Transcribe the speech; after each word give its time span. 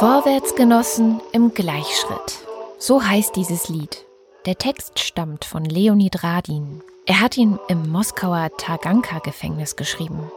Vorwärtsgenossen 0.00 1.20
im 1.32 1.52
Gleichschritt. 1.52 2.38
So 2.78 3.04
heißt 3.04 3.36
dieses 3.36 3.68
Lied. 3.68 4.06
Der 4.46 4.56
Text 4.56 4.98
stammt 4.98 5.44
von 5.44 5.62
Leonid 5.62 6.24
Radin. 6.24 6.80
Er 7.04 7.20
hat 7.20 7.36
ihn 7.36 7.58
im 7.68 7.86
Moskauer 7.86 8.48
Taganka-Gefängnis 8.56 9.76
geschrieben 9.76 10.32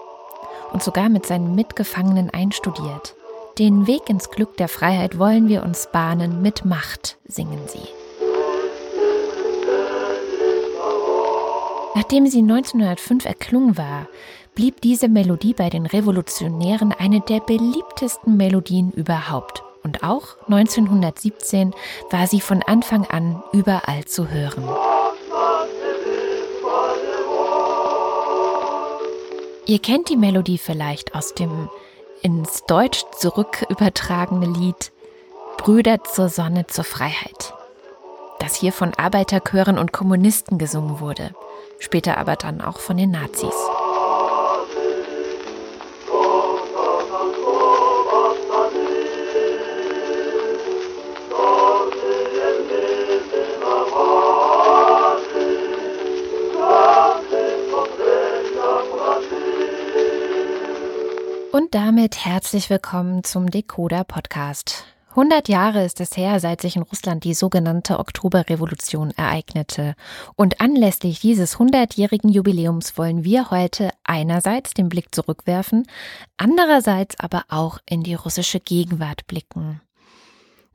und 0.73 0.83
sogar 0.83 1.07
mit 1.07 1.25
seinen 1.25 1.55
Mitgefangenen 1.55 2.29
einstudiert. 2.29 3.15
Den 3.57 3.87
Weg 3.87 4.09
ins 4.09 4.29
Glück 4.31 4.57
der 4.57 4.67
Freiheit 4.67 5.17
wollen 5.17 5.47
wir 5.47 5.63
uns 5.63 5.87
bahnen 5.93 6.41
mit 6.41 6.65
Macht, 6.65 7.17
singen 7.25 7.61
sie. 7.67 7.87
Nachdem 11.95 12.27
sie 12.27 12.39
1905 12.39 13.23
erklungen 13.23 13.77
war, 13.77 14.09
blieb 14.55 14.81
diese 14.81 15.07
Melodie 15.07 15.53
bei 15.53 15.69
den 15.69 15.85
Revolutionären 15.85 16.91
eine 16.91 17.21
der 17.21 17.39
beliebtesten 17.39 18.37
Melodien 18.37 18.91
überhaupt. 18.91 19.63
Und 19.83 20.03
auch 20.03 20.37
1917 20.47 21.73
war 22.09 22.27
sie 22.27 22.39
von 22.39 22.63
Anfang 22.63 23.05
an 23.05 23.43
überall 23.51 24.05
zu 24.05 24.29
hören. 24.29 24.63
Ihr 29.65 29.79
kennt 29.79 30.09
die 30.09 30.17
Melodie 30.17 30.57
vielleicht 30.57 31.15
aus 31.15 31.33
dem 31.33 31.69
ins 32.21 32.63
Deutsch 32.65 33.03
zurück 33.17 33.65
übertragene 33.69 34.45
Lied 34.45 34.91
Brüder 35.57 36.03
zur 36.03 36.29
Sonne 36.29 36.67
zur 36.67 36.83
Freiheit, 36.83 37.53
das 38.39 38.55
hier 38.55 38.73
von 38.73 38.93
Arbeiterchören 38.95 39.77
und 39.77 39.93
Kommunisten 39.93 40.57
gesungen 40.57 40.99
wurde, 40.99 41.33
später 41.79 42.17
aber 42.17 42.35
dann 42.35 42.59
auch 42.61 42.79
von 42.79 42.97
den 42.97 43.11
Nazis. 43.11 43.53
Und 61.73 61.79
damit 61.79 62.23
herzlich 62.23 62.69
willkommen 62.69 63.23
zum 63.23 63.49
Decoder 63.49 64.03
Podcast. 64.03 64.85
100 65.09 65.49
Jahre 65.49 65.83
ist 65.83 65.99
es 66.01 66.15
her, 66.15 66.39
seit 66.39 66.61
sich 66.61 66.75
in 66.75 66.83
Russland 66.83 67.23
die 67.23 67.33
sogenannte 67.33 67.97
Oktoberrevolution 67.97 69.09
ereignete. 69.17 69.95
Und 70.35 70.61
anlässlich 70.61 71.19
dieses 71.19 71.57
100-jährigen 71.57 72.29
Jubiläums 72.29 72.95
wollen 72.95 73.23
wir 73.23 73.49
heute 73.49 73.89
einerseits 74.03 74.75
den 74.75 74.87
Blick 74.87 75.15
zurückwerfen, 75.15 75.87
andererseits 76.37 77.19
aber 77.19 77.45
auch 77.49 77.79
in 77.89 78.03
die 78.03 78.13
russische 78.13 78.59
Gegenwart 78.59 79.25
blicken. 79.25 79.81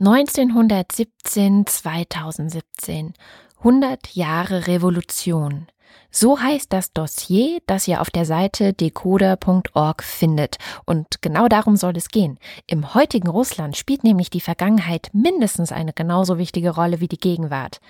1917, 0.00 1.64
2017. 1.64 3.14
100 3.58 4.16
Jahre 4.16 4.66
Revolution. 4.66 5.68
So 6.10 6.40
heißt 6.40 6.72
das 6.72 6.92
Dossier, 6.92 7.60
das 7.66 7.86
ihr 7.86 8.00
auf 8.00 8.10
der 8.10 8.24
Seite 8.24 8.72
decoder.org 8.72 10.02
findet. 10.02 10.56
Und 10.86 11.20
genau 11.20 11.48
darum 11.48 11.76
soll 11.76 11.96
es 11.96 12.08
gehen. 12.08 12.38
Im 12.66 12.94
heutigen 12.94 13.28
Russland 13.28 13.76
spielt 13.76 14.04
nämlich 14.04 14.30
die 14.30 14.40
Vergangenheit 14.40 15.10
mindestens 15.12 15.70
eine 15.70 15.92
genauso 15.92 16.38
wichtige 16.38 16.70
Rolle 16.70 17.00
wie 17.00 17.08
die 17.08 17.18
Gegenwart. 17.18 17.80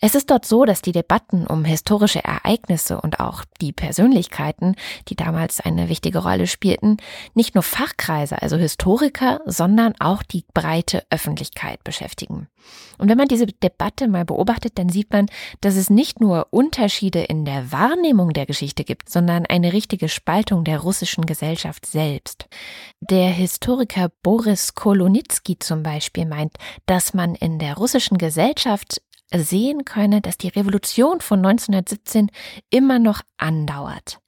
Es 0.00 0.14
ist 0.14 0.30
dort 0.30 0.44
so, 0.44 0.64
dass 0.64 0.80
die 0.80 0.92
Debatten 0.92 1.44
um 1.44 1.64
historische 1.64 2.22
Ereignisse 2.22 3.00
und 3.00 3.18
auch 3.18 3.44
die 3.60 3.72
Persönlichkeiten, 3.72 4.76
die 5.08 5.16
damals 5.16 5.60
eine 5.60 5.88
wichtige 5.88 6.20
Rolle 6.20 6.46
spielten, 6.46 6.98
nicht 7.34 7.56
nur 7.56 7.64
Fachkreise, 7.64 8.40
also 8.40 8.56
Historiker, 8.56 9.40
sondern 9.44 9.94
auch 9.98 10.22
die 10.22 10.44
breite 10.54 11.04
Öffentlichkeit 11.10 11.82
beschäftigen. 11.82 12.46
Und 12.98 13.08
wenn 13.08 13.18
man 13.18 13.26
diese 13.26 13.46
Debatte 13.46 14.06
mal 14.06 14.24
beobachtet, 14.24 14.78
dann 14.78 14.88
sieht 14.88 15.12
man, 15.12 15.26
dass 15.60 15.74
es 15.74 15.90
nicht 15.90 16.20
nur 16.20 16.46
Unterschiede 16.50 17.20
in 17.22 17.44
der 17.44 17.72
Wahrnehmung 17.72 18.32
der 18.32 18.46
Geschichte 18.46 18.84
gibt, 18.84 19.08
sondern 19.08 19.46
eine 19.46 19.72
richtige 19.72 20.08
Spaltung 20.08 20.62
der 20.62 20.78
russischen 20.78 21.26
Gesellschaft 21.26 21.86
selbst. 21.86 22.46
Der 23.00 23.30
Historiker 23.30 24.10
Boris 24.22 24.76
Kolonitsky 24.76 25.58
zum 25.58 25.82
Beispiel 25.82 26.26
meint, 26.26 26.56
dass 26.86 27.14
man 27.14 27.34
in 27.34 27.58
der 27.58 27.76
russischen 27.76 28.18
Gesellschaft 28.18 29.00
sehen 29.34 29.84
könne, 29.84 30.20
dass 30.20 30.38
die 30.38 30.48
Revolution 30.48 31.20
von 31.20 31.44
1917 31.44 32.30
immer 32.70 32.98
noch 32.98 33.20
andauert. 33.36 34.20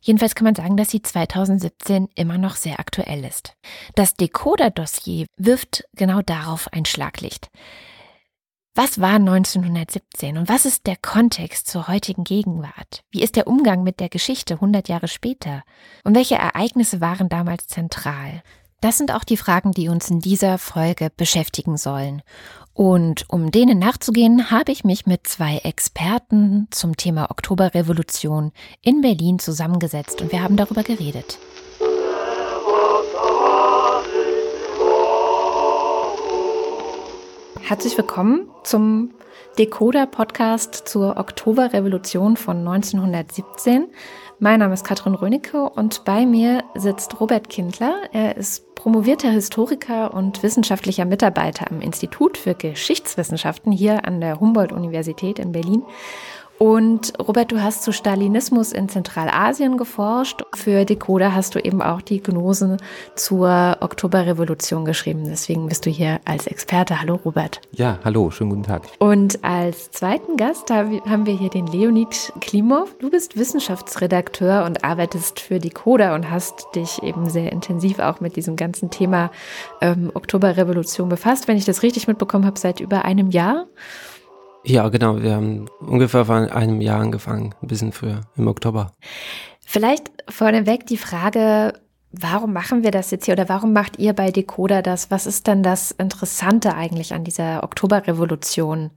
Jedenfalls 0.00 0.34
kann 0.34 0.44
man 0.44 0.54
sagen, 0.54 0.76
dass 0.76 0.90
sie 0.90 1.02
2017 1.02 2.08
immer 2.14 2.38
noch 2.38 2.56
sehr 2.56 2.78
aktuell 2.78 3.24
ist. 3.24 3.54
Das 3.94 4.14
Decoder-Dossier 4.14 5.26
wirft 5.36 5.84
genau 5.94 6.22
darauf 6.22 6.72
ein 6.72 6.84
Schlaglicht. 6.84 7.50
Was 8.76 9.00
war 9.00 9.14
1917 9.14 10.36
und 10.36 10.48
was 10.48 10.66
ist 10.66 10.88
der 10.88 10.96
Kontext 10.96 11.68
zur 11.68 11.86
heutigen 11.86 12.24
Gegenwart? 12.24 13.04
Wie 13.12 13.22
ist 13.22 13.36
der 13.36 13.46
Umgang 13.46 13.84
mit 13.84 14.00
der 14.00 14.08
Geschichte 14.08 14.54
100 14.54 14.88
Jahre 14.88 15.06
später? 15.06 15.62
Und 16.02 16.16
welche 16.16 16.34
Ereignisse 16.34 17.00
waren 17.00 17.28
damals 17.28 17.68
zentral? 17.68 18.42
Das 18.84 18.98
sind 18.98 19.14
auch 19.14 19.24
die 19.24 19.38
Fragen, 19.38 19.72
die 19.72 19.88
uns 19.88 20.10
in 20.10 20.20
dieser 20.20 20.58
Folge 20.58 21.10
beschäftigen 21.16 21.78
sollen. 21.78 22.20
Und 22.74 23.24
um 23.30 23.50
denen 23.50 23.78
nachzugehen, 23.78 24.50
habe 24.50 24.72
ich 24.72 24.84
mich 24.84 25.06
mit 25.06 25.26
zwei 25.26 25.56
Experten 25.64 26.68
zum 26.70 26.94
Thema 26.94 27.30
Oktoberrevolution 27.30 28.52
in 28.82 29.00
Berlin 29.00 29.38
zusammengesetzt 29.38 30.20
und 30.20 30.32
wir 30.32 30.42
haben 30.42 30.58
darüber 30.58 30.82
geredet. 30.82 31.38
Herzlich 37.62 37.96
willkommen 37.96 38.50
zum 38.64 39.14
Decoder-Podcast 39.58 40.86
zur 40.86 41.16
Oktoberrevolution 41.16 42.36
von 42.36 42.58
1917. 42.58 43.86
Mein 44.40 44.58
Name 44.58 44.74
ist 44.74 44.84
Katrin 44.84 45.14
Rönecke 45.14 45.68
und 45.70 46.04
bei 46.04 46.26
mir 46.26 46.64
sitzt 46.74 47.20
Robert 47.20 47.48
Kindler. 47.48 47.94
Er 48.12 48.36
ist 48.36 48.74
promovierter 48.74 49.30
Historiker 49.30 50.12
und 50.12 50.42
wissenschaftlicher 50.42 51.04
Mitarbeiter 51.04 51.70
am 51.70 51.80
Institut 51.80 52.36
für 52.36 52.54
Geschichtswissenschaften 52.54 53.70
hier 53.70 54.04
an 54.06 54.20
der 54.20 54.40
Humboldt-Universität 54.40 55.38
in 55.38 55.52
Berlin 55.52 55.84
und 56.58 57.12
Robert, 57.18 57.50
du 57.50 57.62
hast 57.62 57.82
zu 57.82 57.92
Stalinismus 57.92 58.72
in 58.72 58.88
Zentralasien 58.88 59.76
geforscht. 59.76 60.42
Für 60.54 60.84
Decoder 60.84 61.34
hast 61.34 61.54
du 61.54 61.58
eben 61.58 61.82
auch 61.82 62.00
die 62.00 62.22
Gnose 62.22 62.76
zur 63.16 63.76
Oktoberrevolution 63.80 64.84
geschrieben. 64.84 65.24
Deswegen 65.26 65.68
bist 65.68 65.84
du 65.84 65.90
hier 65.90 66.20
als 66.24 66.46
Experte. 66.46 67.00
Hallo 67.00 67.18
Robert. 67.24 67.60
Ja, 67.72 67.98
hallo, 68.04 68.30
schönen 68.30 68.50
guten 68.50 68.62
Tag. 68.62 68.82
Und 68.98 69.44
als 69.44 69.90
zweiten 69.90 70.36
Gast 70.36 70.70
haben 70.70 71.26
wir 71.26 71.36
hier 71.36 71.50
den 71.50 71.66
Leonid 71.66 72.32
Klimov. 72.40 72.94
Du 72.98 73.10
bist 73.10 73.36
Wissenschaftsredakteur 73.36 74.64
und 74.64 74.84
arbeitest 74.84 75.40
für 75.40 75.58
Decoder 75.58 76.14
und 76.14 76.30
hast 76.30 76.66
dich 76.74 77.02
eben 77.02 77.28
sehr 77.28 77.52
intensiv 77.52 77.98
auch 77.98 78.20
mit 78.20 78.36
diesem 78.36 78.54
ganzen 78.54 78.90
Thema 78.90 79.30
ähm, 79.80 80.10
Oktoberrevolution 80.14 81.08
befasst. 81.08 81.48
Wenn 81.48 81.56
ich 81.56 81.64
das 81.64 81.82
richtig 81.82 82.06
mitbekommen 82.06 82.46
habe, 82.46 82.58
seit 82.58 82.80
über 82.80 83.04
einem 83.04 83.30
Jahr. 83.30 83.66
Ja, 84.64 84.88
genau. 84.88 85.22
Wir 85.22 85.34
haben 85.34 85.66
ungefähr 85.80 86.24
vor 86.24 86.36
einem 86.36 86.80
Jahr 86.80 87.00
angefangen, 87.00 87.54
ein 87.62 87.68
bisschen 87.68 87.92
früher, 87.92 88.22
im 88.36 88.48
Oktober. 88.48 88.92
Vielleicht 89.66 90.10
vorneweg 90.28 90.86
die 90.86 90.96
Frage, 90.96 91.74
warum 92.12 92.52
machen 92.52 92.82
wir 92.82 92.90
das 92.90 93.10
jetzt 93.10 93.26
hier 93.26 93.34
oder 93.34 93.48
warum 93.48 93.72
macht 93.72 93.98
ihr 93.98 94.12
bei 94.12 94.30
Decoder 94.30 94.82
das? 94.82 95.10
Was 95.10 95.26
ist 95.26 95.46
denn 95.46 95.62
das 95.62 95.90
Interessante 95.90 96.74
eigentlich 96.74 97.12
an 97.12 97.24
dieser 97.24 97.62
Oktoberrevolution? 97.62 98.90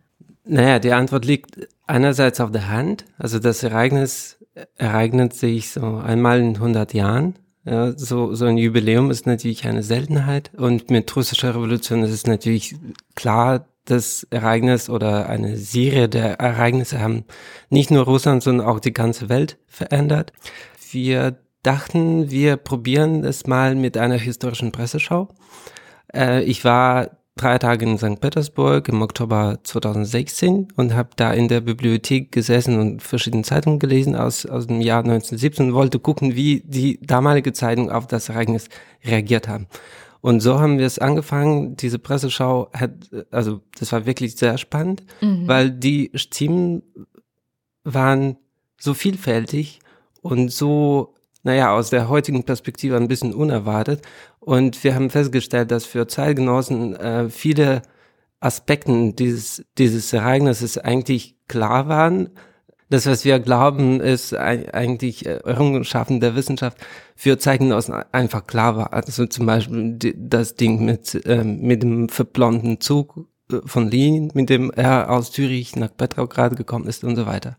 Naja, 0.45 0.79
die 0.79 0.93
Antwort 0.93 1.25
liegt 1.25 1.67
einerseits 1.85 2.39
auf 2.39 2.51
der 2.51 2.69
Hand. 2.69 3.05
Also 3.17 3.39
das 3.39 3.63
Ereignis 3.63 4.37
ereignet 4.77 5.33
sich 5.33 5.71
so 5.71 5.97
einmal 5.97 6.39
in 6.39 6.55
100 6.55 6.93
Jahren. 6.93 7.35
Ja, 7.65 7.91
so, 7.97 8.33
so 8.33 8.45
ein 8.45 8.57
Jubiläum 8.57 9.11
ist 9.11 9.27
natürlich 9.27 9.67
eine 9.67 9.83
Seltenheit. 9.83 10.51
Und 10.55 10.89
mit 10.89 11.13
russischer 11.13 11.53
Revolution 11.53 12.03
ist 12.03 12.11
es 12.11 12.25
natürlich 12.25 12.77
klar, 13.15 13.65
das 13.89 14.27
Ereignis 14.29 14.89
oder 14.89 15.27
eine 15.29 15.57
Serie 15.57 16.09
der 16.09 16.39
Ereignisse 16.39 16.99
haben 16.99 17.25
nicht 17.69 17.89
nur 17.89 18.03
Russland, 18.03 18.43
sondern 18.43 18.67
auch 18.67 18.79
die 18.79 18.93
ganze 18.93 19.29
Welt 19.29 19.57
verändert. 19.67 20.33
Wir 20.91 21.37
dachten, 21.63 22.29
wir 22.29 22.57
probieren 22.57 23.23
es 23.23 23.47
mal 23.47 23.75
mit 23.75 23.97
einer 23.97 24.17
historischen 24.17 24.71
Presseschau. 24.71 25.29
Äh, 26.13 26.43
ich 26.43 26.63
war 26.63 27.17
drei 27.37 27.57
Tage 27.57 27.85
in 27.85 27.97
St. 27.97 28.19
Petersburg 28.19 28.89
im 28.89 29.01
Oktober 29.01 29.59
2016 29.63 30.69
und 30.75 30.93
habe 30.93 31.09
da 31.15 31.31
in 31.31 31.47
der 31.47 31.61
Bibliothek 31.61 32.31
gesessen 32.31 32.79
und 32.79 33.03
verschiedene 33.03 33.43
Zeitungen 33.43 33.79
gelesen 33.79 34.15
aus, 34.15 34.45
aus 34.45 34.67
dem 34.67 34.81
Jahr 34.81 34.99
1917 34.99 35.67
und 35.67 35.73
wollte 35.73 35.99
gucken, 35.99 36.35
wie 36.35 36.63
die 36.65 36.99
damalige 37.01 37.53
Zeitung 37.53 37.91
auf 37.91 38.07
das 38.07 38.29
Ereignis 38.29 38.69
reagiert 39.05 39.47
haben. 39.47 39.67
Und 40.21 40.39
so 40.39 40.59
haben 40.59 40.77
wir 40.79 40.85
es 40.85 40.99
angefangen. 40.99 41.75
Diese 41.77 41.99
Presseschau 41.99 42.69
hat, 42.73 42.91
also 43.31 43.61
das 43.79 43.91
war 43.91 44.05
wirklich 44.05 44.35
sehr 44.35 44.57
spannend, 44.57 45.03
mhm. 45.21 45.47
weil 45.47 45.71
die 45.71 46.09
Themen 46.09 46.83
waren 47.83 48.37
so 48.79 48.93
vielfältig 48.93 49.79
und 50.21 50.51
so 50.51 51.15
naja, 51.47 51.73
aus 51.73 51.89
der 51.89 52.09
heutigen 52.09 52.43
Perspektive 52.43 52.97
ein 52.97 53.07
bisschen 53.07 53.33
unerwartet. 53.33 54.01
Und 54.41 54.83
wir 54.83 54.93
haben 54.93 55.09
festgestellt, 55.09 55.71
dass 55.71 55.85
für 55.85 56.05
Zeitgenossen 56.05 56.93
äh, 56.97 57.29
viele 57.29 57.83
Aspekten 58.41 59.15
dieses, 59.15 59.65
dieses 59.77 60.11
Ereignisses 60.11 60.77
eigentlich 60.77 61.37
klar 61.47 61.87
waren. 61.87 62.31
Das, 62.89 63.05
was 63.05 63.25
wir 63.25 63.39
glauben, 63.39 63.99
ist 63.99 64.33
eigentlich 64.33 65.25
äh, 65.25 65.39
Errungenschaften 65.43 66.21
der 66.21 66.35
Wissenschaft 66.35 66.77
für 67.15 67.37
Zeitgenossen 67.37 67.95
einfach 68.13 68.47
klar 68.47 68.77
war. 68.77 68.93
Also 68.93 69.25
zum 69.25 69.45
Beispiel 69.45 69.97
das 70.15 70.55
Ding 70.55 70.85
mit, 70.85 71.21
ähm, 71.25 71.59
mit 71.61 71.83
dem 71.83 72.07
verblondeten 72.07 72.79
Zug 72.79 73.27
äh, 73.51 73.57
von 73.65 73.91
Lenin, 73.91 74.31
mit 74.33 74.49
dem 74.49 74.71
er 74.71 75.09
aus 75.09 75.31
Zürich 75.33 75.75
nach 75.75 75.95
Petrograd 75.95 76.55
gekommen 76.55 76.87
ist 76.87 77.03
und 77.03 77.17
so 77.17 77.25
weiter. 77.25 77.57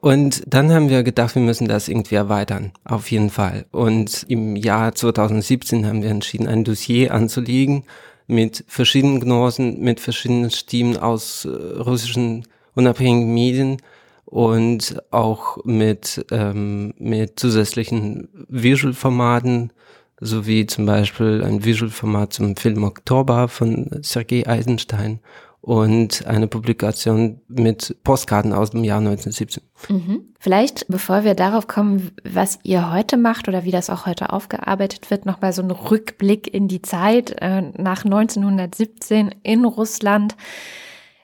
Und 0.00 0.42
dann 0.46 0.72
haben 0.72 0.88
wir 0.88 1.02
gedacht, 1.02 1.34
wir 1.34 1.42
müssen 1.42 1.68
das 1.68 1.88
irgendwie 1.88 2.14
erweitern, 2.14 2.72
auf 2.84 3.10
jeden 3.10 3.30
Fall. 3.30 3.66
Und 3.72 4.24
im 4.28 4.56
Jahr 4.56 4.94
2017 4.94 5.86
haben 5.86 6.02
wir 6.02 6.10
entschieden, 6.10 6.46
ein 6.46 6.64
Dossier 6.64 7.12
anzulegen 7.12 7.84
mit 8.26 8.64
verschiedenen 8.68 9.20
Gnosen, 9.20 9.80
mit 9.80 10.00
verschiedenen 10.00 10.50
Stimmen 10.50 10.96
aus 10.96 11.44
äh, 11.44 11.48
russischen 11.48 12.46
unabhängigen 12.74 13.34
Medien 13.34 13.78
und 14.26 15.02
auch 15.12 15.64
mit, 15.64 16.26
ähm, 16.30 16.92
mit 16.98 17.40
zusätzlichen 17.40 18.28
Visual-Formaten, 18.48 19.72
sowie 20.20 20.66
zum 20.66 20.86
Beispiel 20.86 21.42
ein 21.44 21.64
Visual-Format 21.64 22.32
zum 22.32 22.56
Film 22.56 22.84
Oktober 22.84 23.48
von 23.48 23.90
Sergei 24.02 24.46
Eisenstein 24.46 25.20
und 25.60 26.26
eine 26.26 26.46
Publikation 26.46 27.40
mit 27.48 27.96
Postkarten 28.04 28.52
aus 28.52 28.70
dem 28.70 28.84
Jahr 28.84 28.98
1917. 28.98 29.62
Mhm. 29.88 30.34
Vielleicht, 30.38 30.86
bevor 30.88 31.24
wir 31.24 31.34
darauf 31.34 31.66
kommen, 31.66 32.12
was 32.24 32.60
ihr 32.62 32.92
heute 32.92 33.16
macht 33.16 33.48
oder 33.48 33.64
wie 33.64 33.72
das 33.72 33.90
auch 33.90 34.06
heute 34.06 34.32
aufgearbeitet 34.32 35.10
wird, 35.10 35.26
nochmal 35.26 35.52
so 35.52 35.62
ein 35.62 35.70
Rückblick 35.70 36.52
in 36.52 36.68
die 36.68 36.82
Zeit 36.82 37.34
äh, 37.40 37.62
nach 37.76 38.04
1917 38.04 39.34
in 39.42 39.64
Russland. 39.64 40.36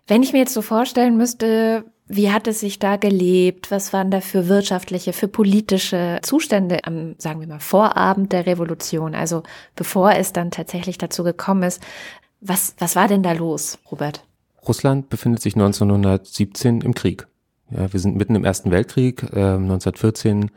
Wenn 0.09 0.23
ich 0.23 0.33
mir 0.33 0.41
jetzt 0.41 0.55
so 0.55 0.63
vorstellen 0.63 1.17
müsste, 1.17 1.85
wie 2.15 2.31
hat 2.31 2.47
es 2.47 2.61
sich 2.61 2.79
da 2.79 2.97
gelebt? 2.97 3.71
Was 3.71 3.93
waren 3.93 4.11
da 4.11 4.21
für 4.21 4.49
wirtschaftliche, 4.49 5.15
für 5.15 5.29
politische 5.29 6.19
Zustände 6.23 6.85
am, 6.85 7.15
sagen 7.19 7.41
wir 7.41 7.47
mal, 7.47 7.59
Vorabend 7.59 8.33
der 8.33 8.45
Revolution? 8.45 9.15
Also 9.15 9.43
bevor 9.77 10.13
es 10.13 10.33
dann 10.33 10.51
tatsächlich 10.51 10.99
dazu 10.99 11.25
gekommen 11.25 11.63
ist. 11.63 11.83
Was, 12.41 12.75
was 12.79 12.97
war 12.97 13.09
denn 13.09 13.23
da 13.23 13.33
los, 13.33 13.79
Robert? 13.91 14.25
Russland 14.69 15.09
befindet 15.09 15.41
sich 15.41 15.55
1917 15.55 16.83
im 16.83 16.95
Krieg. 16.95 17.27
Ja, 17.71 17.93
wir 17.93 18.01
sind 18.01 18.17
mitten 18.17 18.35
im 18.35 18.45
Ersten 18.45 18.71
Weltkrieg. 18.71 19.23
Äh, 19.33 19.55
1914 19.55 20.51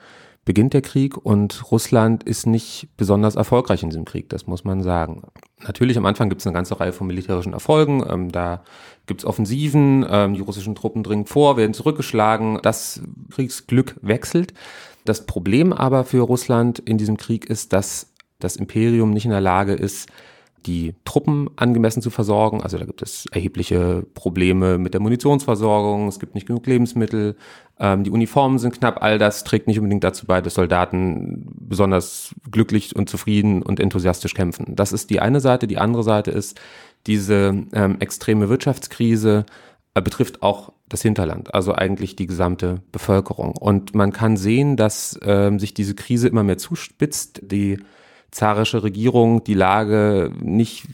beginnt 0.46 0.74
der 0.74 0.82
Krieg 0.84 1.18
und 1.18 1.72
Russland 1.72 2.24
ist 2.24 2.46
nicht 2.46 2.88
besonders 2.98 3.36
erfolgreich 3.36 3.82
in 3.82 3.90
diesem 3.90 4.06
Krieg, 4.06 4.30
das 4.30 4.46
muss 4.46 4.64
man 4.64 4.84
sagen. 4.84 5.24
Natürlich, 5.68 5.98
am 5.98 6.06
Anfang 6.06 6.30
gibt 6.30 6.42
es 6.42 6.48
eine 6.48 6.54
ganze 6.54 6.80
Reihe 6.80 6.94
von 6.94 7.08
militärischen 7.08 7.54
Erfolgen. 7.54 8.06
Ähm, 8.08 8.32
da 8.32 8.64
gibt 9.08 9.22
es 9.22 9.26
Offensiven, 9.26 10.06
ähm, 10.08 10.36
die 10.36 10.42
russischen 10.42 10.76
Truppen 10.76 11.02
dringen 11.02 11.26
vor, 11.26 11.58
werden 11.58 11.74
zurückgeschlagen. 11.74 12.60
Das 12.62 13.02
Kriegsglück 13.32 13.96
wechselt. 14.02 14.54
Das 15.04 15.26
Problem 15.26 15.74
aber 15.74 16.04
für 16.04 16.22
Russland 16.22 16.80
in 16.80 16.98
diesem 17.00 17.18
Krieg 17.18 17.46
ist, 17.50 17.74
dass 17.74 18.14
das 18.40 18.56
Imperium 18.56 19.12
nicht 19.12 19.26
in 19.26 19.32
der 19.32 19.42
Lage 19.42 19.74
ist, 19.74 20.10
die 20.66 20.96
Truppen 21.06 21.50
angemessen 21.56 22.02
zu 22.02 22.10
versorgen. 22.10 22.62
Also 22.62 22.78
da 22.78 22.86
gibt 22.86 23.02
es 23.02 23.26
erhebliche 23.32 24.06
Probleme 24.14 24.78
mit 24.78 24.94
der 24.94 25.02
Munitionsversorgung, 25.02 26.08
es 26.08 26.20
gibt 26.20 26.36
nicht 26.36 26.48
genug 26.48 26.66
Lebensmittel, 26.66 27.36
ähm, 27.80 28.04
die 28.04 28.12
Uniformen 28.12 28.58
sind 28.58 28.80
knapp, 28.80 29.02
all 29.04 29.18
das 29.18 29.44
trägt 29.44 29.68
nicht 29.68 29.80
unbedingt 29.80 30.04
dazu 30.04 30.26
bei, 30.26 30.42
dass 30.42 30.54
Soldaten 30.54 31.46
besonders 31.60 32.34
glücklich 32.50 32.96
und 32.96 33.10
zufrieden 33.10 33.62
und 33.62 33.80
enthusiastisch 33.80 34.34
kämpfen. 34.34 34.76
Das 34.76 34.94
ist 34.94 35.10
die 35.10 35.20
eine 35.20 35.42
Seite. 35.42 35.68
Die 35.68 35.78
andere 35.78 36.04
Seite 36.04 36.32
ist, 36.32 36.60
diese 37.06 37.66
ähm, 37.74 37.98
extreme 38.00 38.50
Wirtschaftskrise 38.50 39.46
äh, 39.94 40.02
betrifft 40.02 40.42
auch 40.42 40.72
das 40.88 41.02
Hinterland, 41.02 41.54
also 41.54 41.74
eigentlich 41.74 42.16
die 42.16 42.28
gesamte 42.28 42.82
Bevölkerung. 42.92 43.58
Und 43.58 43.96
man 43.96 44.14
kann 44.14 44.38
sehen, 44.38 44.78
dass 44.78 45.20
ähm, 45.24 45.60
sich 45.60 45.74
diese 45.74 45.96
Krise 45.96 46.28
immer 46.28 46.44
mehr 46.44 46.58
zuspitzt. 46.58 47.42
Die 47.44 47.80
zarische 48.32 48.84
Regierung 48.84 49.44
die 49.44 49.54
Lage 49.54 50.32
nicht 50.40 50.88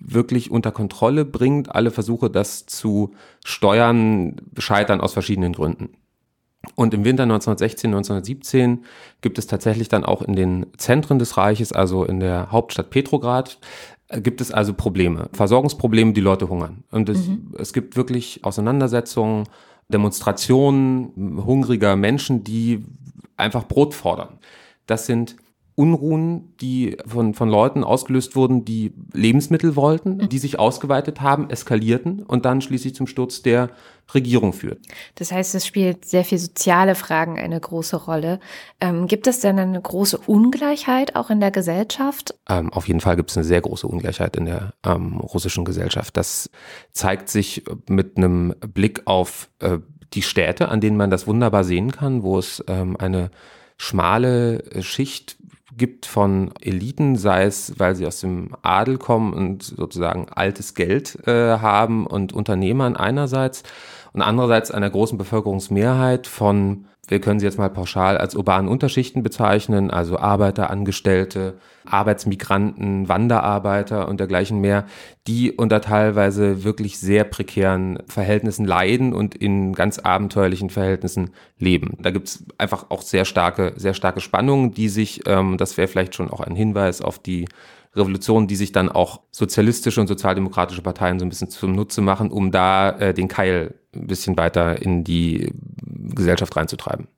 wirklich 0.00 0.50
unter 0.50 0.72
Kontrolle 0.72 1.24
bringt. 1.24 1.74
Alle 1.74 1.90
Versuche, 1.90 2.30
das 2.30 2.66
zu 2.66 3.14
steuern, 3.44 4.36
scheitern 4.58 5.00
aus 5.00 5.12
verschiedenen 5.12 5.52
Gründen. 5.52 5.90
Und 6.74 6.94
im 6.94 7.04
Winter 7.04 7.24
1916, 7.24 7.88
1917 7.88 8.84
gibt 9.20 9.38
es 9.38 9.46
tatsächlich 9.46 9.88
dann 9.88 10.04
auch 10.04 10.22
in 10.22 10.34
den 10.34 10.66
Zentren 10.76 11.18
des 11.18 11.36
Reiches, 11.36 11.72
also 11.72 12.04
in 12.04 12.20
der 12.20 12.50
Hauptstadt 12.50 12.90
Petrograd, 12.90 13.58
äh, 14.08 14.20
gibt 14.20 14.40
es 14.40 14.50
also 14.50 14.74
Probleme, 14.74 15.28
Versorgungsprobleme, 15.32 16.12
die 16.12 16.20
Leute 16.20 16.48
hungern. 16.48 16.84
Und 16.90 17.08
es, 17.08 17.26
mhm. 17.26 17.54
es 17.58 17.72
gibt 17.72 17.96
wirklich 17.96 18.40
Auseinandersetzungen, 18.44 19.44
Demonstrationen 19.88 21.42
hungriger 21.44 21.96
Menschen, 21.96 22.42
die 22.42 22.84
einfach 23.36 23.66
Brot 23.68 23.94
fordern. 23.94 24.38
Das 24.86 25.06
sind 25.06 25.36
Unruhen, 25.76 26.54
die 26.60 26.96
von, 27.04 27.34
von 27.34 27.48
Leuten 27.48 27.82
ausgelöst 27.82 28.36
wurden, 28.36 28.64
die 28.64 28.92
Lebensmittel 29.12 29.74
wollten, 29.74 30.18
mhm. 30.18 30.28
die 30.28 30.38
sich 30.38 30.58
ausgeweitet 30.58 31.20
haben, 31.20 31.50
eskalierten 31.50 32.22
und 32.22 32.44
dann 32.44 32.60
schließlich 32.60 32.94
zum 32.94 33.08
Sturz 33.08 33.42
der 33.42 33.70
Regierung 34.12 34.52
führt. 34.52 34.78
Das 35.16 35.32
heißt, 35.32 35.54
es 35.54 35.66
spielt 35.66 36.04
sehr 36.04 36.24
viel 36.24 36.38
soziale 36.38 36.94
Fragen 36.94 37.38
eine 37.38 37.58
große 37.58 37.96
Rolle. 37.96 38.38
Ähm, 38.80 39.08
gibt 39.08 39.26
es 39.26 39.40
denn 39.40 39.58
eine 39.58 39.80
große 39.80 40.18
Ungleichheit 40.18 41.16
auch 41.16 41.30
in 41.30 41.40
der 41.40 41.50
Gesellschaft? 41.50 42.34
Ähm, 42.48 42.72
auf 42.72 42.86
jeden 42.86 43.00
Fall 43.00 43.16
gibt 43.16 43.30
es 43.30 43.36
eine 43.36 43.44
sehr 43.44 43.60
große 43.60 43.86
Ungleichheit 43.86 44.36
in 44.36 44.44
der 44.44 44.74
ähm, 44.84 45.16
russischen 45.16 45.64
Gesellschaft. 45.64 46.16
Das 46.16 46.50
zeigt 46.92 47.28
sich 47.28 47.64
mit 47.88 48.16
einem 48.16 48.54
Blick 48.60 49.02
auf 49.06 49.50
äh, 49.58 49.78
die 50.12 50.22
Städte, 50.22 50.68
an 50.68 50.80
denen 50.80 50.96
man 50.96 51.10
das 51.10 51.26
wunderbar 51.26 51.64
sehen 51.64 51.90
kann, 51.90 52.22
wo 52.22 52.38
es 52.38 52.62
ähm, 52.68 52.96
eine 52.96 53.30
schmale 53.76 54.82
Schicht 54.82 55.36
gibt 55.76 56.06
von 56.06 56.52
Eliten, 56.60 57.16
sei 57.16 57.44
es, 57.44 57.78
weil 57.78 57.94
sie 57.94 58.06
aus 58.06 58.20
dem 58.20 58.50
Adel 58.62 58.98
kommen 58.98 59.32
und 59.32 59.62
sozusagen 59.62 60.28
altes 60.30 60.74
Geld 60.74 61.26
äh, 61.26 61.58
haben 61.58 62.06
und 62.06 62.32
Unternehmern 62.32 62.96
einerseits 62.96 63.62
und 64.12 64.22
andererseits 64.22 64.70
einer 64.70 64.90
großen 64.90 65.18
Bevölkerungsmehrheit 65.18 66.26
von 66.26 66.86
wir 67.08 67.20
können 67.20 67.38
sie 67.38 67.46
jetzt 67.46 67.58
mal 67.58 67.68
pauschal 67.68 68.16
als 68.16 68.34
urbanen 68.34 68.68
Unterschichten 68.68 69.22
bezeichnen, 69.22 69.90
also 69.90 70.18
Arbeiter, 70.18 70.70
Angestellte, 70.70 71.54
Arbeitsmigranten, 71.84 73.08
Wanderarbeiter 73.08 74.08
und 74.08 74.20
dergleichen 74.20 74.60
mehr, 74.60 74.86
die 75.26 75.52
unter 75.52 75.80
teilweise 75.80 76.64
wirklich 76.64 76.98
sehr 76.98 77.24
prekären 77.24 77.98
Verhältnissen 78.06 78.64
leiden 78.64 79.12
und 79.12 79.34
in 79.34 79.74
ganz 79.74 79.98
abenteuerlichen 79.98 80.70
Verhältnissen 80.70 81.30
leben. 81.58 81.98
Da 82.00 82.10
gibt's 82.10 82.44
einfach 82.56 82.86
auch 82.90 83.02
sehr 83.02 83.26
starke, 83.26 83.74
sehr 83.76 83.94
starke 83.94 84.20
Spannungen, 84.20 84.72
die 84.72 84.88
sich, 84.88 85.22
ähm, 85.26 85.58
das 85.58 85.76
wäre 85.76 85.88
vielleicht 85.88 86.14
schon 86.14 86.30
auch 86.30 86.40
ein 86.40 86.56
Hinweis 86.56 87.02
auf 87.02 87.18
die 87.18 87.46
Revolution, 87.96 88.46
die 88.46 88.56
sich 88.56 88.72
dann 88.72 88.88
auch 88.88 89.20
sozialistische 89.30 90.00
und 90.00 90.06
sozialdemokratische 90.06 90.82
Parteien 90.82 91.18
so 91.18 91.24
ein 91.24 91.28
bisschen 91.28 91.50
zum 91.50 91.72
Nutze 91.72 92.00
machen, 92.00 92.30
um 92.30 92.50
da 92.50 92.90
äh, 92.90 93.14
den 93.14 93.28
Keil 93.28 93.74
ein 93.94 94.06
bisschen 94.06 94.36
weiter 94.36 94.80
in 94.82 95.04
die 95.04 95.52
Gesellschaft 96.14 96.56
reinzutreiben. 96.56 97.08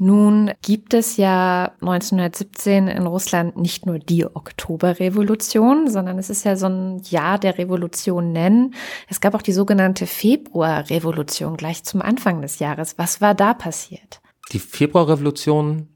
Nun 0.00 0.50
gibt 0.62 0.94
es 0.94 1.16
ja 1.16 1.72
1917 1.80 2.88
in 2.88 3.06
Russland 3.06 3.56
nicht 3.56 3.86
nur 3.86 3.98
die 3.98 4.24
Oktoberrevolution, 4.24 5.88
sondern 5.88 6.18
es 6.18 6.30
ist 6.30 6.44
ja 6.44 6.56
so 6.56 6.66
ein 6.66 7.02
Jahr 7.04 7.38
der 7.38 7.58
Revolution 7.58 8.32
nennen. 8.32 8.74
Es 9.08 9.20
gab 9.20 9.34
auch 9.34 9.42
die 9.42 9.52
sogenannte 9.52 10.06
Februarrevolution 10.06 11.56
gleich 11.56 11.84
zum 11.84 12.00
Anfang 12.00 12.40
des 12.40 12.58
Jahres. 12.58 12.96
Was 12.98 13.20
war 13.20 13.34
da 13.34 13.52
passiert? 13.54 14.20
Die 14.52 14.58
Februarrevolution 14.58 15.88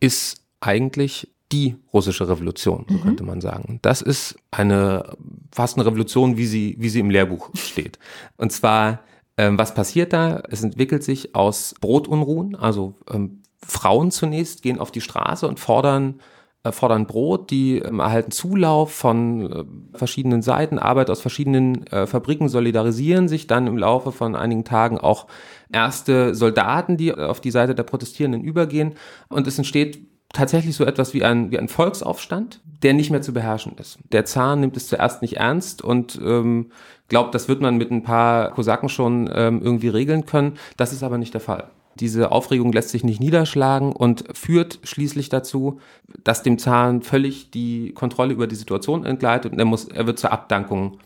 ist 0.00 0.42
eigentlich 0.60 1.28
die 1.52 1.76
russische 1.92 2.28
Revolution, 2.28 2.86
so 2.88 2.96
mhm. 2.96 3.02
könnte 3.02 3.24
man 3.24 3.40
sagen. 3.40 3.78
Das 3.82 4.02
ist 4.02 4.36
eine 4.50 5.16
fast 5.52 5.76
eine 5.76 5.86
Revolution, 5.86 6.36
wie 6.36 6.46
sie, 6.46 6.76
wie 6.78 6.88
sie 6.88 7.00
im 7.00 7.10
Lehrbuch 7.10 7.50
steht. 7.54 7.98
Und 8.36 8.52
zwar, 8.52 9.00
ähm, 9.36 9.58
was 9.58 9.74
passiert 9.74 10.12
da? 10.12 10.42
Es 10.50 10.62
entwickelt 10.62 11.04
sich 11.04 11.34
aus 11.34 11.74
Brotunruhen, 11.80 12.56
also 12.56 12.94
ähm, 13.10 13.42
Frauen 13.64 14.10
zunächst 14.10 14.62
gehen 14.62 14.80
auf 14.80 14.90
die 14.90 15.00
Straße 15.00 15.46
und 15.46 15.60
fordern 15.60 16.20
äh, 16.66 16.72
fordern 16.72 17.06
Brot, 17.06 17.50
die 17.50 17.78
ähm, 17.78 18.00
erhalten 18.00 18.30
Zulauf 18.30 18.92
von 18.92 19.52
äh, 19.52 19.64
verschiedenen 19.96 20.42
Seiten, 20.42 20.78
Arbeit 20.78 21.10
aus 21.10 21.20
verschiedenen 21.20 21.86
äh, 21.88 22.06
Fabriken, 22.06 22.48
solidarisieren 22.48 23.28
sich 23.28 23.46
dann 23.46 23.66
im 23.66 23.78
Laufe 23.78 24.12
von 24.12 24.34
einigen 24.34 24.64
Tagen 24.64 24.98
auch 24.98 25.26
erste 25.72 26.34
Soldaten, 26.34 26.96
die 26.96 27.12
auf 27.14 27.40
die 27.40 27.50
Seite 27.50 27.74
der 27.74 27.84
Protestierenden 27.84 28.42
übergehen 28.42 28.94
und 29.28 29.46
es 29.46 29.58
entsteht 29.58 30.06
tatsächlich 30.32 30.76
so 30.76 30.84
etwas 30.84 31.14
wie 31.14 31.24
ein, 31.24 31.50
wie 31.50 31.58
ein 31.58 31.68
Volksaufstand, 31.68 32.60
der 32.82 32.94
nicht 32.94 33.10
mehr 33.10 33.22
zu 33.22 33.32
beherrschen 33.32 33.76
ist. 33.78 33.98
Der 34.12 34.24
Zar 34.24 34.56
nimmt 34.56 34.76
es 34.76 34.88
zuerst 34.88 35.22
nicht 35.22 35.36
ernst 35.36 35.82
und 35.82 36.20
ähm, 36.22 36.70
glaubt, 37.08 37.34
das 37.34 37.48
wird 37.48 37.60
man 37.60 37.76
mit 37.76 37.90
ein 37.90 38.02
paar 38.02 38.50
Kosaken 38.50 38.88
schon 38.88 39.30
ähm, 39.32 39.62
irgendwie 39.62 39.88
regeln 39.88 40.26
können. 40.26 40.58
Das 40.76 40.92
ist 40.92 41.02
aber 41.02 41.18
nicht 41.18 41.34
der 41.34 41.40
Fall. 41.40 41.70
Diese 41.98 42.30
Aufregung 42.30 42.72
lässt 42.72 42.90
sich 42.90 43.04
nicht 43.04 43.20
niederschlagen 43.20 43.92
und 43.92 44.24
führt 44.36 44.80
schließlich 44.82 45.30
dazu, 45.30 45.80
dass 46.22 46.42
dem 46.42 46.58
Zahn 46.58 47.00
völlig 47.00 47.50
die 47.50 47.92
Kontrolle 47.94 48.34
über 48.34 48.46
die 48.46 48.54
Situation 48.54 49.06
entgleitet 49.06 49.52
und 49.52 49.58
er, 49.58 49.64
muss, 49.64 49.88
er 49.88 50.06
wird 50.06 50.18
zur 50.18 50.32
Abdankung 50.32 50.98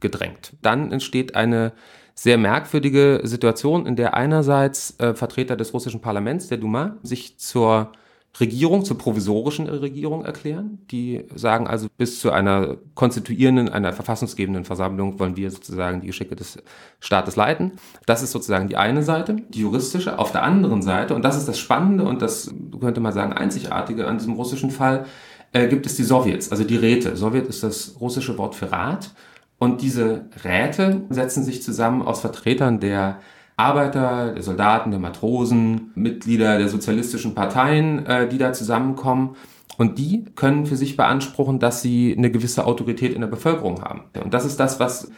gedrängt. 0.00 0.52
Dann 0.60 0.92
entsteht 0.92 1.34
eine 1.34 1.72
sehr 2.14 2.36
merkwürdige 2.36 3.20
Situation, 3.24 3.86
in 3.86 3.96
der 3.96 4.14
einerseits 4.14 4.98
äh, 5.00 5.14
Vertreter 5.14 5.56
des 5.56 5.72
russischen 5.72 6.02
Parlaments, 6.02 6.48
der 6.48 6.58
Duma, 6.58 6.96
sich 7.02 7.38
zur 7.38 7.92
Regierung, 8.40 8.84
zur 8.84 8.96
provisorischen 8.96 9.68
Regierung 9.68 10.24
erklären. 10.24 10.78
Die 10.90 11.24
sagen 11.34 11.66
also, 11.66 11.88
bis 11.98 12.20
zu 12.20 12.30
einer 12.30 12.78
konstituierenden, 12.94 13.68
einer 13.68 13.92
verfassungsgebenden 13.92 14.64
Versammlung 14.64 15.18
wollen 15.18 15.36
wir 15.36 15.50
sozusagen 15.50 16.00
die 16.00 16.06
Geschicke 16.06 16.34
des 16.34 16.58
Staates 16.98 17.36
leiten. 17.36 17.72
Das 18.06 18.22
ist 18.22 18.32
sozusagen 18.32 18.68
die 18.68 18.76
eine 18.76 19.02
Seite, 19.02 19.36
die 19.50 19.60
juristische. 19.60 20.18
Auf 20.18 20.32
der 20.32 20.42
anderen 20.42 20.80
Seite, 20.80 21.14
und 21.14 21.22
das 21.24 21.36
ist 21.36 21.46
das 21.46 21.58
Spannende 21.58 22.04
und 22.04 22.22
das 22.22 22.52
könnte 22.80 23.00
man 23.00 23.12
sagen 23.12 23.34
einzigartige 23.34 24.06
an 24.06 24.16
diesem 24.16 24.32
russischen 24.34 24.70
Fall, 24.70 25.04
äh, 25.52 25.68
gibt 25.68 25.84
es 25.84 25.96
die 25.96 26.04
Sowjets, 26.04 26.50
also 26.50 26.64
die 26.64 26.76
Räte. 26.76 27.16
Sowjet 27.16 27.46
ist 27.46 27.62
das 27.62 27.96
russische 28.00 28.38
Wort 28.38 28.54
für 28.54 28.72
Rat. 28.72 29.10
Und 29.58 29.82
diese 29.82 30.24
Räte 30.42 31.02
setzen 31.10 31.44
sich 31.44 31.62
zusammen 31.62 32.02
aus 32.02 32.20
Vertretern 32.20 32.80
der 32.80 33.20
Arbeiter, 33.62 34.32
der 34.32 34.42
Soldaten, 34.42 34.90
der 34.90 35.00
Matrosen, 35.00 35.92
Mitglieder 35.94 36.58
der 36.58 36.68
sozialistischen 36.68 37.34
Parteien, 37.34 38.04
äh, 38.06 38.28
die 38.28 38.38
da 38.38 38.52
zusammenkommen. 38.52 39.36
Und 39.78 39.98
die 39.98 40.24
können 40.34 40.66
für 40.66 40.76
sich 40.76 40.96
beanspruchen, 40.96 41.58
dass 41.58 41.80
sie 41.80 42.14
eine 42.16 42.30
gewisse 42.30 42.66
Autorität 42.66 43.14
in 43.14 43.20
der 43.20 43.28
Bevölkerung 43.28 43.82
haben. 43.82 44.02
Und 44.22 44.34
das 44.34 44.44
ist 44.44 44.60
das, 44.60 44.80
was 44.80 45.10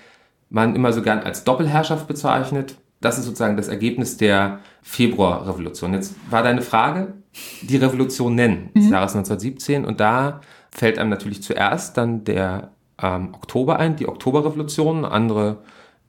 man 0.48 0.76
immer 0.76 0.92
so 0.92 1.02
gern 1.02 1.20
als 1.20 1.44
Doppelherrschaft 1.44 2.06
bezeichnet. 2.06 2.76
Das 3.00 3.18
ist 3.18 3.24
sozusagen 3.24 3.56
das 3.56 3.68
Ergebnis 3.68 4.16
der 4.16 4.60
Februarrevolution. 4.82 5.92
Jetzt 5.94 6.14
war 6.30 6.42
deine 6.42 6.62
Frage, 6.62 7.14
die 7.62 7.76
Revolution 7.76 8.34
nennen, 8.34 8.70
des 8.74 8.86
mhm. 8.86 8.92
Jahres 8.92 9.16
1917. 9.16 9.84
Und 9.84 10.00
da 10.00 10.40
fällt 10.70 10.98
einem 10.98 11.10
natürlich 11.10 11.42
zuerst 11.42 11.96
dann 11.96 12.24
der 12.24 12.70
ähm, 13.02 13.34
Oktober 13.34 13.78
ein, 13.78 13.96
die 13.96 14.08
Oktoberrevolution. 14.08 15.04
Andere 15.04 15.58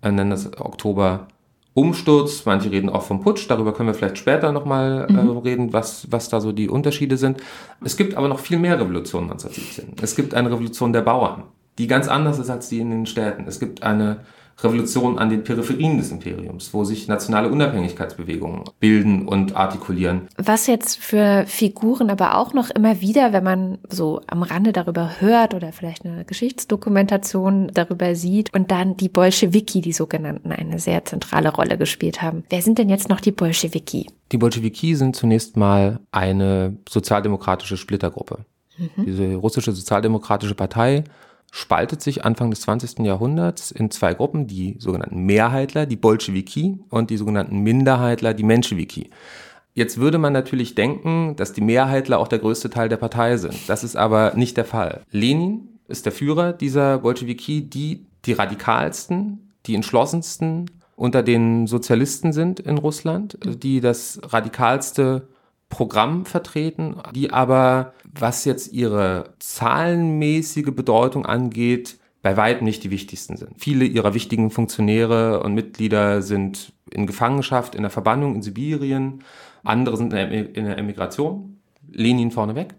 äh, 0.01 0.11
nennen 0.11 0.29
das 0.29 0.59
Oktober 0.59 1.27
Umsturz, 1.75 2.45
manche 2.45 2.71
reden 2.71 2.89
auch 2.89 3.03
vom 3.03 3.19
Putsch, 3.21 3.49
darüber 3.49 3.73
können 3.73 3.87
wir 3.87 3.93
vielleicht 3.93 4.17
später 4.17 4.53
nochmal 4.53 5.07
äh, 5.09 5.11
mhm. 5.11 5.37
äh, 5.37 5.39
reden, 5.41 5.73
was, 5.73 6.07
was 6.09 6.29
da 6.29 6.39
so 6.39 6.53
die 6.53 6.69
Unterschiede 6.69 7.17
sind. 7.17 7.41
Es 7.83 7.97
gibt 7.97 8.15
aber 8.15 8.29
noch 8.29 8.39
viel 8.39 8.57
mehr 8.57 8.79
Revolutionen 8.79 9.29
1917. 9.29 9.97
Es 10.01 10.15
gibt 10.15 10.33
eine 10.33 10.49
Revolution 10.49 10.93
der 10.93 11.01
Bauern, 11.01 11.43
die 11.77 11.87
ganz 11.87 12.07
anders 12.07 12.39
ist 12.39 12.49
als 12.49 12.69
die 12.69 12.79
in 12.79 12.91
den 12.91 13.05
Städten. 13.05 13.43
Es 13.45 13.59
gibt 13.59 13.83
eine 13.83 14.21
Revolution 14.63 15.19
an 15.19 15.29
den 15.29 15.43
Peripherien 15.43 15.97
des 15.97 16.11
Imperiums, 16.11 16.73
wo 16.73 16.83
sich 16.83 17.07
nationale 17.07 17.49
Unabhängigkeitsbewegungen 17.49 18.63
bilden 18.79 19.27
und 19.27 19.55
artikulieren. 19.55 20.27
Was 20.37 20.67
jetzt 20.67 20.97
für 20.97 21.43
Figuren 21.47 22.09
aber 22.09 22.37
auch 22.37 22.53
noch 22.53 22.69
immer 22.69 23.01
wieder, 23.01 23.33
wenn 23.33 23.43
man 23.43 23.77
so 23.89 24.21
am 24.27 24.43
Rande 24.43 24.71
darüber 24.71 25.19
hört 25.19 25.53
oder 25.53 25.71
vielleicht 25.71 26.05
eine 26.05 26.25
Geschichtsdokumentation 26.25 27.71
darüber 27.73 28.15
sieht 28.15 28.53
und 28.53 28.71
dann 28.71 28.95
die 28.97 29.09
Bolschewiki, 29.09 29.81
die 29.81 29.93
sogenannten, 29.93 30.51
eine 30.51 30.79
sehr 30.79 31.03
zentrale 31.05 31.49
Rolle 31.49 31.77
gespielt 31.77 32.21
haben. 32.21 32.43
Wer 32.49 32.61
sind 32.61 32.77
denn 32.77 32.89
jetzt 32.89 33.09
noch 33.09 33.19
die 33.19 33.31
Bolschewiki? 33.31 34.07
Die 34.31 34.37
Bolschewiki 34.37 34.95
sind 34.95 35.15
zunächst 35.15 35.57
mal 35.57 35.99
eine 36.11 36.77
sozialdemokratische 36.89 37.77
Splittergruppe. 37.77 38.45
Mhm. 38.77 39.05
Diese 39.05 39.35
russische 39.35 39.71
sozialdemokratische 39.71 40.55
Partei 40.55 41.03
spaltet 41.55 42.01
sich 42.01 42.25
Anfang 42.25 42.49
des 42.49 42.59
20. 42.61 42.99
Jahrhunderts 42.99 43.71
in 43.71 43.89
zwei 43.89 44.13
Gruppen, 44.13 44.45
die 44.45 44.75
sogenannten 44.77 45.21
Mehrheitler, 45.21 45.85
die 45.85 45.95
Bolschewiki 45.95 46.79
und 46.89 47.09
die 47.09 47.15
sogenannten 47.15 47.59
Minderheitler, 47.59 48.33
die 48.33 48.43
Menschewiki. 48.43 49.09
Jetzt 49.73 49.97
würde 49.97 50.17
man 50.17 50.33
natürlich 50.33 50.75
denken, 50.75 51.37
dass 51.37 51.53
die 51.53 51.61
Mehrheitler 51.61 52.19
auch 52.19 52.27
der 52.27 52.39
größte 52.39 52.69
Teil 52.69 52.89
der 52.89 52.97
Partei 52.97 53.37
sind. 53.37 53.69
Das 53.69 53.85
ist 53.85 53.95
aber 53.95 54.33
nicht 54.35 54.57
der 54.57 54.65
Fall. 54.65 55.03
Lenin 55.11 55.69
ist 55.87 56.05
der 56.05 56.11
Führer 56.11 56.51
dieser 56.51 56.97
Bolschewiki, 56.97 57.61
die 57.69 58.05
die 58.25 58.33
radikalsten, 58.33 59.53
die 59.65 59.75
entschlossensten 59.75 60.69
unter 60.97 61.23
den 61.23 61.67
Sozialisten 61.67 62.33
sind 62.33 62.59
in 62.59 62.77
Russland, 62.77 63.37
die 63.63 63.79
das 63.79 64.19
radikalste 64.23 65.29
Programm 65.69 66.25
vertreten, 66.25 66.97
die 67.13 67.31
aber, 67.33 67.93
was 68.03 68.45
jetzt 68.45 68.71
ihre 68.71 69.33
zahlenmäßige 69.39 70.71
Bedeutung 70.75 71.25
angeht, 71.25 71.97
bei 72.21 72.37
weitem 72.37 72.65
nicht 72.65 72.83
die 72.83 72.91
wichtigsten 72.91 73.37
sind. 73.37 73.51
Viele 73.57 73.85
ihrer 73.85 74.13
wichtigen 74.13 74.49
Funktionäre 74.49 75.43
und 75.43 75.53
Mitglieder 75.53 76.21
sind 76.21 76.73
in 76.89 77.05
Gefangenschaft, 77.05 77.75
in 77.75 77.83
der 77.83 77.91
Verbannung 77.91 78.35
in 78.35 78.41
Sibirien, 78.41 79.23
andere 79.63 79.97
sind 79.97 80.13
in 80.13 80.65
der 80.65 80.77
Emigration, 80.77 81.59
Lenin 81.91 82.31
vorneweg, 82.31 82.73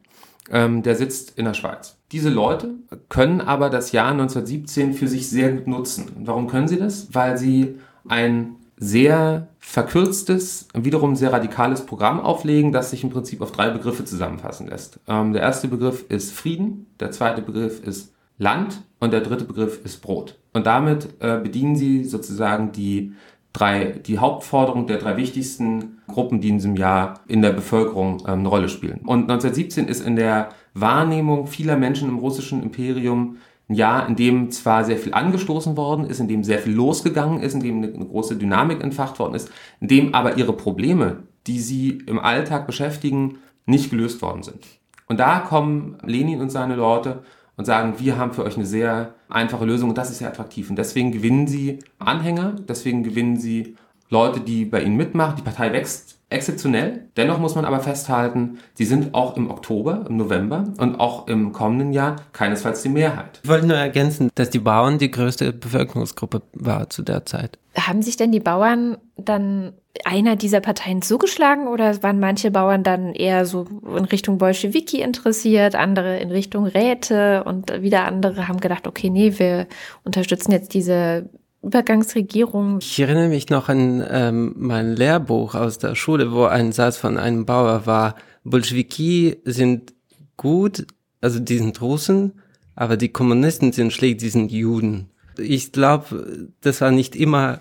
ähm, 0.50 0.83
der 0.83 0.97
sitzt 0.97 1.38
in 1.38 1.45
der 1.45 1.55
Schweiz. 1.55 1.97
Diese 2.12 2.28
Leute 2.28 2.75
können 3.09 3.40
aber 3.40 3.71
das 3.71 3.93
Jahr 3.93 4.11
1917 4.11 4.95
für 4.95 5.09
sich 5.09 5.28
sehr 5.28 5.52
gut 5.52 5.66
nutzen. 5.66 6.11
Warum 6.25 6.49
können 6.49 6.69
sie 6.69 6.78
das? 6.78 7.14
Weil 7.14 7.37
sie 7.38 7.78
ein 8.09 8.57
sehr 8.76 9.49
verkürztes, 9.59 10.68
wiederum 10.75 11.16
sehr 11.16 11.33
radikales 11.33 11.87
Programm 11.87 12.21
auflegen, 12.21 12.73
das 12.73 12.90
sich 12.90 13.02
im 13.02 13.11
Prinzip 13.11 13.40
auf 13.40 13.52
drei 13.52 13.71
Begriffe 13.71 14.04
zusammenfassen 14.04 14.68
lässt. 14.68 15.00
Ähm, 15.09 15.33
der 15.33 15.42
erste 15.42 15.68
Begriff 15.68 16.04
ist 16.09 16.33
Frieden, 16.33 16.87
der 17.00 17.11
zweite 17.11 17.42
Begriff 17.42 17.83
ist 17.83 18.12
Land 18.38 18.83
und 19.00 19.12
der 19.12 19.23
dritte 19.23 19.45
Begriff 19.45 19.80
ist 19.85 20.02
Brot. 20.02 20.38
Und 20.52 20.66
damit 20.66 21.09
äh, 21.21 21.38
bedienen 21.42 21.76
sie 21.76 22.04
sozusagen 22.04 22.73
die 22.73 23.12
drei, 23.54 24.00
die 24.06 24.18
Hauptforderung 24.18 24.87
der 24.87 24.99
drei 24.99 25.16
wichtigsten 25.16 25.99
Gruppen, 26.06 26.40
die 26.40 26.50
in 26.50 26.56
diesem 26.56 26.76
Jahr 26.76 27.21
in 27.26 27.40
der 27.40 27.52
Bevölkerung 27.52 28.21
ähm, 28.26 28.40
eine 28.40 28.49
Rolle 28.49 28.68
spielen. 28.68 29.00
Und 29.04 29.23
1917 29.23 29.88
ist 29.88 30.06
in 30.06 30.16
der 30.16 30.50
Wahrnehmung 30.75 31.47
vieler 31.47 31.76
Menschen 31.76 32.11
im 32.11 32.18
russischen 32.18 32.62
Imperium 32.62 33.38
ein 33.68 33.75
Jahr, 33.75 34.08
in 34.08 34.16
dem 34.16 34.50
zwar 34.50 34.85
sehr 34.85 34.96
viel 34.96 35.12
angestoßen 35.12 35.76
worden 35.76 36.04
ist, 36.04 36.20
in 36.20 36.28
dem 36.28 36.44
sehr 36.44 36.61
viel 36.61 36.75
losgegangen 36.75 37.40
ist, 37.40 37.54
in 37.54 37.61
dem 37.61 37.78
eine, 37.78 37.92
eine 37.92 38.06
große 38.06 38.37
Dynamik 38.37 38.82
entfacht 38.82 39.18
worden 39.18 39.35
ist, 39.35 39.50
in 39.80 39.88
dem 39.88 40.14
aber 40.14 40.37
ihre 40.37 40.52
Probleme, 40.52 41.25
die 41.46 41.58
sie 41.58 41.99
im 42.06 42.18
Alltag 42.18 42.66
beschäftigen, 42.66 43.38
nicht 43.66 43.90
gelöst 43.90 44.23
worden 44.23 44.42
sind. 44.42 44.64
Und 45.06 45.18
da 45.18 45.40
kommen 45.40 45.99
Lenin 46.04 46.40
und 46.40 46.50
seine 46.50 46.76
Leute 46.76 47.23
und 47.56 47.64
sagen, 47.64 47.94
wir 47.99 48.16
haben 48.18 48.32
für 48.32 48.44
euch 48.44 48.56
eine 48.56 48.66
sehr 48.66 49.14
einfache 49.28 49.64
Lösung 49.64 49.88
und 49.88 49.99
das 49.99 50.11
ist 50.11 50.18
sehr 50.18 50.28
attraktiv. 50.28 50.70
Und 50.70 50.76
deswegen 50.76 51.11
gewinnen 51.11 51.46
sie 51.46 51.78
Anhänger, 51.99 52.56
deswegen 52.68 53.02
gewinnen 53.02 53.37
sie 53.37 53.76
Leute, 54.08 54.40
die 54.40 54.64
bei 54.64 54.82
ihnen 54.82 54.96
mitmachen. 54.96 55.37
Die 55.37 55.42
Partei 55.42 55.73
wächst 55.73 56.15
exzeptionell. 56.28 57.09
Dennoch 57.16 57.38
muss 57.38 57.54
man 57.54 57.64
aber 57.64 57.80
festhalten, 57.80 58.59
sie 58.75 58.85
sind 58.85 59.14
auch 59.14 59.37
im 59.37 59.50
Oktober, 59.50 60.04
im 60.09 60.16
November 60.16 60.64
und 60.78 60.99
auch 60.99 61.28
im 61.28 61.52
kommenden 61.52 61.92
Jahr 61.92 62.16
keinesfalls 62.33 62.83
die 62.83 62.88
Mehrheit. 62.88 63.40
Ich 63.45 63.49
wollte 63.49 63.66
nur 63.66 63.76
ergänzen, 63.76 64.30
dass 64.35 64.50
die 64.50 64.59
Bauern 64.59 64.99
die 64.99 65.11
größte 65.11 65.52
Bevölkerungsgruppe 65.52 66.42
war 66.52 66.90
zu 66.90 67.02
der 67.02 67.26
Zeit. 67.26 67.59
Haben 67.76 68.02
sich 68.02 68.16
denn 68.16 68.33
die 68.33 68.40
Bauern 68.40 68.99
dann 69.16 69.75
einer 70.04 70.37
dieser 70.37 70.61
Parteien 70.61 71.00
zugeschlagen 71.00 71.68
oder 71.68 72.02
waren 72.02 72.21
manche 72.21 72.50
Bauern 72.50 72.83
dann 72.83 73.14
eher 73.14 73.47
so 73.47 73.66
in 73.97 74.04
Richtung 74.04 74.38
Bolschewiki 74.38 75.00
interessiert, 75.00 75.75
andere 75.75 76.18
in 76.18 76.30
Richtung 76.30 76.66
Räte 76.66 77.45
und 77.45 77.83
wieder 77.83 78.04
andere 78.04 78.49
haben 78.49 78.61
gedacht, 78.61 78.87
okay, 78.87 79.11
nee, 79.11 79.38
wir 79.38 79.66
unterstützen 80.04 80.52
jetzt 80.52 80.75
diese 80.75 81.30
Übergangsregierung. 81.66 82.78
Ich 82.80 83.00
erinnere 83.00 83.28
mich 83.28 83.50
noch 83.50 83.68
an 83.68 84.04
ähm, 84.08 84.54
mein 84.56 84.94
Lehrbuch 84.94 85.54
aus 85.56 85.78
der 85.78 85.96
Schule, 85.96 86.30
wo 86.30 86.44
ein 86.44 86.70
Satz 86.70 86.96
von 86.96 87.18
einem 87.18 87.44
Bauer 87.44 87.87
war, 87.87 88.14
Bolschewiki 88.44 89.38
sind 89.44 89.92
gut, 90.37 90.87
also 91.20 91.40
die 91.40 91.58
sind 91.58 91.80
Russen, 91.80 92.40
aber 92.76 92.96
die 92.96 93.08
Kommunisten 93.08 93.73
sind 93.73 93.92
schlecht, 93.92 94.20
die 94.20 94.28
sind 94.28 94.52
Juden. 94.52 95.11
Ich 95.38 95.73
glaube, 95.73 96.49
das 96.61 96.80
war 96.80 96.92
nicht 96.92 97.16
immer 97.16 97.61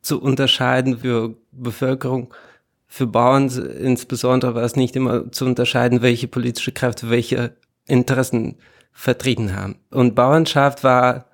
zu 0.00 0.20
unterscheiden 0.20 0.98
für 0.98 1.36
Bevölkerung. 1.52 2.32
Für 2.86 3.06
Bauern 3.06 3.48
insbesondere 3.48 4.54
war 4.54 4.62
es 4.62 4.76
nicht 4.76 4.96
immer 4.96 5.30
zu 5.30 5.44
unterscheiden, 5.44 6.00
welche 6.00 6.28
politische 6.28 6.72
Kräfte 6.72 7.10
welche 7.10 7.54
Interessen 7.86 8.56
vertreten 8.92 9.54
haben. 9.54 9.76
Und 9.90 10.14
Bauernschaft 10.14 10.82
war 10.82 11.25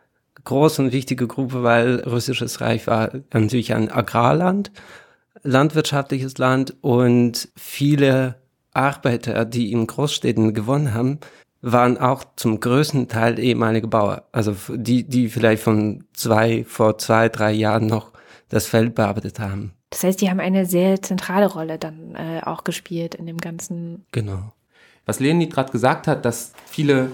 große 0.45 0.83
und 0.83 0.93
wichtige 0.93 1.27
Gruppe, 1.27 1.63
weil 1.63 2.01
russisches 2.01 2.61
Reich 2.61 2.87
war 2.87 3.11
natürlich 3.33 3.75
ein 3.75 3.91
Agrarland, 3.91 4.73
landwirtschaftliches 5.43 6.39
Land 6.39 6.77
und 6.81 7.49
viele 7.57 8.37
Arbeiter, 8.73 9.45
die 9.45 9.73
in 9.73 9.87
Großstädten 9.87 10.55
gewonnen 10.55 10.95
haben, 10.95 11.19
waren 11.61 11.97
auch 11.97 12.25
zum 12.37 12.59
größten 12.59 13.09
Teil 13.09 13.39
ehemalige 13.39 13.87
Bauer. 13.87 14.25
Also 14.33 14.57
die, 14.69 15.05
die 15.05 15.29
vielleicht 15.29 15.63
von 15.63 16.05
zwei, 16.13 16.65
vor 16.65 16.99
zwei, 16.99 17.29
drei 17.29 17.53
Jahren 17.53 17.87
noch 17.87 18.13
das 18.49 18.67
Feld 18.67 18.95
bearbeitet 18.95 19.39
haben. 19.39 19.73
Das 19.91 20.03
heißt, 20.03 20.21
die 20.21 20.31
haben 20.31 20.41
eine 20.41 20.67
sehr 20.67 21.01
zentrale 21.03 21.47
Rolle 21.47 21.79
dann 21.79 22.15
äh, 22.15 22.41
auch 22.45 22.65
gespielt 22.65 23.15
in 23.15 23.27
dem 23.27 23.39
ganzen. 23.39 24.07
Genau. 24.11 24.53
Was 25.07 25.21
Lenin 25.21 25.51
gerade 25.51 25.73
gesagt 25.73 26.07
hat, 26.07 26.25
dass 26.25 26.53
viele 26.67 27.13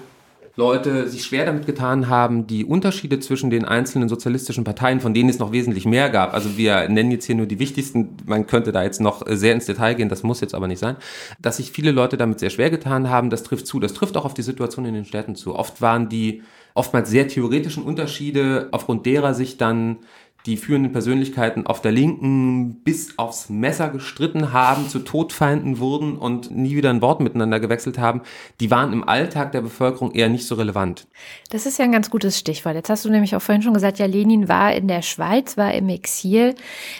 Leute 0.58 1.08
sich 1.08 1.24
schwer 1.24 1.46
damit 1.46 1.66
getan 1.66 2.08
haben, 2.08 2.48
die 2.48 2.64
Unterschiede 2.64 3.20
zwischen 3.20 3.48
den 3.48 3.64
einzelnen 3.64 4.08
sozialistischen 4.08 4.64
Parteien, 4.64 4.98
von 4.98 5.14
denen 5.14 5.28
es 5.28 5.38
noch 5.38 5.52
wesentlich 5.52 5.86
mehr 5.86 6.10
gab, 6.10 6.34
also 6.34 6.56
wir 6.56 6.88
nennen 6.88 7.12
jetzt 7.12 7.26
hier 7.26 7.36
nur 7.36 7.46
die 7.46 7.60
wichtigsten, 7.60 8.16
man 8.26 8.48
könnte 8.48 8.72
da 8.72 8.82
jetzt 8.82 9.00
noch 9.00 9.22
sehr 9.24 9.54
ins 9.54 9.66
Detail 9.66 9.94
gehen, 9.94 10.08
das 10.08 10.24
muss 10.24 10.40
jetzt 10.40 10.56
aber 10.56 10.66
nicht 10.66 10.80
sein, 10.80 10.96
dass 11.38 11.58
sich 11.58 11.70
viele 11.70 11.92
Leute 11.92 12.16
damit 12.16 12.40
sehr 12.40 12.50
schwer 12.50 12.70
getan 12.70 13.08
haben, 13.08 13.30
das 13.30 13.44
trifft 13.44 13.68
zu, 13.68 13.78
das 13.78 13.94
trifft 13.94 14.16
auch 14.16 14.24
auf 14.24 14.34
die 14.34 14.42
Situation 14.42 14.84
in 14.84 14.94
den 14.94 15.04
Städten 15.04 15.36
zu. 15.36 15.54
Oft 15.54 15.80
waren 15.80 16.08
die 16.08 16.42
oftmals 16.74 17.08
sehr 17.08 17.28
theoretischen 17.28 17.84
Unterschiede, 17.84 18.66
aufgrund 18.72 19.06
derer 19.06 19.34
sich 19.34 19.58
dann 19.58 19.98
die 20.48 20.56
führenden 20.56 20.92
Persönlichkeiten 20.92 21.66
auf 21.66 21.82
der 21.82 21.92
Linken 21.92 22.82
bis 22.82 23.18
aufs 23.18 23.50
Messer 23.50 23.90
gestritten 23.90 24.54
haben, 24.54 24.88
zu 24.88 25.00
Todfeinden 25.00 25.78
wurden 25.78 26.16
und 26.16 26.50
nie 26.50 26.74
wieder 26.74 26.88
ein 26.88 27.02
Wort 27.02 27.20
miteinander 27.20 27.60
gewechselt 27.60 27.98
haben, 27.98 28.22
die 28.58 28.70
waren 28.70 28.94
im 28.94 29.06
Alltag 29.06 29.52
der 29.52 29.60
Bevölkerung 29.60 30.12
eher 30.12 30.30
nicht 30.30 30.46
so 30.46 30.54
relevant. 30.54 31.06
Das 31.50 31.66
ist 31.66 31.78
ja 31.78 31.84
ein 31.84 31.92
ganz 31.92 32.08
gutes 32.08 32.38
Stichwort. 32.38 32.76
Jetzt 32.76 32.88
hast 32.88 33.04
du 33.04 33.10
nämlich 33.10 33.36
auch 33.36 33.42
vorhin 33.42 33.60
schon 33.60 33.74
gesagt, 33.74 33.98
ja, 33.98 34.06
Lenin 34.06 34.48
war 34.48 34.74
in 34.74 34.88
der 34.88 35.02
Schweiz, 35.02 35.58
war 35.58 35.74
im 35.74 35.90
Exil. 35.90 36.54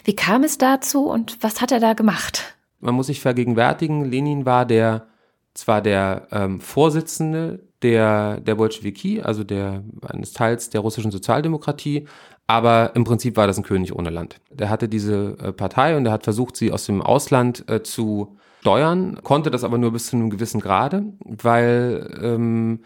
Wie 0.05 0.15
kam 0.15 0.45
es 0.45 0.59
dazu 0.59 1.07
und 1.07 1.39
was 1.43 1.63
hat 1.63 1.73
er 1.73 1.81
da 1.81 1.95
gemacht? 1.95 2.55
Man 2.81 2.95
muss 2.95 3.07
sich 3.07 3.21
vergegenwärtigen, 3.21 4.05
Lenin 4.05 4.45
war 4.45 4.67
der 4.67 5.07
zwar 5.55 5.81
der 5.81 6.29
ähm, 6.31 6.61
Vorsitzende 6.61 7.61
der, 7.83 8.41
der 8.41 8.57
Bolschewiki, 8.57 9.23
also 9.23 9.43
der, 9.43 9.83
eines 10.07 10.33
Teils 10.33 10.71
der 10.71 10.83
russischen 10.83 11.11
Sozialdemokratie, 11.11 12.07
aber 12.49 12.93
im 12.95 13.05
Prinzip 13.05 13.37
war 13.37 13.47
das 13.47 13.59
ein 13.59 13.63
König 13.63 13.95
ohne 13.95 14.11
Land. 14.11 14.41
Der 14.51 14.71
hatte 14.71 14.89
diese 14.89 15.37
äh, 15.41 15.53
Partei 15.53 15.97
und 15.97 16.07
er 16.07 16.13
hat 16.13 16.25
versucht, 16.25 16.57
sie 16.57 16.73
aus 16.73 16.87
dem 16.87 17.03
Ausland 17.03 17.69
äh, 17.71 17.83
zu 17.83 18.39
steuern, 18.61 19.21
konnte 19.23 19.51
das 19.51 19.63
aber 19.65 19.79
nur 19.79 19.93
bis 19.93 20.07
zu 20.07 20.17
einem 20.17 20.31
gewissen 20.31 20.61
Grade, 20.61 21.05
weil 21.25 22.19
ähm, 22.21 22.81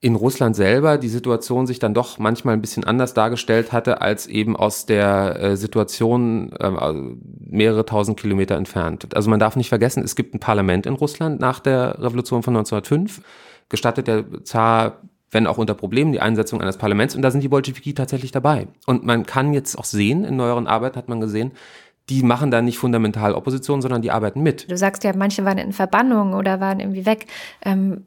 in 0.00 0.14
Russland 0.14 0.56
selber 0.56 0.98
die 0.98 1.08
Situation 1.08 1.66
sich 1.66 1.80
dann 1.80 1.94
doch 1.94 2.18
manchmal 2.18 2.54
ein 2.54 2.60
bisschen 2.60 2.84
anders 2.84 3.12
dargestellt 3.12 3.72
hatte, 3.72 4.00
als 4.00 4.26
eben 4.26 4.56
aus 4.56 4.86
der 4.86 5.36
äh, 5.40 5.56
Situation 5.56 6.52
äh, 6.52 6.92
mehrere 7.38 7.84
tausend 7.84 8.18
Kilometer 8.18 8.56
entfernt. 8.56 9.14
Also 9.14 9.30
man 9.30 9.40
darf 9.40 9.56
nicht 9.56 9.68
vergessen, 9.68 10.02
es 10.02 10.16
gibt 10.16 10.34
ein 10.34 10.40
Parlament 10.40 10.86
in 10.86 10.94
Russland 10.94 11.40
nach 11.40 11.60
der 11.60 12.00
Revolution 12.00 12.42
von 12.42 12.56
1905. 12.56 13.20
Gestattet 13.68 14.06
der 14.06 14.24
Zar 14.44 15.02
wenn 15.32 15.46
auch 15.46 15.58
unter 15.58 15.74
Problemen, 15.74 16.12
die 16.12 16.20
Einsetzung 16.20 16.60
eines 16.60 16.76
Parlaments. 16.76 17.16
Und 17.16 17.22
da 17.22 17.30
sind 17.30 17.42
die 17.42 17.48
Bolschewiki 17.48 17.94
tatsächlich 17.94 18.30
dabei. 18.30 18.68
Und 18.86 19.04
man 19.04 19.26
kann 19.26 19.52
jetzt 19.52 19.76
auch 19.76 19.84
sehen, 19.84 20.24
in 20.24 20.36
neueren 20.36 20.66
Arbeiten 20.66 20.96
hat 20.96 21.08
man 21.08 21.20
gesehen, 21.20 21.52
die 22.08 22.22
machen 22.22 22.50
da 22.50 22.62
nicht 22.62 22.78
fundamental 22.78 23.34
Opposition, 23.34 23.80
sondern 23.80 24.02
die 24.02 24.10
arbeiten 24.10 24.42
mit. 24.42 24.70
Du 24.70 24.76
sagst 24.76 25.04
ja, 25.04 25.12
manche 25.16 25.44
waren 25.44 25.58
in 25.58 25.72
Verbannung 25.72 26.34
oder 26.34 26.60
waren 26.60 26.80
irgendwie 26.80 27.06
weg. 27.06 27.26
Ähm, 27.64 28.02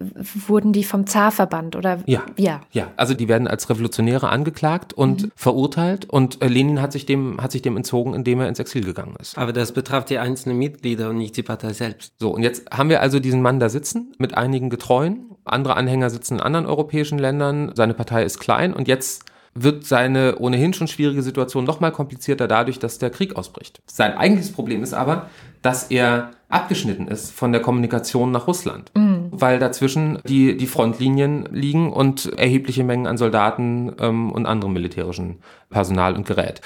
wurden 0.48 0.74
die 0.74 0.84
vom 0.84 1.08
Zar 1.08 1.32
verbannt 1.32 1.76
oder? 1.76 2.00
Ja. 2.06 2.24
Ja. 2.38 2.62
Ja. 2.72 2.92
Also 2.98 3.14
die 3.14 3.28
werden 3.28 3.48
als 3.48 3.70
Revolutionäre 3.70 4.30
angeklagt 4.30 4.94
und 4.94 5.24
mhm. 5.24 5.32
verurteilt 5.36 6.10
und 6.10 6.42
äh, 6.42 6.48
Lenin 6.48 6.82
hat 6.82 6.92
sich 6.92 7.06
dem, 7.06 7.42
hat 7.42 7.52
sich 7.52 7.62
dem 7.62 7.78
entzogen, 7.78 8.14
indem 8.14 8.42
er 8.42 8.50
ins 8.50 8.60
Exil 8.60 8.84
gegangen 8.84 9.16
ist. 9.20 9.38
Aber 9.38 9.54
das 9.54 9.72
betraf 9.72 10.06
die 10.06 10.18
einzelnen 10.18 10.58
Mitglieder 10.58 11.10
und 11.10 11.18
nicht 11.18 11.38
die 11.38 11.44
Partei 11.44 11.74
selbst. 11.74 12.14
So. 12.20 12.32
Und 12.32 12.44
jetzt 12.44 12.70
haben 12.72 12.90
wir 12.90 13.02
also 13.02 13.20
diesen 13.20 13.42
Mann 13.42 13.60
da 13.60 13.70
sitzen 13.70 14.14
mit 14.18 14.36
einigen 14.36 14.70
Getreuen. 14.70 15.32
Andere 15.46 15.76
Anhänger 15.76 16.10
sitzen 16.10 16.36
in 16.36 16.42
anderen 16.42 16.66
europäischen 16.66 17.18
Ländern. 17.20 17.72
Seine 17.76 17.94
Partei 17.94 18.24
ist 18.24 18.40
klein 18.40 18.74
und 18.74 18.88
jetzt 18.88 19.24
wird 19.58 19.86
seine 19.86 20.38
ohnehin 20.38 20.74
schon 20.74 20.88
schwierige 20.88 21.24
Situation 21.24 21.64
noch 21.64 21.80
mal 21.80 21.92
komplizierter 21.92 22.48
dadurch, 22.48 22.78
dass 22.78 23.00
der 23.00 23.10
Krieg 23.10 23.38
ausbricht. 23.38 23.82
Sein 23.88 24.18
eigentliches 24.18 24.52
Problem 24.52 24.84
ist 24.84 24.94
aber, 24.94 25.30
dass 25.62 25.90
er 25.90 26.32
abgeschnitten 26.50 27.08
ist 27.08 27.32
von 27.32 27.52
der 27.52 27.62
Kommunikation 27.62 28.32
nach 28.32 28.48
Russland, 28.48 28.92
mhm. 28.96 29.30
weil 29.32 29.58
dazwischen 29.58 30.20
die, 30.28 30.58
die 30.58 30.68
Frontlinien 30.68 31.48
liegen 31.52 31.92
und 31.92 32.38
erhebliche 32.38 32.84
Mengen 32.84 33.08
an 33.08 33.18
Soldaten 33.18 33.94
ähm, 34.00 34.32
und 34.32 34.46
anderem 34.46 34.74
militärischen 34.74 35.38
Personal 35.70 36.16
und 36.16 36.28
Gerät. 36.28 36.62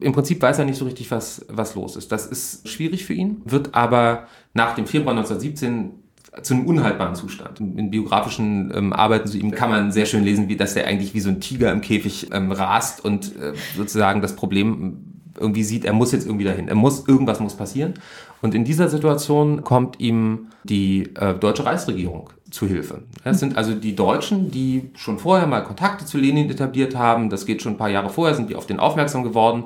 Im 0.00 0.12
Prinzip 0.12 0.40
weiß 0.40 0.58
er 0.58 0.66
nicht 0.66 0.78
so 0.78 0.84
richtig, 0.84 1.10
was, 1.10 1.46
was 1.48 1.74
los 1.74 1.96
ist. 1.96 2.12
Das 2.12 2.26
ist 2.26 2.68
schwierig 2.68 3.04
für 3.04 3.14
ihn, 3.14 3.40
wird 3.44 3.74
aber 3.74 4.26
nach 4.52 4.74
dem 4.74 4.86
Februar 4.86 5.16
1917 5.16 6.03
zu 6.42 6.54
einem 6.54 6.66
unhaltbaren 6.66 7.14
Zustand. 7.14 7.60
In 7.60 7.90
biografischen 7.90 8.72
ähm, 8.74 8.92
Arbeiten 8.92 9.28
zu 9.28 9.38
ihm 9.38 9.50
kann 9.52 9.70
man 9.70 9.92
sehr 9.92 10.06
schön 10.06 10.24
lesen, 10.24 10.48
wie 10.48 10.56
dass 10.56 10.74
er 10.74 10.86
eigentlich 10.86 11.14
wie 11.14 11.20
so 11.20 11.28
ein 11.28 11.40
Tiger 11.40 11.72
im 11.72 11.80
Käfig 11.80 12.28
ähm, 12.32 12.50
rast 12.52 13.04
und 13.04 13.36
äh, 13.36 13.52
sozusagen 13.76 14.20
das 14.20 14.34
Problem 14.34 15.14
irgendwie 15.38 15.64
sieht, 15.64 15.84
er 15.84 15.92
muss 15.92 16.12
jetzt 16.12 16.26
irgendwie 16.26 16.44
dahin. 16.44 16.68
Er 16.68 16.74
muss, 16.74 17.06
irgendwas 17.08 17.40
muss 17.40 17.56
passieren. 17.56 17.94
Und 18.40 18.54
in 18.54 18.64
dieser 18.64 18.88
Situation 18.88 19.64
kommt 19.64 20.00
ihm 20.00 20.48
die 20.64 21.14
äh, 21.16 21.34
deutsche 21.34 21.64
Reichsregierung 21.64 22.30
zu 22.50 22.66
Hilfe. 22.66 23.02
Das 23.24 23.40
sind 23.40 23.56
also 23.56 23.74
die 23.74 23.96
Deutschen, 23.96 24.50
die 24.50 24.90
schon 24.94 25.18
vorher 25.18 25.46
mal 25.46 25.62
Kontakte 25.62 26.04
zu 26.04 26.18
Lenin 26.18 26.50
etabliert 26.50 26.94
haben. 26.94 27.30
Das 27.30 27.46
geht 27.46 27.62
schon 27.62 27.72
ein 27.72 27.78
paar 27.78 27.90
Jahre 27.90 28.10
vorher, 28.10 28.34
sind 28.34 28.50
die 28.50 28.54
auf 28.54 28.66
den 28.66 28.78
aufmerksam 28.78 29.24
geworden. 29.24 29.64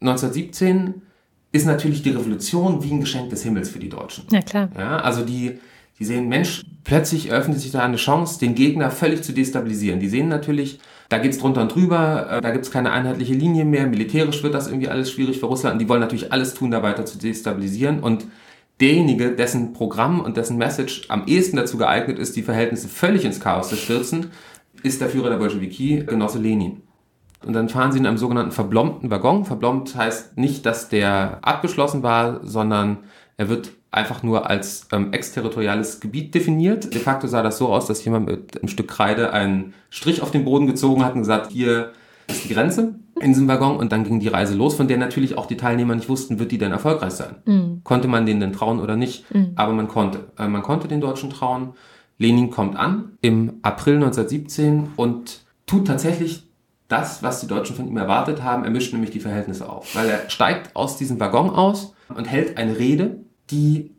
1917 0.00 1.02
ist 1.52 1.66
natürlich 1.66 2.02
die 2.02 2.10
Revolution 2.10 2.82
wie 2.84 2.92
ein 2.92 3.00
Geschenk 3.00 3.30
des 3.30 3.42
Himmels 3.42 3.70
für 3.70 3.80
die 3.80 3.88
Deutschen. 3.88 4.24
Ja, 4.30 4.40
klar. 4.42 4.68
Ja, 4.78 4.98
also 4.98 5.24
die, 5.24 5.58
die 6.00 6.06
sehen, 6.06 6.28
Mensch, 6.28 6.62
plötzlich 6.82 7.28
eröffnet 7.28 7.60
sich 7.60 7.72
da 7.72 7.80
eine 7.80 7.96
Chance, 7.96 8.40
den 8.40 8.54
Gegner 8.54 8.90
völlig 8.90 9.22
zu 9.22 9.32
destabilisieren. 9.32 10.00
Die 10.00 10.08
sehen 10.08 10.28
natürlich, 10.28 10.80
da 11.10 11.18
geht's 11.18 11.38
drunter 11.38 11.60
und 11.60 11.74
drüber, 11.74 12.26
äh, 12.30 12.40
da 12.40 12.50
gibt's 12.50 12.70
keine 12.70 12.90
einheitliche 12.90 13.34
Linie 13.34 13.66
mehr, 13.66 13.86
militärisch 13.86 14.42
wird 14.42 14.54
das 14.54 14.66
irgendwie 14.66 14.88
alles 14.88 15.12
schwierig 15.12 15.38
für 15.38 15.46
Russland 15.46 15.74
und 15.74 15.78
die 15.78 15.88
wollen 15.88 16.00
natürlich 16.00 16.32
alles 16.32 16.54
tun, 16.54 16.70
da 16.70 16.82
weiter 16.82 17.04
zu 17.04 17.18
destabilisieren 17.18 18.00
und 18.00 18.26
derjenige, 18.80 19.32
dessen 19.32 19.74
Programm 19.74 20.20
und 20.20 20.38
dessen 20.38 20.56
Message 20.56 21.02
am 21.10 21.26
ehesten 21.26 21.56
dazu 21.56 21.76
geeignet 21.76 22.18
ist, 22.18 22.34
die 22.34 22.42
Verhältnisse 22.42 22.88
völlig 22.88 23.26
ins 23.26 23.38
Chaos 23.38 23.68
zu 23.68 23.76
stürzen, 23.76 24.30
ist 24.82 25.02
der 25.02 25.10
Führer 25.10 25.28
der 25.28 25.36
Bolschewiki, 25.36 26.04
Genosse 26.06 26.38
Lenin. 26.38 26.80
Und 27.44 27.52
dann 27.52 27.68
fahren 27.68 27.92
sie 27.92 27.98
in 27.98 28.06
einem 28.06 28.18
sogenannten 28.18 28.52
verblombten 28.52 29.10
Waggon. 29.10 29.44
Verblombt 29.44 29.94
heißt 29.96 30.38
nicht, 30.38 30.64
dass 30.64 30.88
der 30.88 31.38
abgeschlossen 31.42 32.02
war, 32.02 32.40
sondern 32.42 32.98
er 33.36 33.48
wird 33.48 33.72
einfach 33.92 34.22
nur 34.22 34.48
als 34.48 34.86
ähm, 34.92 35.12
exterritoriales 35.12 36.00
Gebiet 36.00 36.34
definiert. 36.34 36.94
De 36.94 37.00
facto 37.00 37.26
sah 37.26 37.42
das 37.42 37.58
so 37.58 37.68
aus, 37.68 37.86
dass 37.86 38.04
jemand 38.04 38.26
mit 38.26 38.58
einem 38.58 38.68
Stück 38.68 38.88
Kreide 38.88 39.32
einen 39.32 39.74
Strich 39.90 40.22
auf 40.22 40.30
den 40.30 40.44
Boden 40.44 40.66
gezogen 40.66 41.04
hat 41.04 41.14
und 41.14 41.20
gesagt, 41.20 41.50
hier 41.50 41.92
ist 42.28 42.44
die 42.44 42.54
Grenze 42.54 42.94
in 43.20 43.32
diesem 43.32 43.48
Waggon 43.48 43.76
und 43.76 43.92
dann 43.92 44.04
ging 44.04 44.20
die 44.20 44.28
Reise 44.28 44.54
los, 44.54 44.74
von 44.74 44.88
der 44.88 44.96
natürlich 44.96 45.36
auch 45.36 45.46
die 45.46 45.56
Teilnehmer 45.56 45.94
nicht 45.94 46.08
wussten, 46.08 46.38
wird 46.38 46.52
die 46.52 46.58
denn 46.58 46.72
erfolgreich 46.72 47.12
sein. 47.12 47.36
Mhm. 47.44 47.80
Konnte 47.84 48.08
man 48.08 48.26
denen 48.26 48.40
denn 48.40 48.52
trauen 48.52 48.80
oder 48.80 48.96
nicht? 48.96 49.32
Mhm. 49.34 49.52
Aber 49.56 49.72
man 49.72 49.88
konnte. 49.88 50.30
Äh, 50.38 50.48
man 50.48 50.62
konnte 50.62 50.88
den 50.88 51.00
Deutschen 51.00 51.30
trauen. 51.30 51.74
Lenin 52.18 52.50
kommt 52.50 52.76
an 52.76 53.12
im 53.22 53.54
April 53.62 53.96
1917 53.96 54.88
und 54.96 55.40
tut 55.66 55.86
tatsächlich 55.86 56.46
das, 56.88 57.22
was 57.22 57.40
die 57.40 57.46
Deutschen 57.46 57.76
von 57.76 57.88
ihm 57.88 57.96
erwartet 57.96 58.42
haben. 58.42 58.64
Er 58.64 58.70
mischt 58.70 58.92
nämlich 58.92 59.10
die 59.10 59.20
Verhältnisse 59.20 59.68
auf, 59.68 59.94
weil 59.94 60.08
er 60.08 60.28
steigt 60.28 60.76
aus 60.76 60.96
diesem 60.96 61.18
Waggon 61.20 61.50
aus 61.50 61.94
und 62.14 62.24
hält 62.26 62.58
eine 62.58 62.78
Rede, 62.78 63.20
die 63.50 63.90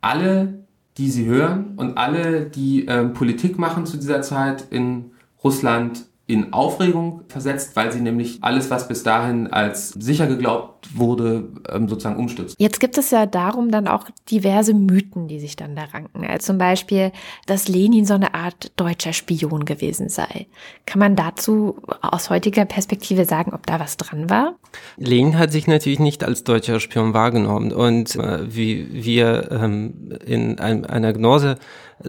alle, 0.00 0.64
die 0.96 1.10
sie 1.10 1.26
hören 1.26 1.74
und 1.76 1.96
alle, 1.96 2.46
die 2.46 2.86
ähm, 2.86 3.12
Politik 3.12 3.58
machen 3.58 3.86
zu 3.86 3.96
dieser 3.96 4.22
Zeit 4.22 4.66
in 4.70 5.12
Russland, 5.42 6.06
in 6.26 6.52
Aufregung 6.52 7.22
versetzt, 7.28 7.74
weil 7.74 7.90
sie 7.90 8.00
nämlich 8.00 8.38
alles, 8.42 8.70
was 8.70 8.88
bis 8.88 9.02
dahin 9.02 9.46
als 9.46 9.90
sicher 9.90 10.26
geglaubt 10.26 10.77
wurde, 10.94 11.48
ähm, 11.68 11.88
sozusagen 11.88 12.18
umstürzt. 12.18 12.56
Jetzt 12.58 12.80
gibt 12.80 12.98
es 12.98 13.10
ja 13.10 13.26
darum 13.26 13.70
dann 13.70 13.88
auch 13.88 14.06
diverse 14.30 14.74
Mythen, 14.74 15.28
die 15.28 15.40
sich 15.40 15.56
dann 15.56 15.76
da 15.76 15.84
ranken. 15.84 16.24
Also 16.24 16.46
zum 16.46 16.58
Beispiel, 16.58 17.12
dass 17.46 17.68
Lenin 17.68 18.04
so 18.04 18.14
eine 18.14 18.34
Art 18.34 18.72
deutscher 18.76 19.12
Spion 19.12 19.64
gewesen 19.64 20.08
sei. 20.08 20.46
Kann 20.86 21.00
man 21.00 21.16
dazu 21.16 21.76
aus 22.00 22.30
heutiger 22.30 22.64
Perspektive 22.64 23.24
sagen, 23.24 23.52
ob 23.52 23.66
da 23.66 23.80
was 23.80 23.96
dran 23.96 24.30
war? 24.30 24.54
Lenin 24.96 25.38
hat 25.38 25.52
sich 25.52 25.66
natürlich 25.66 25.98
nicht 26.00 26.24
als 26.24 26.44
deutscher 26.44 26.80
Spion 26.80 27.14
wahrgenommen 27.14 27.72
und 27.72 28.16
äh, 28.16 28.54
wie 28.54 28.88
wir 28.92 29.50
ähm, 29.50 30.10
in 30.24 30.58
einem, 30.58 30.84
einer 30.84 31.12
Gnose 31.12 31.58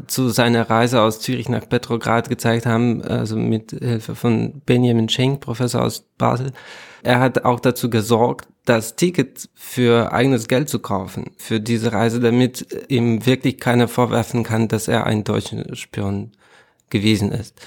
zu 0.08 0.30
seiner 0.30 0.70
Reise 0.70 1.02
aus 1.02 1.20
Zürich 1.20 1.50
nach 1.50 1.68
Petrograd 1.68 2.30
gezeigt 2.30 2.66
haben, 2.66 3.02
also 3.02 3.36
mit 3.36 3.72
Hilfe 3.72 4.16
von 4.16 4.62
Benjamin 4.66 5.10
Schenk, 5.10 5.42
Professor 5.42 5.84
aus 5.84 6.06
Basel. 6.18 6.52
Er 7.04 7.20
hat 7.20 7.46
auch 7.46 7.60
dazu 7.60 7.90
gesorgt, 7.90 8.48
das 8.66 8.96
Ticket 8.96 9.50
für 9.56 10.12
eigenes 10.14 10.48
Geld 10.48 10.70
zu 10.70 10.80
kaufen, 10.80 11.32
für 11.38 11.60
diese 11.60 11.92
Reise, 11.92 12.20
damit 12.20 12.86
ihm 12.88 13.26
wirklich 13.26 13.60
keiner 13.60 13.88
vorwerfen 13.88 14.44
kann, 14.44 14.68
dass 14.68 14.88
er 14.88 15.06
ein 15.06 15.24
deutscher 15.24 15.76
Spion 15.76 16.32
gewesen 16.90 17.32
ist. 17.32 17.60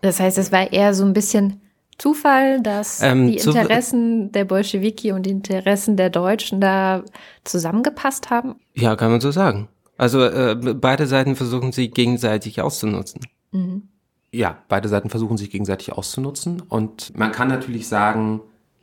Das 0.00 0.18
heißt, 0.18 0.38
es 0.38 0.50
war 0.50 0.72
eher 0.72 0.94
so 0.94 1.04
ein 1.04 1.12
bisschen 1.12 1.60
Zufall, 1.98 2.62
dass 2.62 3.02
ähm, 3.02 3.26
die 3.26 3.36
Interessen 3.36 4.32
der 4.32 4.46
Bolschewiki 4.46 5.12
und 5.12 5.26
die 5.26 5.30
Interessen 5.30 5.96
der 5.98 6.08
Deutschen 6.08 6.60
da 6.60 7.04
zusammengepasst 7.44 8.30
haben? 8.30 8.56
Ja, 8.74 8.96
kann 8.96 9.10
man 9.10 9.20
so 9.20 9.30
sagen. 9.30 9.68
Also 9.98 10.24
äh, 10.24 10.56
beide 10.56 11.06
Seiten 11.06 11.36
versuchen 11.36 11.72
sich 11.72 11.92
gegenseitig 11.92 12.62
auszunutzen. 12.62 13.20
Mhm. 13.52 13.88
Ja, 14.32 14.56
beide 14.68 14.88
Seiten 14.88 15.10
versuchen 15.10 15.36
sich 15.36 15.50
gegenseitig 15.50 15.92
auszunutzen. 15.92 16.62
Und 16.62 17.16
man 17.18 17.32
kann 17.32 17.48
natürlich 17.48 17.86
sagen, 17.86 18.40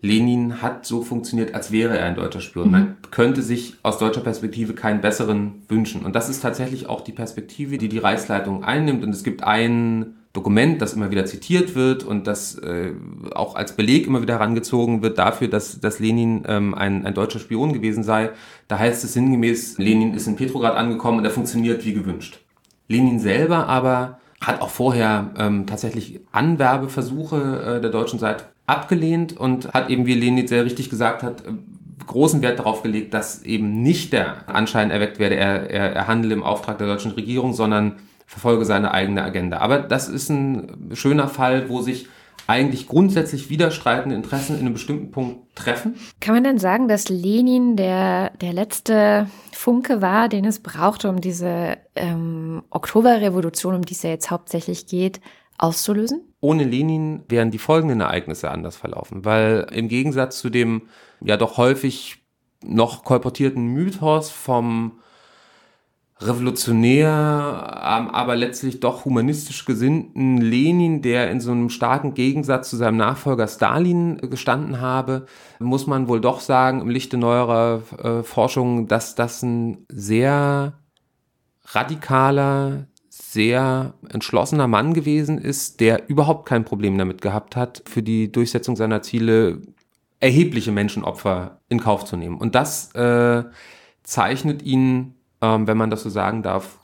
Lenin 0.07 0.61
hat 0.61 0.85
so 0.85 1.01
funktioniert, 1.01 1.53
als 1.53 1.71
wäre 1.71 1.97
er 1.97 2.05
ein 2.05 2.15
deutscher 2.15 2.41
Spion. 2.41 2.67
Mhm. 2.67 2.71
Man 2.71 2.97
könnte 3.11 3.41
sich 3.41 3.75
aus 3.83 3.97
deutscher 3.97 4.21
Perspektive 4.21 4.73
keinen 4.73 5.01
besseren 5.01 5.63
wünschen. 5.67 6.05
Und 6.05 6.15
das 6.15 6.29
ist 6.29 6.41
tatsächlich 6.41 6.87
auch 6.87 7.01
die 7.01 7.11
Perspektive, 7.11 7.77
die 7.77 7.89
die 7.89 7.99
Reichsleitung 7.99 8.63
einnimmt. 8.63 9.03
Und 9.03 9.11
es 9.11 9.23
gibt 9.23 9.43
einen 9.43 10.15
Dokument, 10.33 10.81
das 10.81 10.93
immer 10.93 11.09
wieder 11.09 11.25
zitiert 11.25 11.73
wird 11.73 12.03
und 12.03 12.27
das 12.27 12.59
äh, 12.59 12.91
auch 13.33 13.55
als 13.55 13.75
Beleg 13.75 14.05
immer 14.05 14.21
wieder 14.21 14.35
herangezogen 14.35 15.01
wird 15.01 15.17
dafür, 15.17 15.47
dass, 15.47 15.79
dass 15.79 15.99
Lenin 15.99 16.43
ähm, 16.47 16.75
ein, 16.75 17.05
ein 17.05 17.15
deutscher 17.15 17.39
Spion 17.39 17.73
gewesen 17.73 18.03
sei. 18.03 18.29
Da 18.67 18.77
heißt 18.77 19.03
es 19.03 19.13
sinngemäß, 19.13 19.79
Lenin 19.79 20.13
ist 20.13 20.27
in 20.27 20.35
Petrograd 20.35 20.75
angekommen 20.75 21.17
und 21.17 21.25
er 21.25 21.31
funktioniert 21.31 21.85
wie 21.85 21.93
gewünscht. 21.93 22.39
Lenin 22.87 23.19
selber 23.19 23.67
aber 23.67 24.19
hat 24.39 24.61
auch 24.61 24.69
vorher 24.69 25.31
ähm, 25.37 25.65
tatsächlich 25.65 26.19
Anwerbeversuche 26.31 27.77
äh, 27.77 27.81
der 27.81 27.89
deutschen 27.89 28.19
Seite 28.19 28.45
abgelehnt 28.67 29.35
und 29.35 29.73
hat 29.73 29.89
eben, 29.89 30.05
wie 30.05 30.13
Lenin 30.13 30.47
sehr 30.47 30.65
richtig 30.65 30.89
gesagt 30.89 31.23
hat, 31.23 31.43
großen 32.05 32.41
Wert 32.41 32.59
darauf 32.59 32.83
gelegt, 32.83 33.13
dass 33.13 33.43
eben 33.43 33.81
nicht 33.81 34.13
der 34.13 34.47
Anschein 34.47 34.91
erweckt 34.91 35.19
werde, 35.19 35.35
er, 35.35 35.69
er, 35.69 35.93
er 35.93 36.07
handele 36.07 36.33
im 36.33 36.43
Auftrag 36.43 36.77
der 36.77 36.87
deutschen 36.87 37.11
Regierung, 37.11 37.53
sondern 37.53 37.97
verfolge 38.25 38.65
seine 38.65 38.91
eigene 38.91 39.23
Agenda. 39.23 39.57
Aber 39.57 39.79
das 39.79 40.09
ist 40.09 40.29
ein 40.29 40.91
schöner 40.93 41.27
Fall, 41.27 41.69
wo 41.69 41.81
sich 41.81 42.07
eigentlich 42.45 42.87
grundsätzlich 42.87 43.49
widerstreitende 43.49 44.15
Interessen 44.15 44.55
in 44.55 44.61
einem 44.61 44.73
bestimmten 44.73 45.11
Punkt 45.11 45.55
treffen. 45.55 45.95
Kann 46.21 46.35
man 46.35 46.43
denn 46.45 46.57
sagen, 46.59 46.87
dass 46.87 47.09
Lenin 47.09 47.75
der, 47.75 48.31
der 48.41 48.53
letzte 48.53 49.27
Funke 49.51 50.01
war, 50.01 50.29
den 50.29 50.45
es 50.45 50.59
brauchte, 50.59 51.09
um 51.09 51.19
diese 51.19 51.77
ähm, 51.95 52.63
Oktoberrevolution, 52.69 53.75
um 53.75 53.85
die 53.85 53.93
es 53.93 54.03
ja 54.03 54.11
jetzt 54.11 54.31
hauptsächlich 54.31 54.87
geht, 54.87 55.19
auszulösen? 55.57 56.26
Ohne 56.39 56.63
Lenin 56.63 57.23
wären 57.29 57.51
die 57.51 57.57
folgenden 57.57 58.01
Ereignisse 58.01 58.51
anders 58.51 58.75
verlaufen, 58.75 59.25
weil 59.25 59.67
im 59.71 59.87
Gegensatz 59.87 60.39
zu 60.39 60.49
dem 60.49 60.83
ja 61.21 61.37
doch 61.37 61.57
häufig 61.57 62.17
noch 62.63 63.03
kolportierten 63.03 63.65
Mythos 63.67 64.29
vom 64.29 64.99
revolutionär, 66.19 67.13
aber 67.13 68.35
letztlich 68.35 68.79
doch 68.79 69.05
humanistisch 69.05 69.65
gesinnten 69.65 70.37
Lenin, 70.37 71.03
der 71.03 71.29
in 71.29 71.39
so 71.39 71.51
einem 71.51 71.69
starken 71.69 72.15
Gegensatz 72.15 72.71
zu 72.71 72.75
seinem 72.75 72.97
Nachfolger 72.97 73.47
Stalin 73.47 74.17
gestanden 74.17 74.81
habe, 74.81 75.27
muss 75.59 75.85
man 75.85 76.07
wohl 76.07 76.19
doch 76.19 76.39
sagen, 76.39 76.81
im 76.81 76.89
Lichte 76.89 77.17
neuerer 77.17 77.83
äh, 78.03 78.23
Forschung, 78.23 78.87
dass 78.87 79.13
das 79.13 79.43
ein 79.43 79.85
sehr 79.89 80.73
radikaler, 81.65 82.87
sehr 83.37 83.93
entschlossener 84.09 84.67
Mann 84.67 84.93
gewesen 84.93 85.37
ist, 85.37 85.79
der 85.79 86.09
überhaupt 86.09 86.47
kein 86.47 86.65
Problem 86.65 86.97
damit 86.97 87.21
gehabt 87.21 87.55
hat, 87.55 87.83
für 87.85 88.03
die 88.03 88.31
Durchsetzung 88.31 88.75
seiner 88.75 89.01
Ziele 89.01 89.61
erhebliche 90.19 90.71
Menschenopfer 90.71 91.61
in 91.69 91.79
Kauf 91.79 92.05
zu 92.05 92.17
nehmen. 92.17 92.37
Und 92.37 92.55
das 92.55 92.93
äh, 92.95 93.43
zeichnet 94.03 94.63
ihn 94.63 95.13
ähm, 95.41 95.67
wenn 95.67 95.77
man 95.77 95.89
das 95.89 96.03
so 96.03 96.09
sagen 96.09 96.43
darf, 96.43 96.79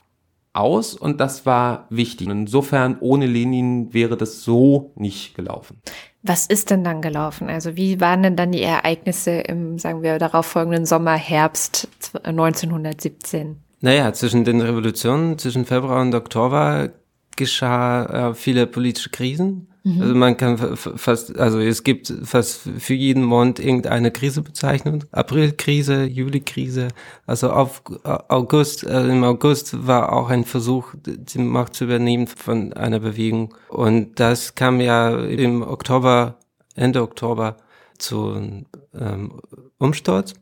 aus 0.52 0.94
und 0.94 1.20
das 1.20 1.46
war 1.46 1.86
wichtig. 1.90 2.28
Insofern, 2.28 2.96
ohne 3.00 3.26
Lenin 3.26 3.92
wäre 3.92 4.16
das 4.16 4.42
so 4.42 4.92
nicht 4.94 5.34
gelaufen. 5.34 5.80
Was 6.22 6.46
ist 6.46 6.70
denn 6.70 6.84
dann 6.84 7.02
gelaufen? 7.02 7.50
Also 7.50 7.76
wie 7.76 8.00
waren 8.00 8.22
denn 8.22 8.36
dann 8.36 8.52
die 8.52 8.62
Ereignisse 8.62 9.32
im, 9.32 9.78
sagen 9.78 10.02
wir, 10.02 10.18
darauf 10.18 10.46
folgenden 10.46 10.86
Sommer, 10.86 11.14
Herbst 11.14 11.88
1917? 12.22 13.63
Naja, 13.84 14.14
zwischen 14.14 14.44
den 14.44 14.62
Revolutionen, 14.62 15.36
zwischen 15.36 15.66
Februar 15.66 16.00
und 16.00 16.14
Oktober 16.14 16.88
geschah 17.36 18.30
äh, 18.30 18.34
viele 18.34 18.66
politische 18.66 19.10
Krisen. 19.10 19.68
Mhm. 19.82 20.00
Also 20.00 20.14
man 20.14 20.38
kann 20.38 20.56
fast, 20.78 21.38
also 21.38 21.58
es 21.60 21.84
gibt 21.84 22.10
fast 22.22 22.62
für 22.78 22.94
jeden 22.94 23.22
Monat 23.22 23.58
irgendeine 23.58 24.10
Krise 24.10 24.40
bezeichnet. 24.40 25.06
Aprilkrise, 25.12 26.04
Julikrise. 26.04 26.88
Also 27.26 27.50
auf 27.50 27.82
August, 28.04 28.84
äh, 28.84 29.06
im 29.06 29.22
August 29.22 29.86
war 29.86 30.14
auch 30.14 30.30
ein 30.30 30.44
Versuch, 30.44 30.94
die 31.04 31.38
Macht 31.38 31.74
zu 31.74 31.84
übernehmen 31.84 32.26
von 32.26 32.72
einer 32.72 33.00
Bewegung. 33.00 33.54
Und 33.68 34.18
das 34.18 34.54
kam 34.54 34.80
ja 34.80 35.14
im 35.14 35.60
Oktober, 35.60 36.36
Ende 36.74 37.02
Oktober 37.02 37.58
zu 37.98 38.64
ähm, 38.98 39.40
Umsturz. 39.76 40.32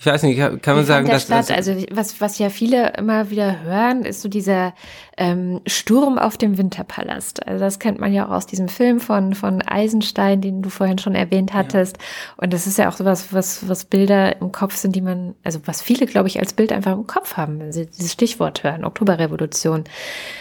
Ich 0.00 0.06
weiß 0.06 0.22
nicht, 0.22 0.38
kann 0.62 0.76
man 0.76 0.86
sagen, 0.86 1.06
dass 1.06 1.26
das 1.26 1.50
also 1.50 1.76
was 1.90 2.22
was 2.22 2.38
ja 2.38 2.48
viele 2.48 2.94
immer 2.96 3.28
wieder 3.28 3.60
hören, 3.60 4.06
ist 4.06 4.22
so 4.22 4.30
dieser 4.30 4.72
ähm, 5.20 5.60
Sturm 5.66 6.18
auf 6.18 6.38
dem 6.38 6.56
Winterpalast. 6.56 7.46
Also 7.46 7.62
das 7.62 7.78
kennt 7.78 8.00
man 8.00 8.12
ja 8.12 8.26
auch 8.26 8.30
aus 8.30 8.46
diesem 8.46 8.68
Film 8.68 9.00
von 9.00 9.34
von 9.34 9.60
Eisenstein, 9.60 10.40
den 10.40 10.62
du 10.62 10.70
vorhin 10.70 10.98
schon 10.98 11.14
erwähnt 11.14 11.52
hattest. 11.52 11.98
Ja. 11.98 12.02
Und 12.38 12.52
das 12.54 12.66
ist 12.66 12.78
ja 12.78 12.88
auch 12.88 12.94
sowas, 12.96 13.32
was 13.32 13.68
was 13.68 13.84
Bilder 13.84 14.40
im 14.40 14.50
Kopf 14.50 14.76
sind, 14.76 14.96
die 14.96 15.02
man 15.02 15.34
also 15.44 15.60
was 15.66 15.82
viele, 15.82 16.06
glaube 16.06 16.28
ich, 16.28 16.40
als 16.40 16.54
Bild 16.54 16.72
einfach 16.72 16.92
im 16.92 17.06
Kopf 17.06 17.36
haben, 17.36 17.60
wenn 17.60 17.70
sie 17.70 17.86
dieses 17.86 18.12
Stichwort 18.12 18.64
hören, 18.64 18.82
Oktoberrevolution. 18.82 19.84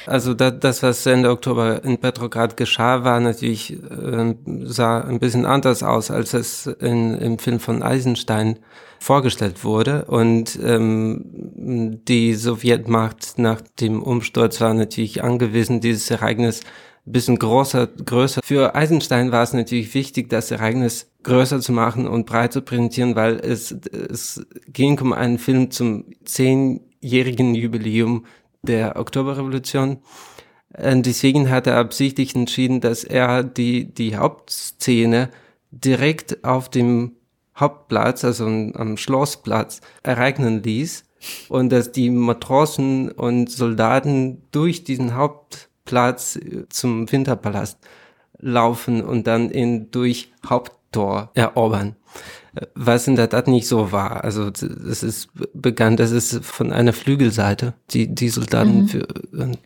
Also 0.05 0.33
da, 0.33 0.49
das, 0.49 0.81
was 0.81 1.05
Ende 1.05 1.29
Oktober 1.29 1.83
in 1.83 1.97
Petrograd 1.97 2.55
geschah, 2.55 3.03
war 3.03 3.19
natürlich 3.19 3.73
äh, 3.73 4.35
sah 4.63 5.01
ein 5.01 5.19
bisschen 5.19 5.45
anders 5.45 5.83
aus, 5.83 6.09
als 6.09 6.33
es 6.33 6.67
in, 6.67 7.15
im 7.15 7.37
Film 7.37 7.59
von 7.59 7.83
Eisenstein 7.83 8.59
vorgestellt 8.99 9.63
wurde. 9.63 10.05
Und 10.05 10.59
ähm, 10.61 12.01
die 12.07 12.33
Sowjetmacht 12.33 13.37
nach 13.37 13.61
dem 13.79 14.03
Umsturz 14.03 14.61
war 14.61 14.68
natürlich 14.73 15.23
angewiesen, 15.23 15.81
dieses 15.81 16.09
Ereignis 16.11 16.61
ein 17.05 17.11
bisschen 17.11 17.39
größer, 17.39 17.87
größer. 17.87 18.41
Für 18.43 18.75
Eisenstein 18.75 19.31
war 19.31 19.43
es 19.43 19.53
natürlich 19.53 19.93
wichtig, 19.93 20.29
das 20.29 20.51
Ereignis 20.51 21.11
größer 21.23 21.59
zu 21.59 21.71
machen 21.71 22.07
und 22.07 22.25
breit 22.25 22.53
zu 22.53 22.61
präsentieren, 22.61 23.15
weil 23.15 23.37
es, 23.37 23.71
es 23.71 24.45
ging 24.67 24.99
um 24.99 25.13
einen 25.13 25.37
Film 25.37 25.71
zum 25.71 26.05
zehnjährigen 26.23 27.55
Jubiläum 27.55 28.25
der 28.61 28.97
Oktoberrevolution. 28.97 29.99
Und 30.77 31.05
deswegen 31.05 31.49
hat 31.49 31.67
er 31.67 31.77
absichtlich 31.77 32.35
entschieden, 32.35 32.79
dass 32.79 33.03
er 33.03 33.43
die, 33.43 33.91
die 33.93 34.15
Hauptszene 34.15 35.29
direkt 35.71 36.43
auf 36.43 36.69
dem 36.69 37.13
Hauptplatz, 37.57 38.23
also 38.23 38.45
am 38.45 38.97
Schlossplatz, 38.97 39.81
ereignen 40.03 40.63
ließ 40.63 41.03
und 41.49 41.69
dass 41.69 41.91
die 41.91 42.09
Matrosen 42.09 43.11
und 43.11 43.49
Soldaten 43.49 44.41
durch 44.51 44.83
diesen 44.83 45.15
Hauptplatz 45.15 46.35
äh, 46.37 46.67
zum 46.69 47.11
Winterpalast 47.11 47.77
laufen 48.39 49.03
und 49.03 49.27
dann 49.27 49.51
ihn 49.51 49.91
durch 49.91 50.31
Haupttor 50.47 51.31
erobern. 51.33 51.95
Äh, 52.55 52.65
was 52.75 53.07
in 53.07 53.15
der 53.15 53.29
Tat 53.29 53.47
nicht 53.47 53.67
so 53.67 53.91
war. 53.91 54.23
Also 54.23 54.47
es 54.47 55.03
ist 55.03 55.29
bekannt, 55.53 55.99
dass 55.99 56.11
es 56.11 56.39
von 56.41 56.71
einer 56.71 56.93
Flügelseite, 56.93 57.73
die, 57.91 58.13
die 58.13 58.29
Soldaten 58.29 58.81
mhm. 58.81 58.87
für, 58.87 59.07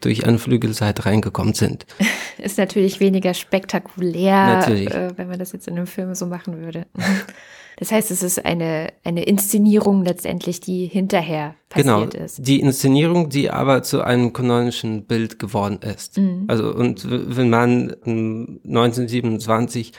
durch 0.02 0.26
eine 0.28 0.39
Flügelseite 0.39 1.06
reingekommen 1.06 1.54
sind. 1.54 1.86
Ist 2.38 2.58
natürlich 2.58 3.00
weniger 3.00 3.34
spektakulär, 3.34 4.58
natürlich. 4.58 4.92
Äh, 4.92 5.18
wenn 5.18 5.30
man 5.30 5.39
das 5.39 5.54
jetzt 5.54 5.68
in 5.68 5.78
einem 5.78 5.88
Film 5.88 6.13
so 6.16 6.26
machen 6.26 6.60
würde. 6.62 6.86
Das 7.84 7.91
heißt, 7.91 8.12
es 8.12 8.24
ist 8.24 8.46
eine, 8.46 8.93
eine 9.04 9.24
Inszenierung 9.24 10.06
letztendlich, 10.06 10.62
die 10.62 10.86
hinterher 10.86 11.56
passiert 11.67 12.12
genau, 12.12 12.24
ist. 12.24 12.48
Die 12.48 12.62
Inszenierung, 12.62 13.28
die 13.28 13.50
aber 13.50 13.84
zu 13.84 14.02
einem 14.02 14.32
kanonischen 14.32 15.04
Bild 15.04 15.38
geworden 15.38 15.80
ist. 15.82 16.17
Mhm. 16.17 16.46
Also, 16.48 16.74
und 16.74 17.06
wenn 17.10 17.50
man 17.50 17.93
1927 18.06 19.91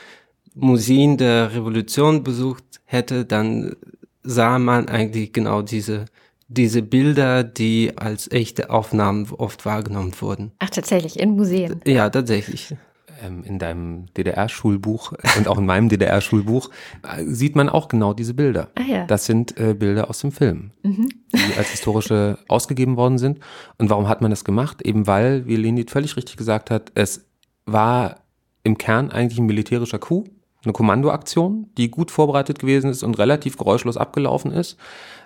Museen 0.55 1.19
der 1.19 1.55
Revolution 1.55 2.23
besucht 2.23 2.65
hätte, 2.87 3.27
dann 3.27 3.77
sah 4.23 4.59
man 4.59 4.89
eigentlich 4.89 5.35
genau 5.35 5.61
diese, 5.61 6.07
diese 6.49 6.81
Bilder, 6.81 7.45
die 7.45 7.93
als 7.97 8.33
echte 8.33 8.71
Aufnahmen 8.71 9.29
oft 9.37 9.67
wahrgenommen 9.67 10.13
wurden. 10.21 10.53
Ach, 10.59 10.71
tatsächlich, 10.71 11.21
in 11.21 11.37
Museen? 11.37 11.83
Ja, 11.85 12.09
tatsächlich. 12.09 12.75
Ähm, 13.25 13.43
in 13.45 13.59
deinem 13.59 14.07
DDR-Schulbuch 14.17 15.13
und 15.39 15.49
auch 15.49 15.59
in 15.59 15.67
meinem 15.67 15.89
DDR-Schulbuch 15.89 16.71
äh, 17.03 17.25
sieht 17.25 17.57
man 17.57 17.69
auch 17.69 17.89
genau 17.89 18.13
diese 18.13 18.35
Bilder. 18.35 18.69
Ah, 18.75 18.83
ja. 18.83 19.07
Das 19.07 19.25
sind 19.25 19.59
äh, 19.59 19.75
Bilder 19.75 20.11
aus 20.11 20.19
dem 20.21 20.33
Film, 20.33 20.73
mhm. 20.83 21.09
die 21.33 21.57
als 21.57 21.71
historische 21.71 22.39
ausgegeben 22.49 22.97
worden 22.97 23.19
sind. 23.19 23.41
Und 23.79 23.91
warum 23.91 24.09
hat 24.09 24.21
man 24.21 24.31
das 24.31 24.45
gemacht? 24.45 24.83
Eben 24.83 25.07
weil, 25.07 25.47
wie 25.47 25.57
Lenin 25.57 25.89
völlig 25.89 26.17
richtig 26.17 26.37
gesagt 26.37 26.71
hat, 26.71 26.93
es 26.95 27.27
war 27.67 28.21
im 28.63 28.79
Kern 28.79 29.11
eigentlich 29.11 29.39
ein 29.39 29.47
militärischer 29.47 29.99
Coup, 29.99 30.29
eine 30.65 30.73
Kommandoaktion, 30.73 31.71
die 31.79 31.91
gut 31.91 32.11
vorbereitet 32.11 32.59
gewesen 32.59 32.91
ist 32.91 33.03
und 33.03 33.19
relativ 33.19 33.57
geräuschlos 33.57 33.97
abgelaufen 33.97 34.51
ist. 34.51 34.77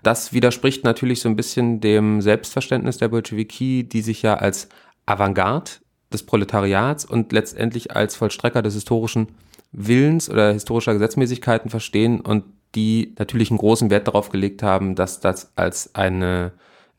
Das 0.02 0.32
widerspricht 0.32 0.84
natürlich 0.84 1.20
so 1.20 1.28
ein 1.28 1.36
bisschen 1.36 1.80
dem 1.80 2.20
Selbstverständnis 2.20 2.98
der 2.98 3.08
Bolschewiki, 3.08 3.84
die 3.84 4.02
sich 4.02 4.22
ja 4.22 4.34
als 4.34 4.68
Avantgarde 5.06 5.70
des 6.12 6.24
Proletariats 6.24 7.04
und 7.04 7.32
letztendlich 7.32 7.94
als 7.94 8.16
Vollstrecker 8.16 8.62
des 8.62 8.74
historischen 8.74 9.28
Willens 9.72 10.30
oder 10.30 10.52
historischer 10.52 10.94
Gesetzmäßigkeiten 10.94 11.70
verstehen 11.70 12.20
und 12.20 12.44
die 12.74 13.14
natürlich 13.18 13.50
einen 13.50 13.58
großen 13.58 13.90
Wert 13.90 14.08
darauf 14.08 14.30
gelegt 14.30 14.62
haben, 14.62 14.94
dass 14.94 15.20
das 15.20 15.52
als 15.56 15.94
eine 15.94 16.52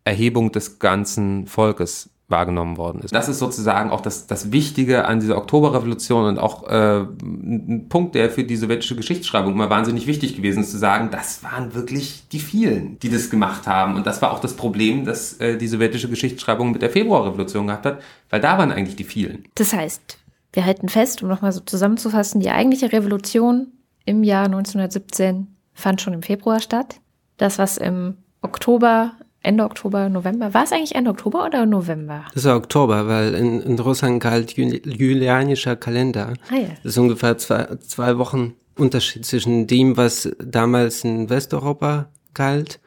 Erhebung 0.03 0.51
des 0.51 0.79
ganzen 0.79 1.47
Volkes 1.47 2.09
wahrgenommen 2.29 2.77
worden 2.77 3.01
ist. 3.01 3.13
Das 3.13 3.27
ist 3.27 3.39
sozusagen 3.39 3.89
auch 3.89 4.01
das, 4.01 4.27
das 4.27 4.51
Wichtige 4.51 5.05
an 5.05 5.19
dieser 5.19 5.37
Oktoberrevolution 5.37 6.25
und 6.25 6.37
auch 6.37 6.67
äh, 6.69 7.01
ein 7.01 7.87
Punkt, 7.89 8.15
der 8.15 8.29
für 8.29 8.43
die 8.43 8.55
sowjetische 8.55 8.95
Geschichtsschreibung 8.95 9.53
immer 9.53 9.69
wahnsinnig 9.69 10.07
wichtig 10.07 10.35
gewesen 10.35 10.61
ist, 10.61 10.71
zu 10.71 10.77
sagen, 10.77 11.09
das 11.11 11.43
waren 11.43 11.73
wirklich 11.73 12.27
die 12.31 12.39
vielen, 12.39 12.99
die 12.99 13.09
das 13.09 13.29
gemacht 13.29 13.67
haben. 13.67 13.95
Und 13.95 14.05
das 14.05 14.21
war 14.21 14.31
auch 14.31 14.39
das 14.39 14.55
Problem, 14.55 15.05
das 15.05 15.33
äh, 15.39 15.57
die 15.57 15.67
sowjetische 15.67 16.09
Geschichtsschreibung 16.09 16.71
mit 16.71 16.81
der 16.81 16.89
Februarrevolution 16.89 17.67
gehabt 17.67 17.85
hat, 17.85 18.01
weil 18.29 18.39
da 18.39 18.57
waren 18.57 18.71
eigentlich 18.71 18.95
die 18.95 19.03
vielen. 19.03 19.45
Das 19.55 19.73
heißt, 19.73 20.19
Wir 20.53 20.65
halten 20.65 20.89
fest, 20.89 21.21
um 21.21 21.29
nochmal 21.29 21.51
so 21.51 21.59
zusammenzufassen, 21.59 22.41
die 22.41 22.49
eigentliche 22.49 22.91
Revolution 22.91 23.67
im 24.05 24.23
Jahr 24.23 24.45
1917 24.45 25.47
fand 25.73 26.01
schon 26.01 26.13
im 26.13 26.23
Februar 26.23 26.59
statt. 26.59 26.99
Das, 27.37 27.59
was 27.59 27.77
im 27.77 28.17
Oktober, 28.41 29.13
Ende 29.41 29.63
Oktober, 29.63 30.09
November, 30.09 30.53
war 30.53 30.63
es 30.63 30.71
eigentlich 30.71 30.95
Ende 30.95 31.11
Oktober 31.11 31.45
oder 31.45 31.65
November? 31.65 32.25
Das 32.33 32.43
war 32.45 32.57
Oktober, 32.57 33.07
weil 33.07 33.33
in, 33.35 33.61
in 33.61 33.79
Russland 33.79 34.21
galt 34.21 34.53
julianischer 34.53 35.75
Kalender. 35.75 36.33
Ah, 36.49 36.55
ja. 36.55 36.67
Das 36.83 36.93
ist 36.93 36.97
ungefähr 36.97 37.37
zwei, 37.37 37.67
zwei 37.79 38.17
Wochen 38.17 38.55
Unterschied 38.77 39.25
zwischen 39.25 39.67
dem, 39.67 39.97
was 39.97 40.29
damals 40.39 41.03
in 41.03 41.29
Westeuropa 41.29 42.09
galt 42.33 42.79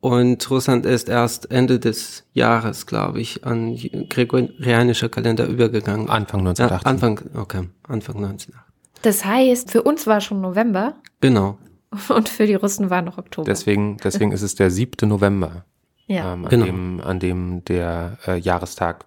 und 0.00 0.50
Russland 0.50 0.86
ist 0.86 1.10
erst 1.10 1.50
Ende 1.50 1.78
des 1.78 2.24
Jahres, 2.32 2.86
glaube 2.86 3.20
ich, 3.20 3.44
an 3.44 3.76
gregorianischer 4.08 5.10
Kalender 5.10 5.46
übergegangen. 5.46 6.08
Anfang 6.08 6.40
1918. 6.40 6.68
Ja, 6.68 6.90
Anfang, 6.90 7.20
okay, 7.38 7.68
Anfang 7.82 8.16
1918. 8.16 8.54
Das 9.02 9.24
heißt, 9.24 9.70
für 9.70 9.82
uns 9.82 10.06
war 10.06 10.22
schon 10.22 10.40
November. 10.40 10.94
Genau. 11.20 11.58
Und 12.08 12.28
für 12.30 12.46
die 12.46 12.54
Russen 12.54 12.88
war 12.88 13.02
noch 13.02 13.18
Oktober. 13.18 13.44
Deswegen, 13.44 13.98
deswegen 14.02 14.32
ist 14.32 14.42
es 14.42 14.54
der 14.54 14.70
7. 14.70 15.06
November. 15.06 15.64
Ja. 16.10 16.32
Ähm, 16.32 16.44
an, 16.44 16.50
genau. 16.50 16.64
dem, 16.66 17.00
an 17.00 17.20
dem 17.20 17.64
der 17.66 18.18
äh, 18.26 18.36
Jahrestag 18.36 19.04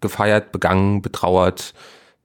gefeiert, 0.00 0.50
begangen, 0.50 1.02
betrauert, 1.02 1.74